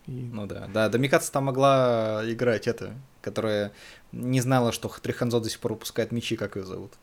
И 0.09 0.29
Ну 0.33 0.47
да, 0.47 0.67
да, 0.67 0.89
кажется, 1.07 1.31
там 1.31 1.45
могла 1.45 2.23
играть 2.25 2.67
эта, 2.67 2.95
которая 3.21 3.71
не 4.11 4.41
знала, 4.41 4.71
что 4.71 4.89
Триханзо 4.89 5.39
до 5.39 5.49
сих 5.49 5.59
пор 5.59 5.73
выпускает 5.73 6.11
мечи, 6.11 6.35
как 6.35 6.55
ее 6.55 6.63
зовут. 6.63 6.93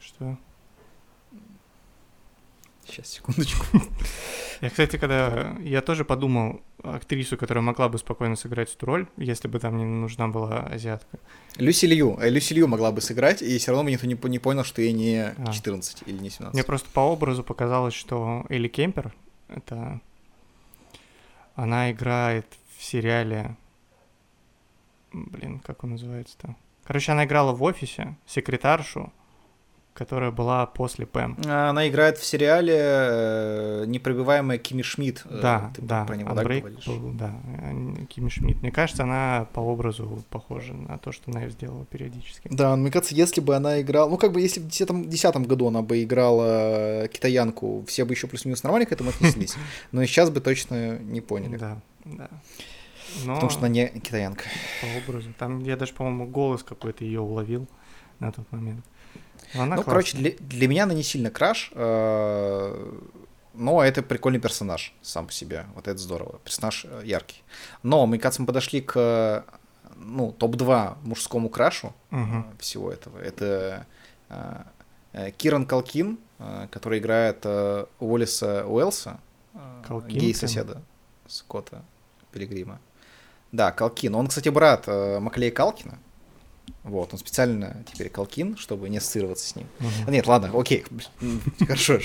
что? 0.00 0.38
Сейчас, 2.86 3.08
секундочку. 3.08 3.64
Я, 4.60 4.70
кстати, 4.70 4.96
когда... 4.96 5.56
Я 5.60 5.82
тоже 5.82 6.04
подумал 6.04 6.60
актрису, 6.82 7.36
которая 7.36 7.62
могла 7.62 7.88
бы 7.88 7.98
спокойно 7.98 8.36
сыграть 8.36 8.72
эту 8.72 8.86
роль, 8.86 9.06
если 9.16 9.48
бы 9.48 9.58
там 9.58 9.76
не 9.76 9.84
нужна 9.84 10.28
была 10.28 10.60
азиатка. 10.60 11.18
Люси 11.56 11.86
Лью. 11.86 12.18
Э, 12.20 12.28
Люси 12.28 12.52
Лью 12.52 12.68
могла 12.68 12.92
бы 12.92 13.00
сыграть, 13.00 13.42
и 13.42 13.58
все 13.58 13.72
равно 13.72 13.84
бы 13.84 13.90
никто 13.90 14.06
не, 14.06 14.16
не 14.32 14.38
понял, 14.38 14.62
что 14.62 14.82
ей 14.82 14.92
не 14.92 15.32
А. 15.36 15.52
14 15.52 16.02
или 16.06 16.18
не 16.18 16.30
17. 16.30 16.54
Мне 16.54 16.64
просто 16.64 16.88
по 16.92 17.00
образу 17.00 17.42
показалось, 17.42 17.94
что 17.94 18.44
Элли 18.48 18.68
Кемпер, 18.68 19.12
это... 19.48 20.00
Она 21.54 21.90
играет 21.90 22.46
в 22.76 22.82
сериале... 22.82 23.56
Блин, 25.12 25.60
как 25.60 25.84
он 25.84 25.90
называется-то? 25.90 26.56
Короче, 26.84 27.12
она 27.12 27.24
играла 27.24 27.52
в 27.52 27.62
офисе 27.62 28.16
секретаршу 28.26 29.12
которая 29.94 30.30
была 30.30 30.64
после 30.66 31.06
Пэм. 31.06 31.36
Она 31.46 31.86
играет 31.88 32.16
в 32.18 32.24
сериале 32.24 32.74
э, 32.78 33.84
«Непробиваемая 33.86 34.58
Кими 34.58 34.82
Шмидт». 34.82 35.22
Э, 35.26 35.38
Да, 35.42 35.72
Ты 35.74 35.82
да, 35.82 36.04
про 36.04 36.16
него, 36.16 36.30
да, 36.34 36.42
говоришь? 36.42 36.62
да, 37.14 37.34
э, 37.60 38.04
Кими 38.08 38.28
Шмидт. 38.30 38.62
Мне 38.62 38.70
кажется, 38.70 39.02
она 39.02 39.46
по 39.52 39.60
образу 39.60 40.24
похожа 40.30 40.72
на 40.72 40.98
то, 40.98 41.12
что 41.12 41.30
Найв 41.30 41.52
сделала 41.52 41.84
периодически. 41.84 42.48
Да, 42.50 42.74
мне 42.76 42.90
кажется, 42.90 43.14
если 43.14 43.40
бы 43.40 43.54
она 43.54 43.80
играла... 43.82 44.08
Ну, 44.08 44.16
как 44.16 44.32
бы, 44.32 44.40
если 44.40 44.60
в 44.60 44.64
2010 44.64 45.36
году 45.46 45.68
она 45.68 45.82
бы 45.82 46.02
играла 46.02 47.06
китаянку, 47.08 47.84
все 47.86 48.04
бы 48.04 48.14
еще 48.14 48.26
плюс-минус 48.28 48.62
нормально 48.62 48.86
к 48.86 48.92
этому 48.92 49.10
отнеслись. 49.10 49.56
Но 49.92 50.04
сейчас 50.06 50.30
бы 50.30 50.40
точно 50.40 50.98
не 50.98 51.20
поняли. 51.20 51.56
Да, 51.58 51.78
да. 52.04 52.28
Но 53.26 53.34
Потому 53.34 53.50
что 53.50 53.60
она 53.60 53.68
не 53.68 53.88
китаянка. 53.88 54.44
по 54.80 54.86
образу. 55.10 55.34
Там 55.38 55.62
я 55.64 55.76
даже, 55.76 55.92
по-моему, 55.92 56.26
голос 56.26 56.62
какой-то 56.62 57.04
ее 57.04 57.20
уловил 57.20 57.68
на 58.20 58.32
тот 58.32 58.50
момент. 58.52 58.84
Она 59.54 59.64
ну, 59.64 59.82
классная. 59.82 59.84
короче, 59.84 60.16
для, 60.16 60.30
для 60.38 60.68
меня 60.68 60.84
она 60.84 60.94
не 60.94 61.02
сильно 61.02 61.30
краш, 61.30 61.70
э, 61.74 62.92
но 63.54 63.82
это 63.82 64.02
прикольный 64.02 64.40
персонаж 64.40 64.94
сам 65.02 65.26
по 65.26 65.32
себе. 65.32 65.66
Вот 65.74 65.88
это 65.88 65.98
здорово. 65.98 66.38
Персонаж 66.44 66.86
э, 66.88 67.02
яркий. 67.04 67.42
Но, 67.82 68.06
мне 68.06 68.18
кажется, 68.18 68.42
мы 68.42 68.46
подошли 68.46 68.80
к 68.80 69.44
ну, 69.96 70.32
топ-2 70.32 70.96
мужскому 71.02 71.48
крашу 71.48 71.92
э, 72.10 72.16
всего 72.58 72.90
этого. 72.90 73.18
Это 73.18 73.86
э, 74.28 74.62
э, 75.12 75.30
Киран 75.32 75.66
Калкин, 75.66 76.18
э, 76.38 76.68
который 76.70 76.98
играет 76.98 77.40
э, 77.44 77.86
Уоллиса 78.00 78.64
Уэлса, 78.66 79.20
э, 79.54 80.00
гей-соседа 80.08 80.82
Скотта 81.26 81.82
Пилигрима. 82.32 82.80
Да, 83.52 83.70
Калкин. 83.70 84.14
Он, 84.14 84.26
кстати, 84.28 84.48
брат 84.48 84.84
э, 84.86 85.20
Маклея 85.20 85.50
Калкина. 85.50 85.98
Вот, 86.84 87.12
он 87.12 87.18
специально 87.20 87.84
теперь 87.92 88.08
Калкин, 88.08 88.56
чтобы 88.56 88.88
не 88.88 88.98
ассоциироваться 88.98 89.46
с 89.48 89.54
ним. 89.54 89.68
А, 90.04 90.10
Нет, 90.10 90.26
ладно, 90.26 90.50
окей, 90.52 90.84
хорошо. 91.64 92.00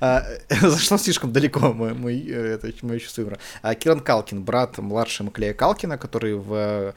А, 0.00 0.24
Зашло 0.48 0.96
слишком 0.96 1.32
далеко 1.32 1.72
мой, 1.74 1.92
мой, 1.92 2.18
э, 2.26 2.54
это, 2.54 2.72
мое 2.80 2.98
чувство 2.98 3.20
юмора. 3.22 3.38
А, 3.60 3.74
Киран 3.74 4.00
Калкин, 4.00 4.42
брат 4.42 4.78
младшего 4.78 5.26
Маклея 5.26 5.52
Калкина, 5.52 5.98
который 5.98 6.34
в... 6.34 6.50
э, 6.54 6.92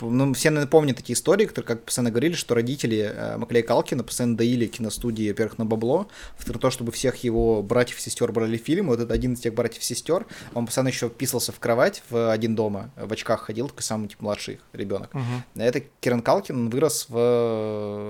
Ну, 0.00 0.32
все, 0.32 0.48
наверное, 0.48 0.70
помнят 0.70 0.96
такие 0.96 1.14
истории, 1.14 1.44
которые, 1.44 1.66
как 1.66 1.84
постоянно 1.84 2.10
говорили, 2.10 2.32
что 2.32 2.54
родители 2.54 3.12
э, 3.14 3.36
Маклея 3.36 3.62
Калкина 3.62 4.02
постоянно 4.02 4.38
доили 4.38 4.66
киностудии, 4.66 5.28
во-первых, 5.28 5.58
на 5.58 5.66
бабло, 5.66 6.08
во-вторых, 6.38 6.62
то, 6.62 6.70
чтобы 6.70 6.92
всех 6.92 7.16
его 7.16 7.62
братьев 7.62 7.98
и 7.98 8.00
сестер 8.00 8.32
брали 8.32 8.56
в 8.56 8.62
фильм. 8.64 8.86
Вот 8.86 9.00
это 9.00 9.12
один 9.12 9.34
из 9.34 9.40
тех 9.40 9.52
братьев 9.52 9.82
и 9.82 9.84
сестер, 9.84 10.26
он 10.54 10.64
постоянно 10.64 10.88
еще 10.88 11.10
писался 11.10 11.52
в 11.52 11.58
кровать 11.60 12.02
в 12.08 12.32
один 12.32 12.54
дома, 12.54 12.90
в 12.96 13.12
очках 13.12 13.42
ходил, 13.42 13.68
такой 13.68 13.82
самый 13.82 14.08
типа, 14.08 14.24
младший 14.24 14.60
ребенок. 14.72 15.10
Это 15.56 15.80
Киран 16.00 16.22
Калкин, 16.22 16.49
он 16.50 16.70
вырос 16.70 17.08
в, 17.08 17.14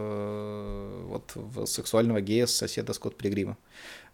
э, 0.01 1.05
вот, 1.09 1.33
в 1.35 1.67
сексуального 1.67 2.21
гея 2.21 2.47
соседа 2.47 2.93
Скотт 2.93 3.17
Пилигрима, 3.17 3.57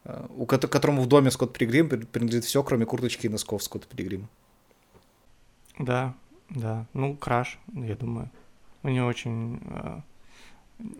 э, 0.04 0.26
у 0.36 0.44
кото- 0.44 0.68
которому 0.68 1.02
в 1.02 1.06
доме 1.06 1.30
Скотт 1.30 1.52
Пилигрим 1.52 1.88
при- 1.88 2.04
принадлежит 2.04 2.44
все, 2.44 2.62
кроме 2.62 2.84
курточки 2.86 3.26
и 3.26 3.28
носков 3.30 3.62
Скотта 3.62 3.86
Пилигрима. 3.88 4.28
Да, 5.78 6.14
да. 6.50 6.86
Ну, 6.94 7.16
краш, 7.16 7.58
я 7.74 7.96
думаю. 7.96 8.30
У 8.82 8.88
него 8.88 9.06
очень, 9.08 9.60
э, 9.64 10.00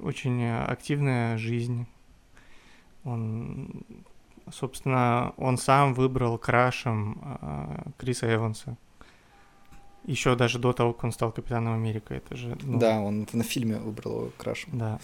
очень 0.03 0.45
активная 0.47 1.39
жизнь. 1.39 1.87
Он, 3.05 3.69
собственно, 4.53 5.33
он 5.37 5.59
сам 5.59 5.95
выбрал 5.95 6.39
крашем 6.39 7.21
Криса 7.99 8.27
Эванса. 8.35 8.77
Еще 10.07 10.37
даже 10.37 10.59
до 10.59 10.73
того, 10.73 10.93
как 10.93 11.05
он 11.05 11.13
стал 11.13 11.33
Капитаном 11.33 11.75
Америка. 11.75 12.15
Это 12.15 12.37
же... 12.37 12.57
ну, 12.63 12.79
Да, 12.79 13.01
он 13.01 13.27
на 13.33 13.43
фильме 13.43 13.77
выбрал 13.77 14.21
его 14.21 14.33
крашем. 14.39 14.79
Да. 14.79 15.01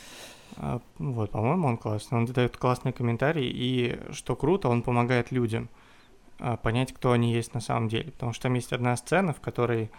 А, 0.57 0.81
Вот, 0.99 1.31
по-моему, 1.31 1.69
он 1.69 1.77
классный. 1.77 2.19
Он 2.19 2.27
дает 2.27 2.57
классные 2.57 2.93
комментарии, 2.93 3.47
и 3.47 3.99
что 4.13 4.37
круто, 4.37 4.69
он 4.69 4.83
помогает 4.83 5.33
людям 5.33 5.69
а, 6.39 6.57
понять, 6.57 6.93
кто 6.93 7.11
они 7.13 7.33
есть 7.33 7.53
на 7.53 7.61
самом 7.61 7.89
деле. 7.89 8.13
Потому 8.13 8.33
что 8.33 8.45
там 8.45 8.55
есть 8.55 8.73
одна 8.73 8.97
сцена, 8.97 9.33
в 9.33 9.41
которой, 9.41 9.91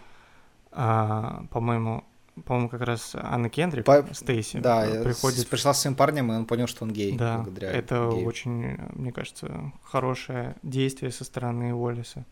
а, 0.72 1.44
по-моему, 1.50 2.04
по-моему, 2.46 2.68
как 2.68 2.80
раз 2.80 3.14
Анна 3.14 3.48
Кендрик, 3.48 3.84
По- 3.84 4.06
Стейси, 4.12 4.58
Да, 4.58 4.84
э, 4.84 5.04
приходит... 5.04 5.48
пришла 5.48 5.72
с 5.72 5.82
своим 5.82 5.94
парнем, 5.94 6.32
и 6.32 6.34
он 6.34 6.46
понял, 6.46 6.66
что 6.66 6.84
он 6.84 6.90
гей. 6.92 7.16
Да, 7.16 7.44
это 7.60 8.10
гею. 8.12 8.26
очень, 8.26 8.76
мне 8.94 9.12
кажется, 9.12 9.72
хорошее 9.84 10.56
действие 10.62 11.12
со 11.12 11.24
стороны 11.24 11.72
Уоллиса. 11.74 12.24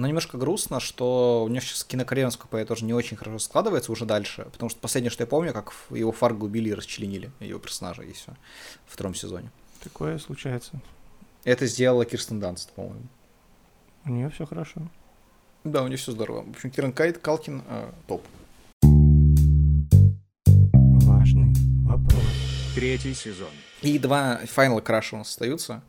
Но 0.00 0.06
немножко 0.06 0.38
грустно, 0.38 0.80
что 0.80 1.44
у 1.44 1.48
него 1.48 1.60
сейчас 1.60 1.84
кинокарьера, 1.84 2.28
насколько 2.28 2.56
я 2.56 2.64
тоже 2.64 2.86
не 2.86 2.94
очень 2.94 3.18
хорошо 3.18 3.38
складывается 3.38 3.92
уже 3.92 4.06
дальше, 4.06 4.46
потому 4.50 4.70
что 4.70 4.80
последнее, 4.80 5.10
что 5.10 5.24
я 5.24 5.26
помню, 5.26 5.52
как 5.52 5.74
его 5.90 6.10
Фарго 6.10 6.44
убили 6.44 6.70
и 6.70 6.72
расчленили, 6.72 7.30
его 7.38 7.58
персонажа, 7.58 8.00
и 8.02 8.12
все, 8.12 8.32
в 8.86 8.94
втором 8.94 9.14
сезоне. 9.14 9.50
Такое 9.84 10.16
случается. 10.16 10.80
Это 11.44 11.66
сделала 11.66 12.06
Кирстен 12.06 12.40
Данст, 12.40 12.72
по-моему. 12.72 13.02
У 14.06 14.10
нее 14.10 14.30
все 14.30 14.46
хорошо. 14.46 14.80
Да, 15.64 15.82
у 15.82 15.86
нее 15.86 15.98
все 15.98 16.12
здорово. 16.12 16.44
В 16.44 16.50
общем, 16.50 16.70
Киран 16.70 16.94
Кайт, 16.94 17.18
Калкин 17.18 17.62
э, 17.68 17.90
топ. 18.06 18.24
Важный 21.04 21.52
вопрос. 21.84 22.24
Третий 22.74 23.12
сезон. 23.12 23.50
И 23.82 23.98
два 23.98 24.40
файнала 24.46 24.80
краша 24.80 25.16
у 25.16 25.18
нас 25.18 25.28
остаются. 25.28 25.82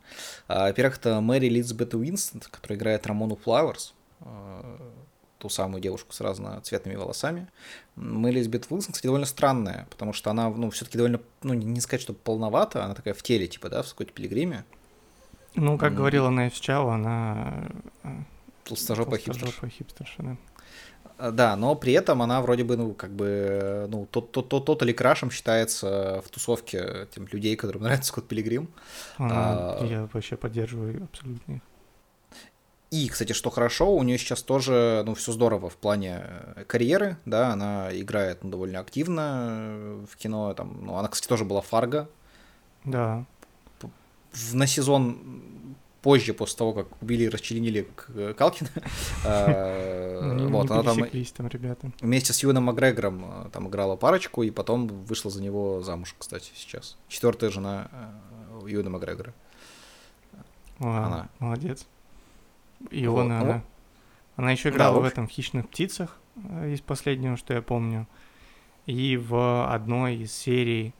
А, 0.48 0.66
Во-первых, 0.66 0.98
это 0.98 1.20
Мэри 1.22 1.48
Элизабет 1.48 1.94
Уинстон, 1.94 2.42
которая 2.50 2.78
играет 2.78 3.06
Рамону 3.06 3.36
Флауэрс, 3.36 3.94
ту 5.38 5.48
самую 5.48 5.80
девушку 5.80 6.12
с 6.12 6.20
разноцветными 6.20 6.94
волосами. 6.96 7.48
Мэри 7.96 8.36
Элизабет 8.36 8.66
Уинстон, 8.70 8.92
кстати, 8.92 9.06
довольно 9.06 9.26
странная, 9.26 9.86
потому 9.90 10.12
что 10.12 10.30
она, 10.30 10.48
ну, 10.50 10.70
все-таки 10.70 10.96
довольно, 10.98 11.20
ну, 11.42 11.52
не 11.54 11.80
сказать, 11.80 12.00
что 12.00 12.12
полновата, 12.12 12.84
она 12.84 12.94
такая 12.94 13.12
в 13.12 13.22
теле, 13.22 13.48
типа, 13.48 13.68
да, 13.68 13.82
в 13.82 13.88
какой-то 13.88 14.12
пилигриме. 14.12 14.64
Ну, 15.56 15.76
как 15.78 15.90
М. 15.90 15.96
говорила 15.96 16.30
Найв 16.30 16.58
Чао, 16.60 16.88
она... 16.90 17.68
э, 18.04 18.08
Толстожопая 18.64 19.18
хипстер. 19.18 19.34
толстожопая 19.42 19.70
хипстерша, 19.70 20.22
да. 20.22 20.36
А, 21.18 21.30
Да, 21.32 21.56
но 21.56 21.74
при 21.74 21.92
этом 21.92 22.22
она 22.22 22.40
вроде 22.40 22.62
бы, 22.62 22.76
ну, 22.76 22.94
как 22.94 23.10
бы, 23.10 23.86
ну, 23.90 24.06
тот, 24.10 24.30
тот, 24.32 24.48
тот, 24.48 24.64
тот 24.64 24.82
или 24.82 24.92
крашем 24.92 25.30
считается 25.32 26.22
в 26.24 26.30
тусовке 26.30 27.08
тем 27.14 27.26
людей, 27.26 27.56
которым 27.56 27.82
нравится 27.82 28.08
Скотт 28.10 28.28
Пилигрим. 28.28 28.68
Она- 29.18 29.74
А. 29.80 29.84
Я 29.84 30.08
вообще 30.12 30.36
поддерживаю 30.36 31.02
абсолютно 31.02 31.54
их. 31.54 31.62
И, 32.92 33.08
кстати, 33.08 33.32
что 33.32 33.48
хорошо, 33.48 33.90
у 33.90 34.02
нее 34.02 34.18
сейчас 34.18 34.42
тоже, 34.42 35.02
ну, 35.06 35.14
все 35.14 35.32
здорово 35.32 35.70
в 35.70 35.76
плане 35.76 36.24
э, 36.56 36.64
карьеры, 36.66 37.16
да, 37.24 37.52
она 37.54 37.88
играет 37.90 38.44
ну, 38.44 38.50
довольно 38.50 38.80
активно 38.80 39.48
э, 39.48 40.04
в 40.10 40.16
кино, 40.18 40.52
там, 40.52 40.84
ну, 40.84 40.96
она, 40.96 41.08
кстати, 41.08 41.26
тоже 41.26 41.46
была 41.46 41.62
Фарго, 41.62 42.06
Да. 42.84 43.24
в- 44.32 44.54
на 44.54 44.66
сезон 44.66 45.18
позже, 46.02 46.34
после 46.34 46.58
того, 46.58 46.74
как 46.74 47.00
убили 47.00 47.24
и 47.24 47.28
расчленили 47.30 47.88
К- 47.96 48.34
Калкина, 48.34 48.68
э, 49.24 50.30
Они 50.32 50.46
вот, 50.52 50.70
она 50.70 50.82
там 50.82 50.96
пересеклись 50.96 51.32
там, 51.32 51.48
ребята. 51.48 51.90
вместе 52.02 52.34
с 52.34 52.42
Юэном 52.42 52.64
Макгрегором 52.64 53.46
э, 53.46 53.48
там 53.52 53.68
играла 53.68 53.96
парочку, 53.96 54.42
и 54.42 54.50
потом 54.50 54.88
вышла 54.88 55.30
за 55.30 55.42
него 55.42 55.80
замуж, 55.82 56.14
кстати, 56.18 56.50
сейчас. 56.54 56.98
Четвертая 57.08 57.48
жена 57.48 57.88
э, 58.62 58.68
Юэна 58.68 58.90
Макгрегора. 58.90 59.32
Она. 60.78 61.28
молодец. 61.38 61.86
И 62.90 63.06
Вот, 63.06 63.20
он, 63.20 63.28
ну, 63.28 63.34
она. 63.40 63.64
Она 64.36 64.50
еще 64.52 64.70
да, 64.70 64.76
играла 64.76 64.98
в 65.00 65.02
в 65.02 65.04
этом 65.04 65.26
в 65.26 65.30
«Хищных 65.30 65.68
птицах» 65.68 66.18
э, 66.36 66.72
из 66.72 66.80
последнего, 66.80 67.36
что 67.36 67.54
я 67.54 67.62
помню. 67.62 68.06
И 68.86 69.16
в 69.16 69.70
одной 69.72 70.16
из 70.16 70.32
серий, 70.32 70.94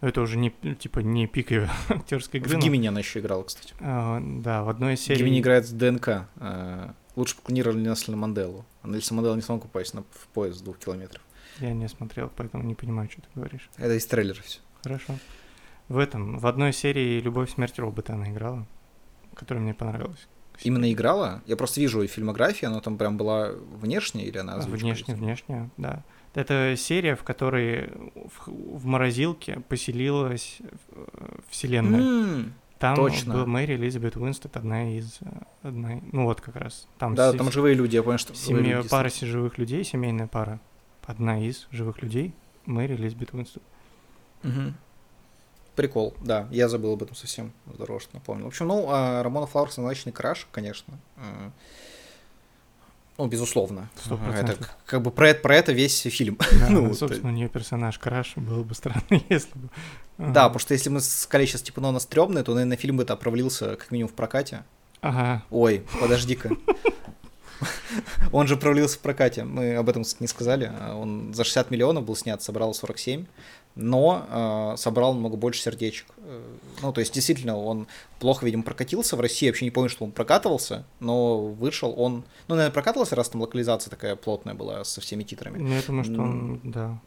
это 0.00 0.20
уже 0.22 0.38
не, 0.38 0.52
ну, 0.62 0.74
типа, 0.74 1.00
не 1.00 1.26
пик 1.26 1.50
ее 1.50 1.68
актерской 1.88 2.40
игры, 2.40 2.50
В 2.50 2.54
но, 2.54 2.60
Гимини 2.60 2.86
она 2.88 3.00
еще 3.00 3.20
играла, 3.20 3.44
кстати. 3.44 3.74
э, 3.78 4.18
да, 4.40 4.64
в 4.64 4.68
одной 4.68 4.94
из 4.94 5.00
серий... 5.00 5.18
Гимини 5.20 5.40
играет 5.40 5.66
с 5.66 5.70
ДНК. 5.70 6.28
э, 6.36 6.92
Лучше 7.16 7.36
бы 7.36 7.42
клонировали 7.42 7.80
Нельсона 7.80 8.16
Манделу. 8.16 8.64
А 8.82 8.88
Нельсон 8.88 9.16
Мандела 9.16 9.34
не 9.34 9.42
смог 9.42 9.64
упасть 9.64 9.92
на, 9.94 10.02
в 10.02 10.28
поезд 10.32 10.62
двух 10.64 10.78
километров. 10.78 11.20
Я 11.58 11.72
не 11.74 11.88
смотрел, 11.88 12.30
поэтому 12.34 12.62
не 12.62 12.74
понимаю, 12.76 13.10
что 13.10 13.20
ты 13.22 13.28
говоришь. 13.34 13.68
Это 13.76 13.94
из 13.94 14.06
трейлера 14.06 14.40
все. 14.42 14.60
Хорошо. 14.84 15.14
В 15.88 15.98
этом, 15.98 16.38
в 16.38 16.46
одной 16.46 16.72
серии 16.72 17.20
«Любовь, 17.20 17.50
смерть 17.52 17.78
робота» 17.78 18.12
она 18.14 18.30
играла, 18.30 18.66
которая 19.34 19.62
мне 19.64 19.74
понравилась. 19.74 20.28
Именно 20.62 20.92
играла? 20.92 21.42
Я 21.46 21.56
просто 21.56 21.80
вижу 21.80 22.00
ее 22.02 22.08
фильмографию, 22.08 22.70
она 22.70 22.80
там 22.80 22.96
прям 22.98 23.16
была 23.16 23.50
внешняя 23.80 24.24
или 24.24 24.38
она 24.38 24.54
озвучка? 24.54 24.84
Внешне, 24.84 25.14
внешне, 25.14 25.70
да. 25.76 26.02
Это 26.34 26.74
серия, 26.76 27.16
в 27.16 27.22
которой 27.24 27.90
в, 28.14 28.48
в 28.48 28.84
морозилке 28.86 29.60
поселилась 29.68 30.58
э, 30.60 31.04
вселенная. 31.48 32.00
М, 32.00 32.54
Там 32.78 32.94
точно. 32.96 33.34
был 33.34 33.46
Мэри 33.46 33.74
Элизабет 33.74 34.16
Уинстед, 34.16 34.56
одна 34.56 34.96
из... 34.96 35.18
э, 35.20 35.26
Одна, 35.62 36.00
ну 36.12 36.24
вот 36.24 36.40
как 36.40 36.56
раз. 36.56 36.86
Там, 36.98 37.14
Да, 37.14 37.32
се- 37.32 37.38
там 37.38 37.50
живые 37.50 37.74
люди, 37.74 37.96
я 37.96 38.02
понял, 38.04 38.18
что 38.18 38.34
семья- 38.34 38.76
люди 38.76 38.88
пара 38.88 39.08
живых 39.10 39.58
людей, 39.58 39.82
семейная 39.84 40.26
пара. 40.28 40.60
Одна 41.06 41.40
из 41.44 41.66
живых 41.72 42.02
людей 42.02 42.34
Мэри 42.66 42.94
Элизабет 42.94 43.32
Уинстед. 43.32 43.62
Мгм. 44.42 44.74
Прикол, 45.78 46.12
да, 46.20 46.48
я 46.50 46.68
забыл 46.68 46.94
об 46.94 47.02
этом 47.04 47.14
совсем. 47.14 47.52
Здорово, 47.72 48.00
что 48.00 48.10
напомнил. 48.14 48.46
В 48.46 48.48
общем, 48.48 48.66
ну, 48.66 48.86
а, 48.88 49.22
Рамона 49.22 49.46
Флауэрс 49.46 49.76
назначенный 49.76 50.12
краш, 50.12 50.48
конечно. 50.50 50.98
Э, 51.18 51.50
Ну, 53.16 53.26
безусловно. 53.28 53.88
Сто 53.96 54.14
Ага, 54.16 54.24
Это 54.24 54.32
процентов. 54.46 54.66
к- 54.68 54.76
как 54.90 55.02
бы 55.02 55.10
про 55.12 55.28
это, 55.30 55.40
про 55.40 55.54
это 55.56 55.70
весь 55.72 56.00
фильм. 56.02 56.36
Да, 56.58 56.66
Ну, 56.70 56.86
ну, 56.88 56.94
собственно, 56.94 57.28
у 57.30 57.32
нее 57.32 57.48
персонаж 57.48 57.96
Краш, 58.00 58.32
было 58.36 58.64
бы 58.64 58.74
странно, 58.74 59.02
если 59.28 59.56
бы... 59.56 59.68
Да, 60.18 60.48
потому 60.48 60.58
что 60.58 60.74
если 60.74 60.90
мы 60.90 61.00
сказали 61.00 61.46
сейчас, 61.46 61.62
типа, 61.62 61.80
ну, 61.80 61.88
она 61.90 62.00
стрёмная, 62.00 62.42
то, 62.42 62.52
наверное, 62.54 62.76
фильм 62.76 62.96
бы 62.96 63.04
это 63.04 63.14
провалился 63.16 63.76
как 63.76 63.92
минимум 63.92 64.10
в 64.10 64.14
прокате. 64.14 64.64
Ага, 65.00 65.44
Ой, 65.50 65.84
подожди-ка. 66.00 66.50
Он 68.32 68.46
же 68.46 68.56
провалился 68.56 68.98
в 68.98 69.00
прокате. 69.00 69.44
Мы 69.44 69.74
об 69.76 69.88
этом 69.88 70.04
не 70.20 70.26
сказали. 70.26 70.70
Он 70.94 71.32
за 71.34 71.44
60 71.44 71.70
миллионов 71.70 72.04
был 72.04 72.14
снят, 72.16 72.40
собрал 72.42 72.74
47, 72.74 73.26
но 73.80 74.26
э, 74.74 74.76
собрал 74.76 75.14
много 75.14 75.36
больше 75.36 75.62
сердечек. 75.62 76.06
Э, 76.18 76.42
Ну, 76.82 76.92
то 76.92 77.00
есть, 77.00 77.14
действительно, 77.14 77.56
он 77.56 77.86
плохо, 78.20 78.44
видимо, 78.44 78.62
прокатился. 78.64 79.16
В 79.16 79.20
России 79.20 79.46
вообще 79.46 79.64
не 79.64 79.70
помню, 79.70 79.88
что 79.88 80.04
он 80.04 80.10
прокатывался, 80.12 80.84
но 81.00 81.38
вышел 81.46 81.94
он... 81.96 82.24
Ну, 82.48 82.54
наверное, 82.56 82.72
прокатывался, 82.74 83.14
раз 83.16 83.28
там 83.28 83.40
локализация 83.40 83.90
такая 83.90 84.16
плотная 84.16 84.54
была 84.54 84.84
со 84.84 85.00
всеми 85.00 85.22
титрами. 85.22 85.58
ну, 85.58 85.74
я 85.74 85.82
думаю, 85.82 86.04
что 86.04 86.14
он, 86.20 86.60
да. 86.64 86.98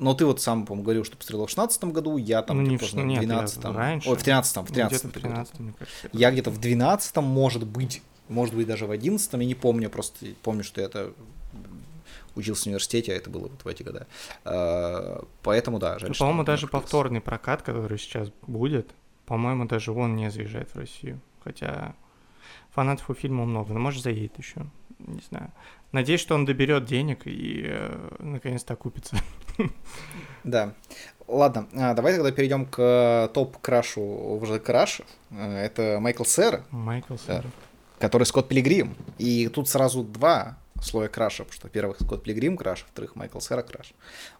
Но 0.00 0.14
ты 0.14 0.24
вот 0.26 0.40
сам, 0.40 0.66
по-моему, 0.66 0.84
говорил, 0.84 1.04
что 1.04 1.16
посмотрел 1.16 1.46
в 1.46 1.50
16 1.50 1.84
году, 1.84 2.16
я 2.18 2.42
там 2.42 2.62
Ну, 2.62 2.70
не 2.70 2.76
в- 2.78 2.92
ну, 2.94 3.04
нет, 3.04 3.18
в 3.18 3.22
я 3.22 3.28
12 3.28 3.64
раньше. 3.64 4.10
Ой, 4.10 4.16
в 4.16 4.22
13 4.22 4.56
в 4.56 4.68
Ну, 4.68 4.74
13 4.74 4.92
Где-то 5.04 5.08
в 5.08 5.22
13 5.22 5.58
мне 5.60 5.72
кажется. 5.78 6.08
я 6.12 6.30
где-то 6.30 6.50
в 6.50 6.60
12 6.60 7.16
может 7.16 7.66
быть, 7.66 8.02
может 8.28 8.54
быть 8.54 8.66
даже 8.66 8.86
в 8.86 8.90
11 8.92 9.32
я 9.32 9.38
не 9.44 9.54
помню, 9.54 9.88
просто 9.90 10.26
помню, 10.42 10.62
что 10.64 10.80
это 10.80 11.12
учился 12.38 12.64
в 12.64 12.66
университете, 12.68 13.12
а 13.12 13.16
это 13.16 13.28
было 13.30 13.48
вот 13.48 13.62
в 13.64 13.66
эти 13.68 13.82
года. 13.82 14.06
А, 14.44 15.24
Поэтому, 15.42 15.78
да, 15.78 15.98
жаль, 15.98 16.08
Ну, 16.10 16.14
по-моему, 16.14 16.44
даже 16.44 16.66
открылся. 16.66 16.82
повторный 16.84 17.20
прокат, 17.20 17.62
который 17.62 17.98
сейчас 17.98 18.30
будет, 18.46 18.90
по-моему, 19.26 19.66
даже 19.66 19.92
он 19.92 20.16
не 20.16 20.30
заезжает 20.30 20.70
в 20.74 20.78
Россию. 20.78 21.20
Хотя 21.44 21.94
фанатов 22.70 23.10
у 23.10 23.14
фильма 23.14 23.44
много, 23.44 23.72
но 23.74 23.80
может 23.80 24.02
заедет 24.02 24.38
еще. 24.38 24.66
Не 24.98 25.20
знаю. 25.28 25.52
Надеюсь, 25.92 26.20
что 26.20 26.34
он 26.34 26.44
доберет 26.44 26.84
денег 26.84 27.26
и 27.26 27.64
э, 27.66 28.16
наконец-то 28.18 28.74
окупится. 28.74 29.16
Да. 30.44 30.74
Ладно, 31.26 31.68
а, 31.74 31.94
давай 31.94 32.14
тогда 32.14 32.30
перейдем 32.32 32.64
к 32.66 33.30
топ-крашу 33.34 34.00
уже 34.02 34.58
краш. 34.60 35.02
А, 35.30 35.58
Это 35.58 35.98
Майкл 36.00 36.24
Сера, 36.24 36.64
Майкл 36.70 37.16
Сэр. 37.16 37.44
который 37.98 38.24
Скотт 38.24 38.48
Пилигрим. 38.48 38.94
И 39.18 39.48
тут 39.48 39.68
сразу 39.68 40.02
два 40.04 40.58
слоя 40.82 41.08
краша, 41.08 41.44
потому 41.44 41.54
что, 41.54 41.66
во-первых, 41.66 42.00
Скотт 42.00 42.22
Пилигрим 42.22 42.56
краш, 42.56 42.82
во-вторых, 42.82 43.16
Майкл 43.16 43.40
Сера 43.40 43.62
краш. 43.62 43.92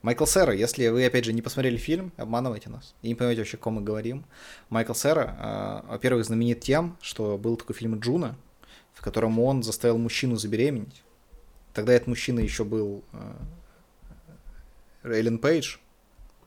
Майкл 0.03 0.25
Сера, 0.25 0.55
если 0.55 0.89
вы, 0.89 1.05
опять 1.05 1.25
же, 1.25 1.33
не 1.33 1.43
посмотрели 1.43 1.77
фильм, 1.77 2.13
обманывайте 2.17 2.71
нас 2.71 2.95
и 3.03 3.09
не 3.09 3.15
понимаете 3.15 3.43
вообще, 3.43 3.57
о 3.57 3.61
ком 3.61 3.75
мы 3.75 3.83
говорим. 3.83 4.25
Майкл 4.71 4.95
Сера, 4.95 5.37
а, 5.39 5.85
во-первых, 5.89 6.25
знаменит 6.25 6.61
тем, 6.61 6.97
что 7.01 7.39
был 7.39 7.57
такой 7.57 7.75
фильм 7.75 7.99
«Джуно», 7.99 8.37
в 8.95 9.03
котором 9.03 9.39
он 9.39 9.63
заставил 9.63 9.99
мужчину 9.99 10.37
забеременеть. 10.37 11.03
Тогда 11.75 11.93
этот 11.93 12.09
мужчина 12.09 12.41
еще 12.41 12.65
был 12.65 13.05
а, 13.13 13.37
Эллен 15.05 15.39
Пейдж, 15.39 15.77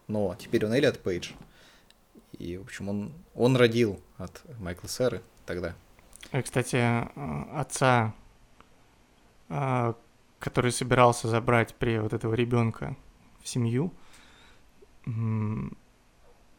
но 0.08 0.36
теперь 0.39 0.66
он 0.66 0.74
Эллиот 0.74 1.00
Пейдж. 1.00 1.32
И, 2.38 2.58
в 2.58 2.64
общем, 2.64 2.89
он, 2.89 3.14
он 3.36 3.56
родил 3.56 4.02
от 4.18 4.42
Майкла 4.60 4.89
Серы 4.89 5.22
тогда. 5.46 5.76
Э, 6.32 6.42
Кстати, 6.42 6.76
э, 6.76 7.60
отца, 7.60 8.14
э, 8.16 8.20
который 10.39 10.72
собирался 10.72 11.28
забрать 11.28 11.76
при 11.76 11.99
вот 11.99 12.14
этого 12.14 12.34
ребенка 12.34 12.95
в 13.41 13.47
семью, 13.47 13.93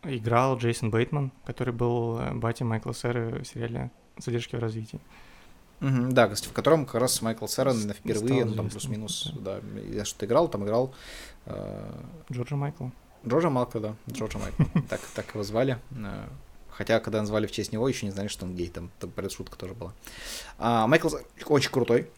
играл 0.04 0.58
Джейсон 0.58 0.90
Бейтман, 0.90 1.32
который 1.44 1.72
был 1.72 2.18
э, 2.18 2.34
батей 2.34 2.64
Майкла 2.64 2.92
Сэры 2.92 3.42
в 3.42 3.44
сериале 3.44 3.90
«Задержки 4.18 4.56
в 4.56 4.58
развитии». 4.58 5.00
Да, 5.80 6.28
кстати, 6.28 6.48
в 6.48 6.52
котором 6.52 6.86
как 6.86 7.00
раз 7.00 7.20
Майкл 7.22 7.46
наверное, 7.56 7.94
впервые, 7.94 8.44
ну, 8.44 8.54
там 8.54 8.70
плюс-минус, 8.70 9.32
да, 9.34 9.60
я 9.90 10.04
что-то 10.04 10.26
играл, 10.26 10.48
там 10.48 10.64
играл 10.64 10.94
э, 11.46 12.02
Джорджа 12.30 12.54
Майкла. 12.54 12.92
Джорджа 13.26 13.50
Майкла, 13.50 13.80
да, 13.80 13.96
Джорджа 14.08 14.38
Майкла, 14.38 14.66
так, 14.88 15.00
так 15.14 15.34
его 15.34 15.42
звали. 15.42 15.78
Э, 15.90 16.28
Хотя, 16.72 17.00
когда 17.00 17.20
назвали 17.20 17.46
в 17.46 17.52
честь 17.52 17.70
него, 17.70 17.86
еще 17.86 18.06
не 18.06 18.12
знали, 18.12 18.28
что 18.28 18.46
он 18.46 18.54
гей, 18.54 18.68
там, 18.68 18.90
там 18.98 19.10
предшутка 19.10 19.58
тоже 19.58 19.74
была. 19.74 19.92
А, 20.58 20.86
Майкл 20.86 21.08
очень 21.46 21.70
крутой, 21.70 22.10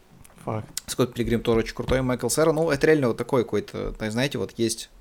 Факт. 0.45 0.67
Скотт 0.85 1.15
Пилигрим 1.15 1.41
тоже 1.41 1.59
очень 1.61 1.75
крутой, 1.75 2.03
Майкл 2.03 2.29
Сера, 2.29 2.51
ну, 2.51 2.69
это 2.69 2.85
реально 2.85 3.07
вот 3.07 3.17
такой 3.17 3.43
какой-то, 3.43 3.95
знаете, 4.11 4.37
вот 4.37 4.53
есть, 4.57 4.91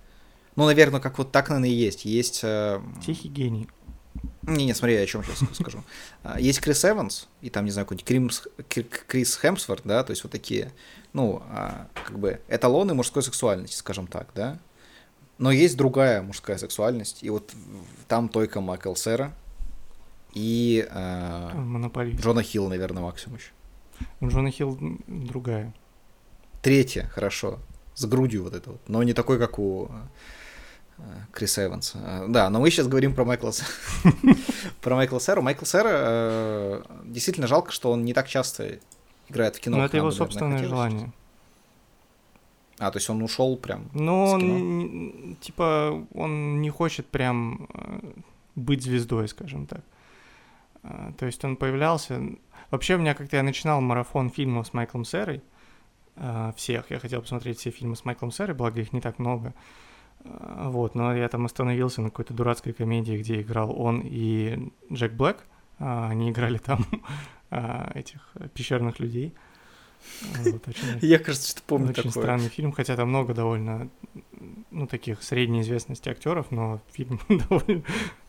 ну, 0.56 0.64
наверное, 0.64 1.00
как 1.00 1.18
вот 1.18 1.32
так, 1.32 1.50
наверное, 1.50 1.68
и 1.68 1.74
есть. 1.74 2.06
Есть 2.06 2.40
э, 2.42 2.80
Тихий 3.04 3.28
гений. 3.28 3.68
Не, 4.42 4.64
не, 4.64 4.74
смотри, 4.74 4.94
я 4.94 5.02
о 5.02 5.06
чем 5.06 5.22
сейчас 5.22 5.42
скажу. 5.54 5.84
А, 6.22 6.40
Есть 6.40 6.60
Крис 6.60 6.82
Эванс, 6.86 7.28
и 7.42 7.50
там, 7.50 7.66
не 7.66 7.70
знаю, 7.70 7.86
какой-нибудь 7.86 8.42
Крис 9.06 9.36
Хемсворт, 9.36 9.82
да, 9.84 10.02
то 10.02 10.12
есть 10.12 10.24
вот 10.24 10.32
такие, 10.32 10.72
ну, 11.12 11.42
а, 11.50 11.88
как 12.06 12.18
бы 12.18 12.40
эталоны 12.48 12.94
мужской 12.94 13.22
сексуальности, 13.22 13.76
скажем 13.76 14.06
так, 14.06 14.28
да. 14.34 14.58
Но 15.36 15.50
есть 15.50 15.76
другая 15.76 16.22
мужская 16.22 16.56
сексуальность, 16.56 17.22
и 17.22 17.28
вот 17.28 17.52
там 18.08 18.30
только 18.30 18.62
Майкл 18.62 18.94
Сера 18.94 19.34
и 20.32 20.88
Монополист. 20.90 22.22
Джона 22.22 22.42
Хилл, 22.42 22.68
наверное, 22.68 23.02
максимум 23.02 23.36
еще. 23.36 23.50
У 24.20 24.28
Джона 24.28 24.50
Хилл 24.50 24.78
другая. 25.06 25.74
Третья, 26.62 27.04
хорошо, 27.12 27.58
с 27.94 28.04
грудью 28.06 28.44
вот 28.44 28.54
это 28.54 28.70
вот, 28.70 28.88
но 28.88 29.02
не 29.02 29.12
такой, 29.12 29.38
как 29.38 29.58
у 29.58 29.90
а, 30.98 31.02
Криса 31.32 31.66
Эванса. 31.66 31.98
А, 32.02 32.26
Да, 32.28 32.50
но 32.50 32.60
мы 32.60 32.70
сейчас 32.70 32.88
говорим 32.88 33.14
про 33.14 33.24
Майкла 33.24 33.52
про 34.80 34.94
Майкла 34.94 35.20
Сера. 35.20 35.40
Майкл 35.40 35.64
Сера 35.64 35.90
э, 35.92 36.82
действительно 37.04 37.46
жалко, 37.46 37.72
что 37.72 37.90
он 37.90 38.04
не 38.04 38.14
так 38.14 38.28
часто 38.28 38.78
играет 39.28 39.56
в 39.56 39.60
кино. 39.60 39.78
Но 39.78 39.84
это 39.84 39.96
его 39.96 40.10
собственное 40.10 40.62
желание. 40.64 41.12
А, 42.78 42.90
то 42.90 42.98
есть 42.98 43.08
он 43.08 43.22
ушел 43.22 43.56
прям. 43.56 43.90
С 43.94 44.00
он, 44.00 45.36
типа, 45.40 46.06
он 46.12 46.60
не 46.60 46.70
хочет 46.70 47.06
прям 47.06 47.68
э, 47.72 48.00
быть 48.56 48.82
звездой, 48.82 49.28
скажем 49.28 49.66
так. 49.66 49.80
А, 50.84 51.12
То 51.18 51.26
есть 51.26 51.44
он 51.44 51.56
появлялся... 51.56 52.20
Вообще, 52.70 52.94
у 52.94 52.98
меня 52.98 53.14
как-то 53.14 53.36
я 53.36 53.42
начинал 53.42 53.80
марафон 53.80 54.30
фильмов 54.30 54.66
с 54.66 54.72
Майклом 54.72 55.04
Серой. 55.04 55.42
а, 56.16 56.52
Всех. 56.56 56.90
Я 56.90 56.98
хотел 56.98 57.20
посмотреть 57.22 57.58
все 57.58 57.70
фильмы 57.70 57.96
с 57.96 58.04
Майклом 58.04 58.30
Серой, 58.30 58.54
благо 58.54 58.80
их 58.80 58.92
не 58.92 59.00
так 59.00 59.18
много. 59.18 59.54
А, 60.24 60.68
Вот, 60.70 60.94
но 60.94 61.14
я 61.14 61.28
там 61.28 61.46
остановился 61.46 62.02
на 62.02 62.10
какой-то 62.10 62.34
дурацкой 62.34 62.72
комедии, 62.72 63.18
где 63.18 63.40
играл 63.40 63.74
он 63.78 64.02
и 64.04 64.70
Джек 64.92 65.12
Блэк. 65.12 65.38
Они 65.78 66.30
играли 66.30 66.58
там 66.58 66.86
этих 67.50 68.30
э, 68.34 68.48
пещерных 68.48 69.00
людей. 69.00 69.34
Вот, 70.44 70.68
очень 70.68 70.98
Я, 71.00 71.18
кажется, 71.18 71.50
что 71.50 71.62
помню 71.62 71.90
очень 71.90 72.04
такое. 72.04 72.22
странный 72.22 72.48
фильм, 72.48 72.72
хотя 72.72 72.96
там 72.96 73.08
много 73.08 73.34
довольно, 73.34 73.88
ну, 74.70 74.86
таких 74.86 75.22
средней 75.22 75.60
известности 75.62 76.08
актеров, 76.08 76.46
но 76.50 76.80
фильм 76.92 77.20
довольно, 77.28 77.82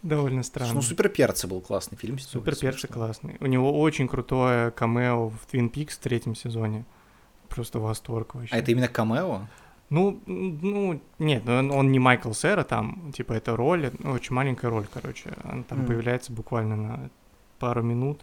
довольно 0.03 0.43
странный. 0.43 0.73
Ну, 0.75 0.81
Супер 0.81 1.09
Перцы 1.09 1.47
был 1.47 1.61
классный 1.61 1.97
фильм. 1.97 2.17
Супер 2.19 2.55
перцы 2.55 2.81
смешно. 2.87 2.95
классный. 2.95 3.37
У 3.39 3.45
него 3.45 3.79
очень 3.79 4.07
крутое 4.07 4.71
камео 4.71 5.29
в 5.29 5.47
Twin 5.51 5.71
Peaks 5.71 5.91
в 5.91 5.97
третьем 5.99 6.35
сезоне. 6.35 6.85
Просто 7.49 7.79
восторг 7.79 8.35
вообще. 8.35 8.53
А 8.53 8.57
это 8.59 8.71
именно 8.71 8.87
камео? 8.87 9.47
Ну, 9.91 10.19
ну, 10.25 10.99
нет, 11.19 11.43
ну, 11.45 11.53
он, 11.59 11.71
он 11.71 11.91
не 11.91 11.99
Майкл 11.99 12.31
Сера 12.33 12.63
там, 12.63 13.11
типа, 13.15 13.33
это 13.33 13.55
роль, 13.55 13.91
ну, 13.99 14.11
очень 14.13 14.33
маленькая 14.33 14.69
роль, 14.71 14.87
короче. 14.91 15.33
Он 15.43 15.63
там 15.63 15.79
Мгм. 15.79 15.87
появляется 15.87 16.33
буквально 16.33 16.75
на 16.75 17.09
пару 17.59 17.83
минут. 17.83 18.21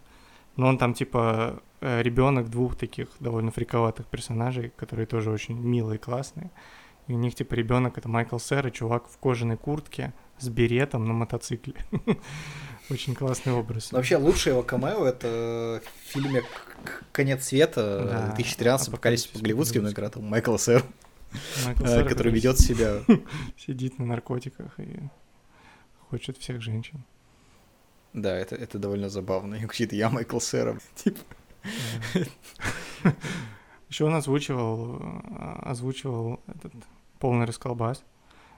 Но 0.55 0.67
он 0.67 0.77
там, 0.77 0.93
типа, 0.93 1.61
ребенок 1.81 2.49
двух 2.49 2.75
таких 2.75 3.07
довольно 3.19 3.51
фриковатых 3.51 4.05
персонажей, 4.07 4.71
которые 4.75 5.05
тоже 5.05 5.31
очень 5.31 5.57
милые 5.57 5.97
и 5.97 6.01
классные. 6.01 6.51
И 7.07 7.13
у 7.13 7.17
них, 7.17 7.35
типа, 7.35 7.55
ребенок 7.55 7.97
это 7.97 8.07
Майкл 8.07 8.37
Сер 8.37 8.67
и 8.67 8.71
чувак 8.71 9.07
в 9.09 9.17
кожаной 9.17 9.57
куртке 9.57 10.13
с 10.39 10.47
беретом 10.49 11.05
на 11.05 11.13
мотоцикле. 11.13 11.75
Очень 12.89 13.15
классный 13.15 13.53
образ. 13.53 13.91
Вообще, 13.91 14.17
лучшее 14.17 14.53
его 14.53 14.63
камео 14.63 15.05
это 15.05 15.81
в 15.83 16.11
фильме 16.11 16.41
«К- 16.83 17.03
«Конец 17.11 17.45
света» 17.45 18.07
Да, 18.09 18.27
2013 18.35 18.89
«Апокалипсис 18.89 19.29
но 19.33 19.39
по-голливудски. 19.39 19.77
играл 19.77 20.09
там 20.11 20.25
Майкл 20.25 20.57
Сэр, 20.57 20.83
Майкл 21.65 21.85
э, 21.85 21.87
Сера, 21.87 22.07
который 22.07 22.31
ведет 22.31 22.59
себя 22.59 22.99
Сидит 23.57 23.99
на 23.99 24.05
наркотиках 24.05 24.79
и 24.79 24.99
хочет 26.09 26.37
всех 26.37 26.61
женщин. 26.61 27.03
Да, 28.13 28.35
это, 28.35 28.55
это 28.55 28.79
довольно 28.79 29.09
забавно. 29.09 29.55
И 29.55 29.65
кричит, 29.65 29.93
я 29.93 30.09
Майкл 30.09 30.39
Сера. 30.39 30.79
Типа, 30.95 31.19
Еще 33.89 34.05
он 34.05 34.15
озвучивал, 34.15 34.97
э, 34.99 35.59
озвучивал 35.63 36.39
этот 36.47 36.73
полный 37.19 37.45
расколбас. 37.45 38.03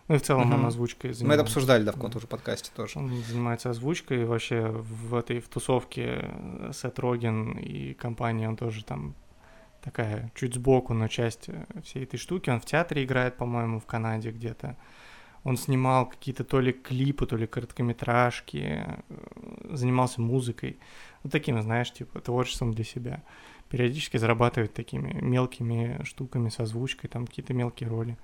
Ну 0.08 0.16
и 0.16 0.18
в 0.20 0.22
целом 0.22 0.54
он 0.54 0.66
озвучкой 0.66 1.10
мы 1.10 1.12
это 1.12 1.20
занимается. 1.20 1.44
обсуждали, 1.44 1.84
да, 1.84 1.92
в 1.92 1.96
каком-то 1.96 2.20
уже 2.20 2.28
подкасте 2.28 2.70
тоже. 2.76 3.00
Он 3.00 3.24
занимается 3.24 3.72
озвучкой, 3.72 4.22
и 4.22 4.26
вообще 4.26 4.68
в 4.68 5.16
этой 5.16 5.40
в 5.40 5.48
тусовке 5.50 6.20
э, 6.22 6.72
Сет 6.74 7.00
Роген 7.00 7.54
и 7.54 7.94
компания, 7.94 8.48
он 8.48 8.56
тоже 8.56 8.86
там 8.86 9.16
такая 9.82 10.32
чуть 10.36 10.56
сбоку, 10.56 10.94
но 10.94 11.08
часть 11.08 11.50
э, 11.50 11.66
всей 11.84 12.04
этой 12.04 12.18
штуки. 12.18 12.50
Он 12.50 12.62
в 12.62 12.66
театре 12.66 13.04
играет, 13.04 13.36
по-моему, 13.36 13.80
в 13.80 13.86
Канаде 13.86 14.32
где-то. 14.32 14.78
Он 15.46 15.58
снимал 15.58 16.10
какие-то 16.10 16.44
то 16.44 16.60
ли 16.60 16.74
клипы, 16.74 17.26
то 17.26 17.38
ли 17.38 17.48
короткометражки, 17.48 18.84
э, 18.84 19.02
занимался 19.70 20.20
музыкой. 20.20 20.78
Вот 21.24 21.32
таким, 21.32 21.62
знаешь, 21.62 21.94
типа 21.94 22.20
творчеством 22.20 22.74
для 22.74 22.84
себя. 22.84 23.24
периодически 23.70 24.18
зарабатывает 24.18 24.74
такими 24.74 25.14
мелкими 25.22 26.00
штуками 26.04 26.50
с 26.50 26.60
озвучкой, 26.60 27.10
там 27.10 27.26
какие-то 27.26 27.54
мелкие 27.54 27.90
роли. 27.90 28.18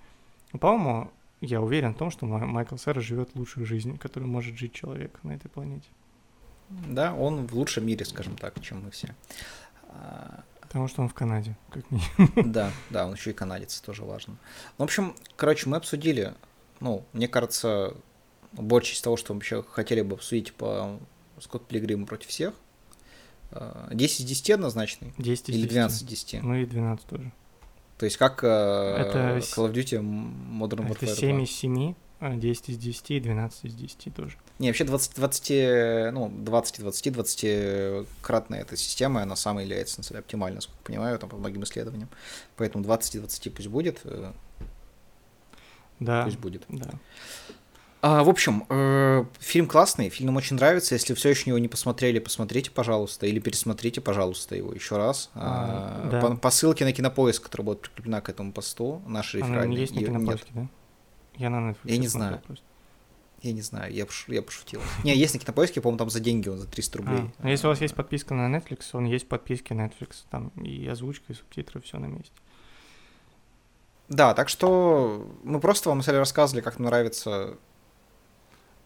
Но, 0.53 0.59
по-моему, 0.59 1.11
я 1.41 1.61
уверен 1.61 1.93
в 1.93 1.97
том, 1.97 2.11
что 2.11 2.25
Майкл 2.25 2.77
Сера 2.77 3.01
живет 3.01 3.35
лучшую 3.35 3.65
жизнь, 3.65 3.97
которую 3.97 4.29
может 4.29 4.57
жить 4.57 4.73
человек 4.73 5.19
на 5.23 5.33
этой 5.33 5.49
планете. 5.49 5.87
Да, 6.69 7.13
он 7.13 7.47
в 7.47 7.53
лучшем 7.53 7.85
мире, 7.85 8.05
скажем 8.05 8.35
так, 8.35 8.61
чем 8.61 8.83
мы 8.83 8.91
все. 8.91 9.15
Потому 10.61 10.87
что 10.87 11.01
он 11.01 11.09
в 11.09 11.13
Канаде, 11.13 11.57
как 11.69 11.83
минимум. 11.91 12.51
Да, 12.51 12.71
да, 12.89 13.05
он 13.05 13.13
еще 13.13 13.31
и 13.31 13.33
канадец, 13.33 13.81
тоже 13.81 14.05
важно. 14.05 14.37
В 14.77 14.83
общем, 14.83 15.13
короче, 15.35 15.67
мы 15.69 15.75
обсудили, 15.77 16.33
ну, 16.81 17.05
мне 17.13 17.27
кажется, 17.27 17.95
большая 18.51 18.91
часть 18.91 19.03
того, 19.03 19.15
что 19.17 19.33
мы 19.33 19.39
вообще 19.39 19.63
хотели 19.63 20.01
бы 20.01 20.15
обсудить 20.15 20.53
по 20.53 20.99
Скотт 21.39 21.65
Пилигриму 21.67 22.05
против 22.05 22.27
всех. 22.27 22.53
10 23.91 24.21
из 24.21 24.25
10 24.25 24.49
однозначный? 24.51 25.13
10 25.17 25.49
из 25.49 25.55
Или 25.55 25.61
10. 25.63 25.71
12 25.73 26.01
из 26.01 26.07
10? 26.07 26.43
Ну 26.43 26.55
и 26.55 26.65
12 26.65 27.05
тоже. 27.05 27.31
То 27.97 28.05
есть 28.05 28.17
как 28.17 28.43
э, 28.43 28.47
Это 28.47 29.37
Call 29.37 29.69
of 29.69 29.73
Duty 29.73 29.99
Modern 30.01 30.87
Warfare 30.87 30.95
Это 30.95 31.05
2? 31.07 31.15
7 31.15 31.43
из 31.43 31.51
7, 31.51 31.93
а 32.19 32.35
10 32.35 32.69
из 32.69 32.77
10 32.77 33.11
и 33.11 33.19
12 33.19 33.65
из 33.65 33.75
10 33.75 34.15
тоже. 34.15 34.37
Не, 34.59 34.67
вообще 34.69 34.85
20, 34.85 35.15
20, 35.15 36.13
ну, 36.13 36.29
20, 36.29 36.79
20, 36.79 37.13
20 37.13 38.07
кратная 38.21 38.61
эта 38.61 38.77
система, 38.77 39.21
она 39.21 39.35
самая 39.35 39.65
является, 39.65 39.99
на 39.99 40.03
самом 40.03 40.15
деле, 40.15 40.19
оптимальной, 40.21 40.55
насколько 40.55 40.79
я 40.79 40.85
понимаю, 40.85 41.19
там 41.19 41.29
по 41.29 41.37
многим 41.37 41.63
исследованиям. 41.63 42.09
Поэтому 42.55 42.83
20 42.83 43.19
20 43.19 43.53
пусть 43.53 43.67
будет, 43.67 43.99
э, 44.05 44.31
Да, 46.01 46.25
пусть 46.25 46.37
будет. 46.39 46.65
да. 46.67 46.89
А, 48.03 48.23
в 48.23 48.29
общем, 48.29 48.65
э, 48.67 49.25
фильм 49.39 49.67
классный, 49.67 50.09
фильм 50.09 50.27
нам 50.27 50.37
очень 50.37 50.55
нравится. 50.55 50.95
Если 50.95 51.13
все 51.13 51.29
еще 51.29 51.51
его 51.51 51.59
не 51.59 51.67
посмотрели, 51.67 52.17
посмотрите, 52.17 52.71
пожалуйста, 52.71 53.27
или 53.27 53.39
пересмотрите, 53.39 54.01
пожалуйста, 54.01 54.55
его 54.55 54.73
еще 54.73 54.97
раз. 54.97 55.29
А, 55.35 56.01
А, 56.05 56.09
да. 56.09 56.19
по, 56.21 56.35
по 56.35 56.49
ссылке 56.49 56.83
на 56.83 56.93
кинопоиск, 56.93 57.43
которая 57.43 57.65
будет 57.67 57.81
прикреплена 57.81 58.19
к 58.21 58.29
этому 58.29 58.53
посту, 58.53 59.03
реферальной, 59.07 59.75
не 59.75 59.81
есть 59.81 59.93
на 59.93 59.99
её 59.99 60.07
нет. 60.09 60.17
кинопоиске, 60.17 60.51
да? 60.55 60.67
Я 61.37 61.49
на 61.51 61.69
Netflix 61.69 61.75
Я 61.83 61.97
не 61.97 62.07
знаю. 62.07 62.41
просто. 62.45 62.65
Я 63.43 63.53
не 63.53 63.61
знаю, 63.61 63.91
я, 63.93 64.05
пош, 64.07 64.25
я 64.27 64.41
пошутил. 64.41 64.81
Не, 65.03 65.15
есть 65.15 65.33
на 65.35 65.39
кинопоиске, 65.39 65.79
по-моему, 65.81 65.97
там 65.99 66.09
за 66.09 66.19
деньги, 66.19 66.47
он 66.49 66.57
за 66.57 66.67
300 66.67 66.97
рублей. 66.97 67.19
А, 67.19 67.43
ну, 67.43 67.49
если 67.49 67.67
у 67.67 67.69
вас 67.69 67.81
есть 67.81 67.93
подписка 67.95 68.33
на 68.33 68.55
Netflix, 68.55 68.79
он 68.93 69.05
есть 69.05 69.25
в 69.25 69.27
подписке 69.27 69.75
Netflix. 69.75 70.23
Там 70.31 70.49
и 70.63 70.87
озвучка, 70.87 71.33
и 71.33 71.35
субтитры, 71.35 71.81
все 71.81 71.97
на 71.99 72.05
месте. 72.05 72.33
Да, 74.11 74.33
так 74.33 74.49
что 74.49 75.25
мы 75.43 75.59
просто 75.61 75.87
вам, 75.89 75.99
на 75.99 76.03
рассказывали, 76.19 76.61
как 76.61 76.79
нам 76.79 76.87
нравится 76.87 77.55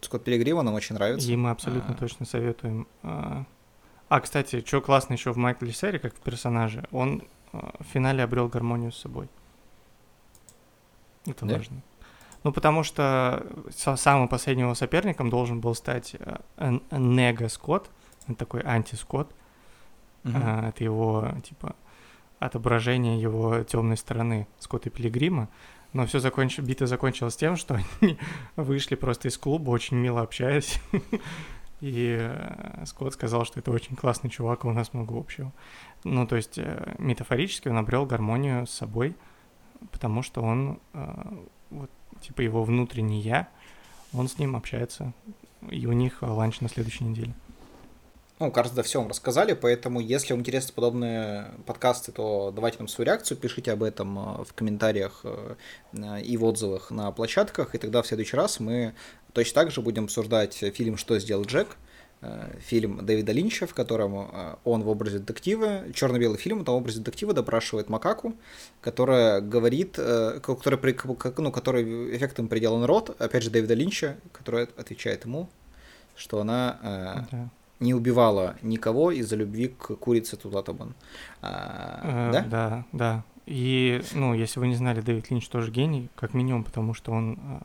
Скотт 0.02 0.24
Пилигрима, 0.24 0.62
нам 0.62 0.76
очень 0.76 0.94
нравится. 0.96 1.28
И 1.32 1.36
мы 1.36 1.50
абсолютно 1.50 1.96
А. 1.96 1.98
точно 1.98 2.28
советуем. 2.28 2.88
А, 3.02 3.46
а, 4.08 4.20
кстати, 4.20 4.64
что 4.64 4.82
классно 4.82 5.14
еще 5.14 5.34
в 5.34 5.38
Майкле 5.38 5.72
Серри, 5.74 5.98
как 5.98 6.14
в 6.14 6.20
персонаже, 6.20 6.86
он 6.92 7.24
а, 7.54 7.74
в 7.80 7.86
финале 7.86 8.24
обрел 8.24 8.48
гармонию 8.50 8.92
с 8.92 8.98
собой. 8.98 9.28
Это 11.26 11.46
Да? 11.46 11.56
важно. 11.56 11.82
Ну, 12.44 12.52
потому 12.54 12.84
что 12.84 13.44
со- 13.76 13.96
самым 13.96 14.28
последним 14.28 14.66
его 14.66 14.76
соперником 14.76 15.32
должен 15.32 15.60
был 15.60 15.74
стать 15.74 16.16
а, 16.58 16.78
Нега 16.92 17.50
Скотт, 17.50 17.90
такой 18.38 18.62
анти-Скотт. 18.62 19.34
А, 20.26 20.70
это 20.70 20.84
его, 20.84 21.28
типа, 21.44 21.76
отображение 22.40 23.22
его 23.22 23.64
темной 23.64 23.98
стороны 23.98 24.48
Скотта 24.60 24.90
Пилигрима. 24.90 25.50
Но 25.94 26.06
все 26.06 26.20
законч... 26.20 26.60
битва 26.60 26.88
закончилась 26.88 27.38
тем, 27.38 27.56
что 27.56 27.80
они 28.02 28.18
вышли 28.56 28.96
просто 28.96 29.30
из 29.30 29.38
клуба, 29.38 29.72
очень 29.72 29.98
мило 29.98 30.22
общаясь. 30.22 30.82
И 31.82 32.18
э, 32.20 32.86
Скотт 32.86 33.14
сказал, 33.14 33.46
что 33.46 33.60
это 33.60 33.72
очень 33.72 33.96
классный 33.96 34.30
чувак, 34.30 34.66
у 34.66 34.72
нас 34.72 34.94
много 34.94 35.18
общего. 35.18 35.52
Ну, 36.04 36.26
то 36.26 36.36
есть, 36.36 36.58
э, 36.58 36.96
метафорически 36.98 37.68
он 37.68 37.78
обрел 37.78 38.06
гармонию 38.06 38.66
с 38.66 38.72
собой, 38.72 39.16
потому 39.92 40.22
что 40.22 40.42
он, 40.42 40.80
э, 40.94 41.44
вот, 41.70 41.92
типа, 42.22 42.42
его 42.42 42.64
внутренний 42.64 43.20
я, 43.20 43.50
он 44.14 44.28
с 44.30 44.40
ним 44.40 44.56
общается, 44.56 45.14
и 45.70 45.86
у 45.86 45.92
них 45.92 46.22
ланч 46.22 46.62
на 46.62 46.70
следующей 46.70 47.04
неделе. 47.04 47.34
Ну, 48.38 48.52
кажется, 48.52 48.76
да, 48.76 48.84
все 48.84 49.00
вам 49.00 49.08
рассказали, 49.08 49.54
поэтому 49.54 50.02
если 50.02 50.34
вам 50.34 50.42
интересны 50.42 50.74
подобные 50.74 51.52
подкасты, 51.66 52.12
то 52.12 52.52
давайте 52.54 52.80
нам 52.80 52.90
свою 52.90 53.06
реакцию, 53.06 53.38
пишите 53.38 53.72
об 53.72 53.82
этом 53.82 54.20
э, 54.20 54.44
в 54.44 54.54
комментариях 54.54 55.22
э, 55.24 55.56
и 56.22 56.36
в 56.36 56.44
отзывах 56.44 56.92
на 56.92 57.12
площадках, 57.14 57.76
и 57.76 57.78
тогда 57.78 58.02
в 58.02 58.08
следующий 58.08 58.36
раз 58.36 58.60
мы 58.60 58.94
точно 59.32 59.62
так 59.62 59.72
же 59.72 59.82
будем 59.82 60.06
обсуждать 60.06 60.54
фильм 60.54 60.98
«Что 60.98 61.18
сделал 61.18 61.46
Джек», 61.46 61.78
э, 62.22 62.58
фильм 62.60 63.06
Дэвида 63.06 63.32
Линча, 63.32 63.68
в 63.68 63.74
котором 63.74 64.30
он 64.66 64.84
в 64.84 64.90
образе 64.90 65.20
детектива, 65.20 65.84
черно-белый 65.94 66.38
фильм, 66.38 66.66
там 66.66 66.76
образе 66.76 67.00
детектива 67.00 67.32
допрашивает 67.32 67.88
макаку, 67.88 68.36
которая 68.82 69.40
говорит, 69.40 69.96
ко- 69.96 70.40
который, 70.42 70.96
ну, 71.38 71.52
который 71.54 72.18
эффектом 72.18 72.50
приделан 72.50 72.84
рот, 72.84 73.16
опять 73.18 73.44
же, 73.44 73.50
Дэвида 73.50 73.76
Линча, 73.76 74.18
который 74.34 74.66
отвечает 74.76 75.24
ему, 75.24 75.48
что 76.18 76.42
она 76.42 77.28
Да. 77.32 77.50
Не 77.86 77.94
убивала 77.94 78.56
никого 78.62 79.12
из-за 79.12 79.36
любви 79.36 79.68
к 79.70 79.96
курице 79.96 80.36
Тутатабан. 80.36 80.94
А, 81.42 82.02
Э, 82.04 82.32
да? 82.32 82.42
Да, 82.42 82.86
да. 82.92 83.24
И, 83.46 84.02
ну, 84.14 84.34
если 84.34 84.60
вы 84.60 84.68
не 84.68 84.76
знали, 84.76 85.02
Дэвид 85.02 85.30
Линч 85.30 85.48
тоже 85.48 85.72
гений, 85.72 86.10
как 86.16 86.34
минимум, 86.34 86.64
потому 86.64 86.94
что 86.94 87.12
он 87.12 87.38
э, 87.40 87.62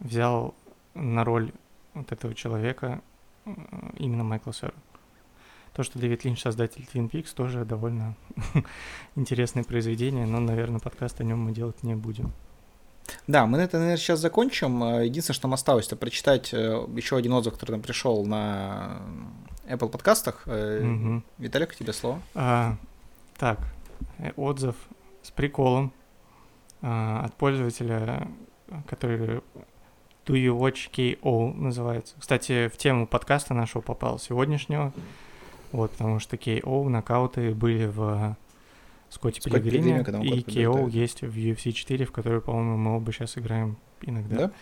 взял 0.00 0.54
на 0.94 1.24
роль 1.24 1.52
вот 1.94 2.12
этого 2.12 2.34
человека 2.34 3.00
э, 3.46 3.50
именно 3.96 4.22
Майкла 4.22 4.52
Сера. 4.52 4.74
То, 5.72 5.82
что 5.82 5.98
Дэвид 5.98 6.24
Линч 6.24 6.42
создатель 6.42 6.86
Twin 6.92 7.10
Peaks, 7.10 7.34
тоже 7.34 7.64
довольно 7.64 8.16
интересное 9.16 9.64
произведение, 9.64 10.26
но, 10.26 10.40
наверное, 10.40 10.80
подкаст 10.80 11.20
о 11.20 11.24
нем 11.24 11.40
мы 11.40 11.52
делать 11.52 11.82
не 11.82 11.94
будем. 11.94 12.32
Да, 13.26 13.46
мы 13.46 13.58
на 13.58 13.62
это, 13.62 13.78
наверное, 13.78 13.96
сейчас 13.96 14.20
закончим. 14.20 14.82
А, 14.82 15.02
Единственное, 15.02 15.34
что 15.34 15.46
нам 15.48 15.54
осталось, 15.54 15.86
это 15.86 15.96
прочитать 15.96 16.52
э, 16.52 16.86
еще 16.96 17.16
один 17.16 17.32
отзыв, 17.32 17.54
который 17.54 17.72
нам 17.72 17.82
пришел 17.82 18.24
на 18.26 19.00
Apple 19.66 19.88
подкастах. 19.88 20.42
Э, 20.46 20.80
Мгм. 20.82 21.24
Виталик, 21.38 21.74
тебе 21.74 21.92
слово. 21.92 22.20
А, 22.34 22.76
так, 23.36 23.58
э, 24.18 24.32
отзыв 24.36 24.76
с 25.22 25.30
приколом 25.30 25.92
а, 26.82 27.24
от 27.24 27.34
пользователя, 27.34 28.28
который 28.86 29.40
Do 30.26 30.34
You 30.34 30.58
Watch 30.58 30.90
KO 30.92 31.54
называется. 31.54 32.14
Кстати, 32.18 32.68
в 32.68 32.76
тему 32.76 33.06
подкаста 33.06 33.54
нашего 33.54 33.80
попал 33.82 34.18
сегодняшнего. 34.18 34.92
Вот, 35.72 35.90
потому 35.92 36.18
что 36.18 36.36
KO, 36.36 36.88
нокауты 36.88 37.54
были 37.54 37.86
в 37.86 38.36
Когда 40.02 40.18
он 40.18 40.24
и 40.24 40.42
побеждает. 40.42 40.94
есть 40.94 41.22
в 41.22 41.36
UFC 41.36 41.72
4, 41.72 42.04
в 42.04 42.12
которой, 42.12 42.40
по-моему, 42.40 42.76
мы 42.76 42.96
оба 42.96 43.12
сейчас 43.12 43.38
играем 43.38 43.76
иногда. 44.02 44.36
Да? 44.36 44.52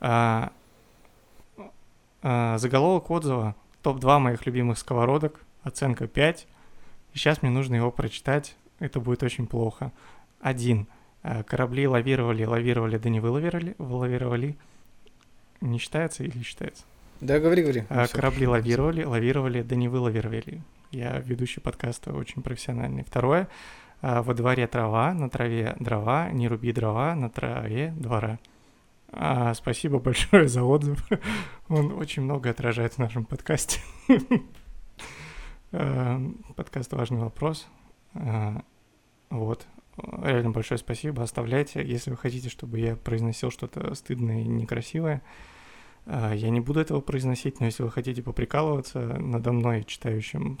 А, 0.00 0.52
а, 2.22 2.58
заголовок 2.58 3.10
отзыва 3.10 3.54
топ-2 3.82 4.18
моих 4.18 4.46
любимых 4.46 4.78
сковородок, 4.78 5.40
оценка 5.62 6.06
5. 6.06 6.46
И 7.14 7.18
сейчас 7.18 7.42
мне 7.42 7.50
нужно 7.50 7.76
его 7.76 7.90
прочитать, 7.90 8.56
это 8.78 9.00
будет 9.00 9.22
очень 9.22 9.46
плохо. 9.46 9.92
Один. 10.40 10.86
А, 11.22 11.42
Корабли 11.42 11.88
лавировали, 11.88 12.44
лавировали, 12.44 12.98
да 12.98 13.08
не 13.08 13.20
вылавировали, 13.20 13.74
вылавировали. 13.78 14.56
Не 15.60 15.78
считается 15.78 16.24
или 16.24 16.42
считается? 16.42 16.84
Да, 17.20 17.40
говори, 17.40 17.62
говори. 17.62 17.84
А. 17.88 18.06
Корабли 18.08 18.46
лавировали, 18.46 19.02
лавировали, 19.04 19.62
да 19.62 19.74
не 19.74 19.88
вылавировали. 19.88 20.60
Я 20.90 21.18
ведущий 21.18 21.60
подкаста 21.60 22.12
очень 22.12 22.42
профессиональный. 22.42 23.02
Второе. 23.02 23.48
А, 24.02 24.22
Во 24.22 24.34
дворе 24.34 24.66
трава, 24.66 25.14
на 25.14 25.30
траве 25.30 25.74
дрова, 25.80 26.30
не 26.30 26.48
руби 26.48 26.72
дрова, 26.72 27.14
на 27.14 27.30
траве 27.30 27.94
двора. 27.96 28.38
А, 29.10 29.54
спасибо 29.54 29.98
большое 29.98 30.48
за 30.48 30.62
отзыв. 30.62 31.02
Он 31.68 31.92
очень 31.92 32.22
много 32.22 32.50
отражает 32.50 32.94
в 32.94 32.98
нашем 32.98 33.24
подкасте. 33.24 33.80
А, 35.72 36.20
Подкаст 36.56 36.92
«Важный 36.92 37.20
вопрос». 37.20 37.66
А, 38.14 38.62
Вот. 39.30 39.66
Реально 40.22 40.50
большое 40.50 40.76
спасибо. 40.76 41.22
Оставляйте, 41.22 41.82
если 41.82 42.10
вы 42.10 42.18
хотите, 42.18 42.50
чтобы 42.50 42.78
я 42.78 42.96
произносил 42.96 43.50
что-то 43.50 43.94
стыдное 43.94 44.42
и 44.42 44.46
некрасивое. 44.46 45.22
Я 46.06 46.50
не 46.50 46.60
буду 46.60 46.80
этого 46.80 47.00
произносить, 47.00 47.60
но 47.60 47.66
если 47.66 47.82
вы 47.82 47.90
хотите 47.90 48.22
поприкалываться 48.22 49.00
надо 49.18 49.52
мной, 49.52 49.84
читающим 49.84 50.58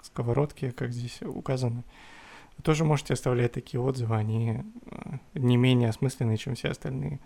сковородки, 0.00 0.70
как 0.70 0.92
здесь 0.92 1.22
указано, 1.22 1.84
вы 2.56 2.62
тоже 2.62 2.84
можете 2.84 3.14
оставлять 3.14 3.52
такие 3.52 3.80
отзывы, 3.80 4.16
они 4.16 4.60
а, 4.90 5.18
не 5.34 5.56
менее 5.56 5.88
осмысленные, 5.88 6.36
чем 6.36 6.54
все 6.54 6.68
остальные. 6.68 7.20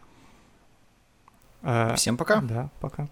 А, 1.63 1.95
Всем 1.97 2.17
пока. 2.17 2.41
Да, 2.41 2.71
пока. 2.81 3.09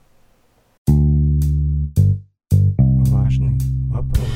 Важный 3.10 3.58
вопрос. 3.88 4.28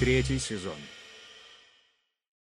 Третий 0.00 0.38
сезон. 0.38 0.74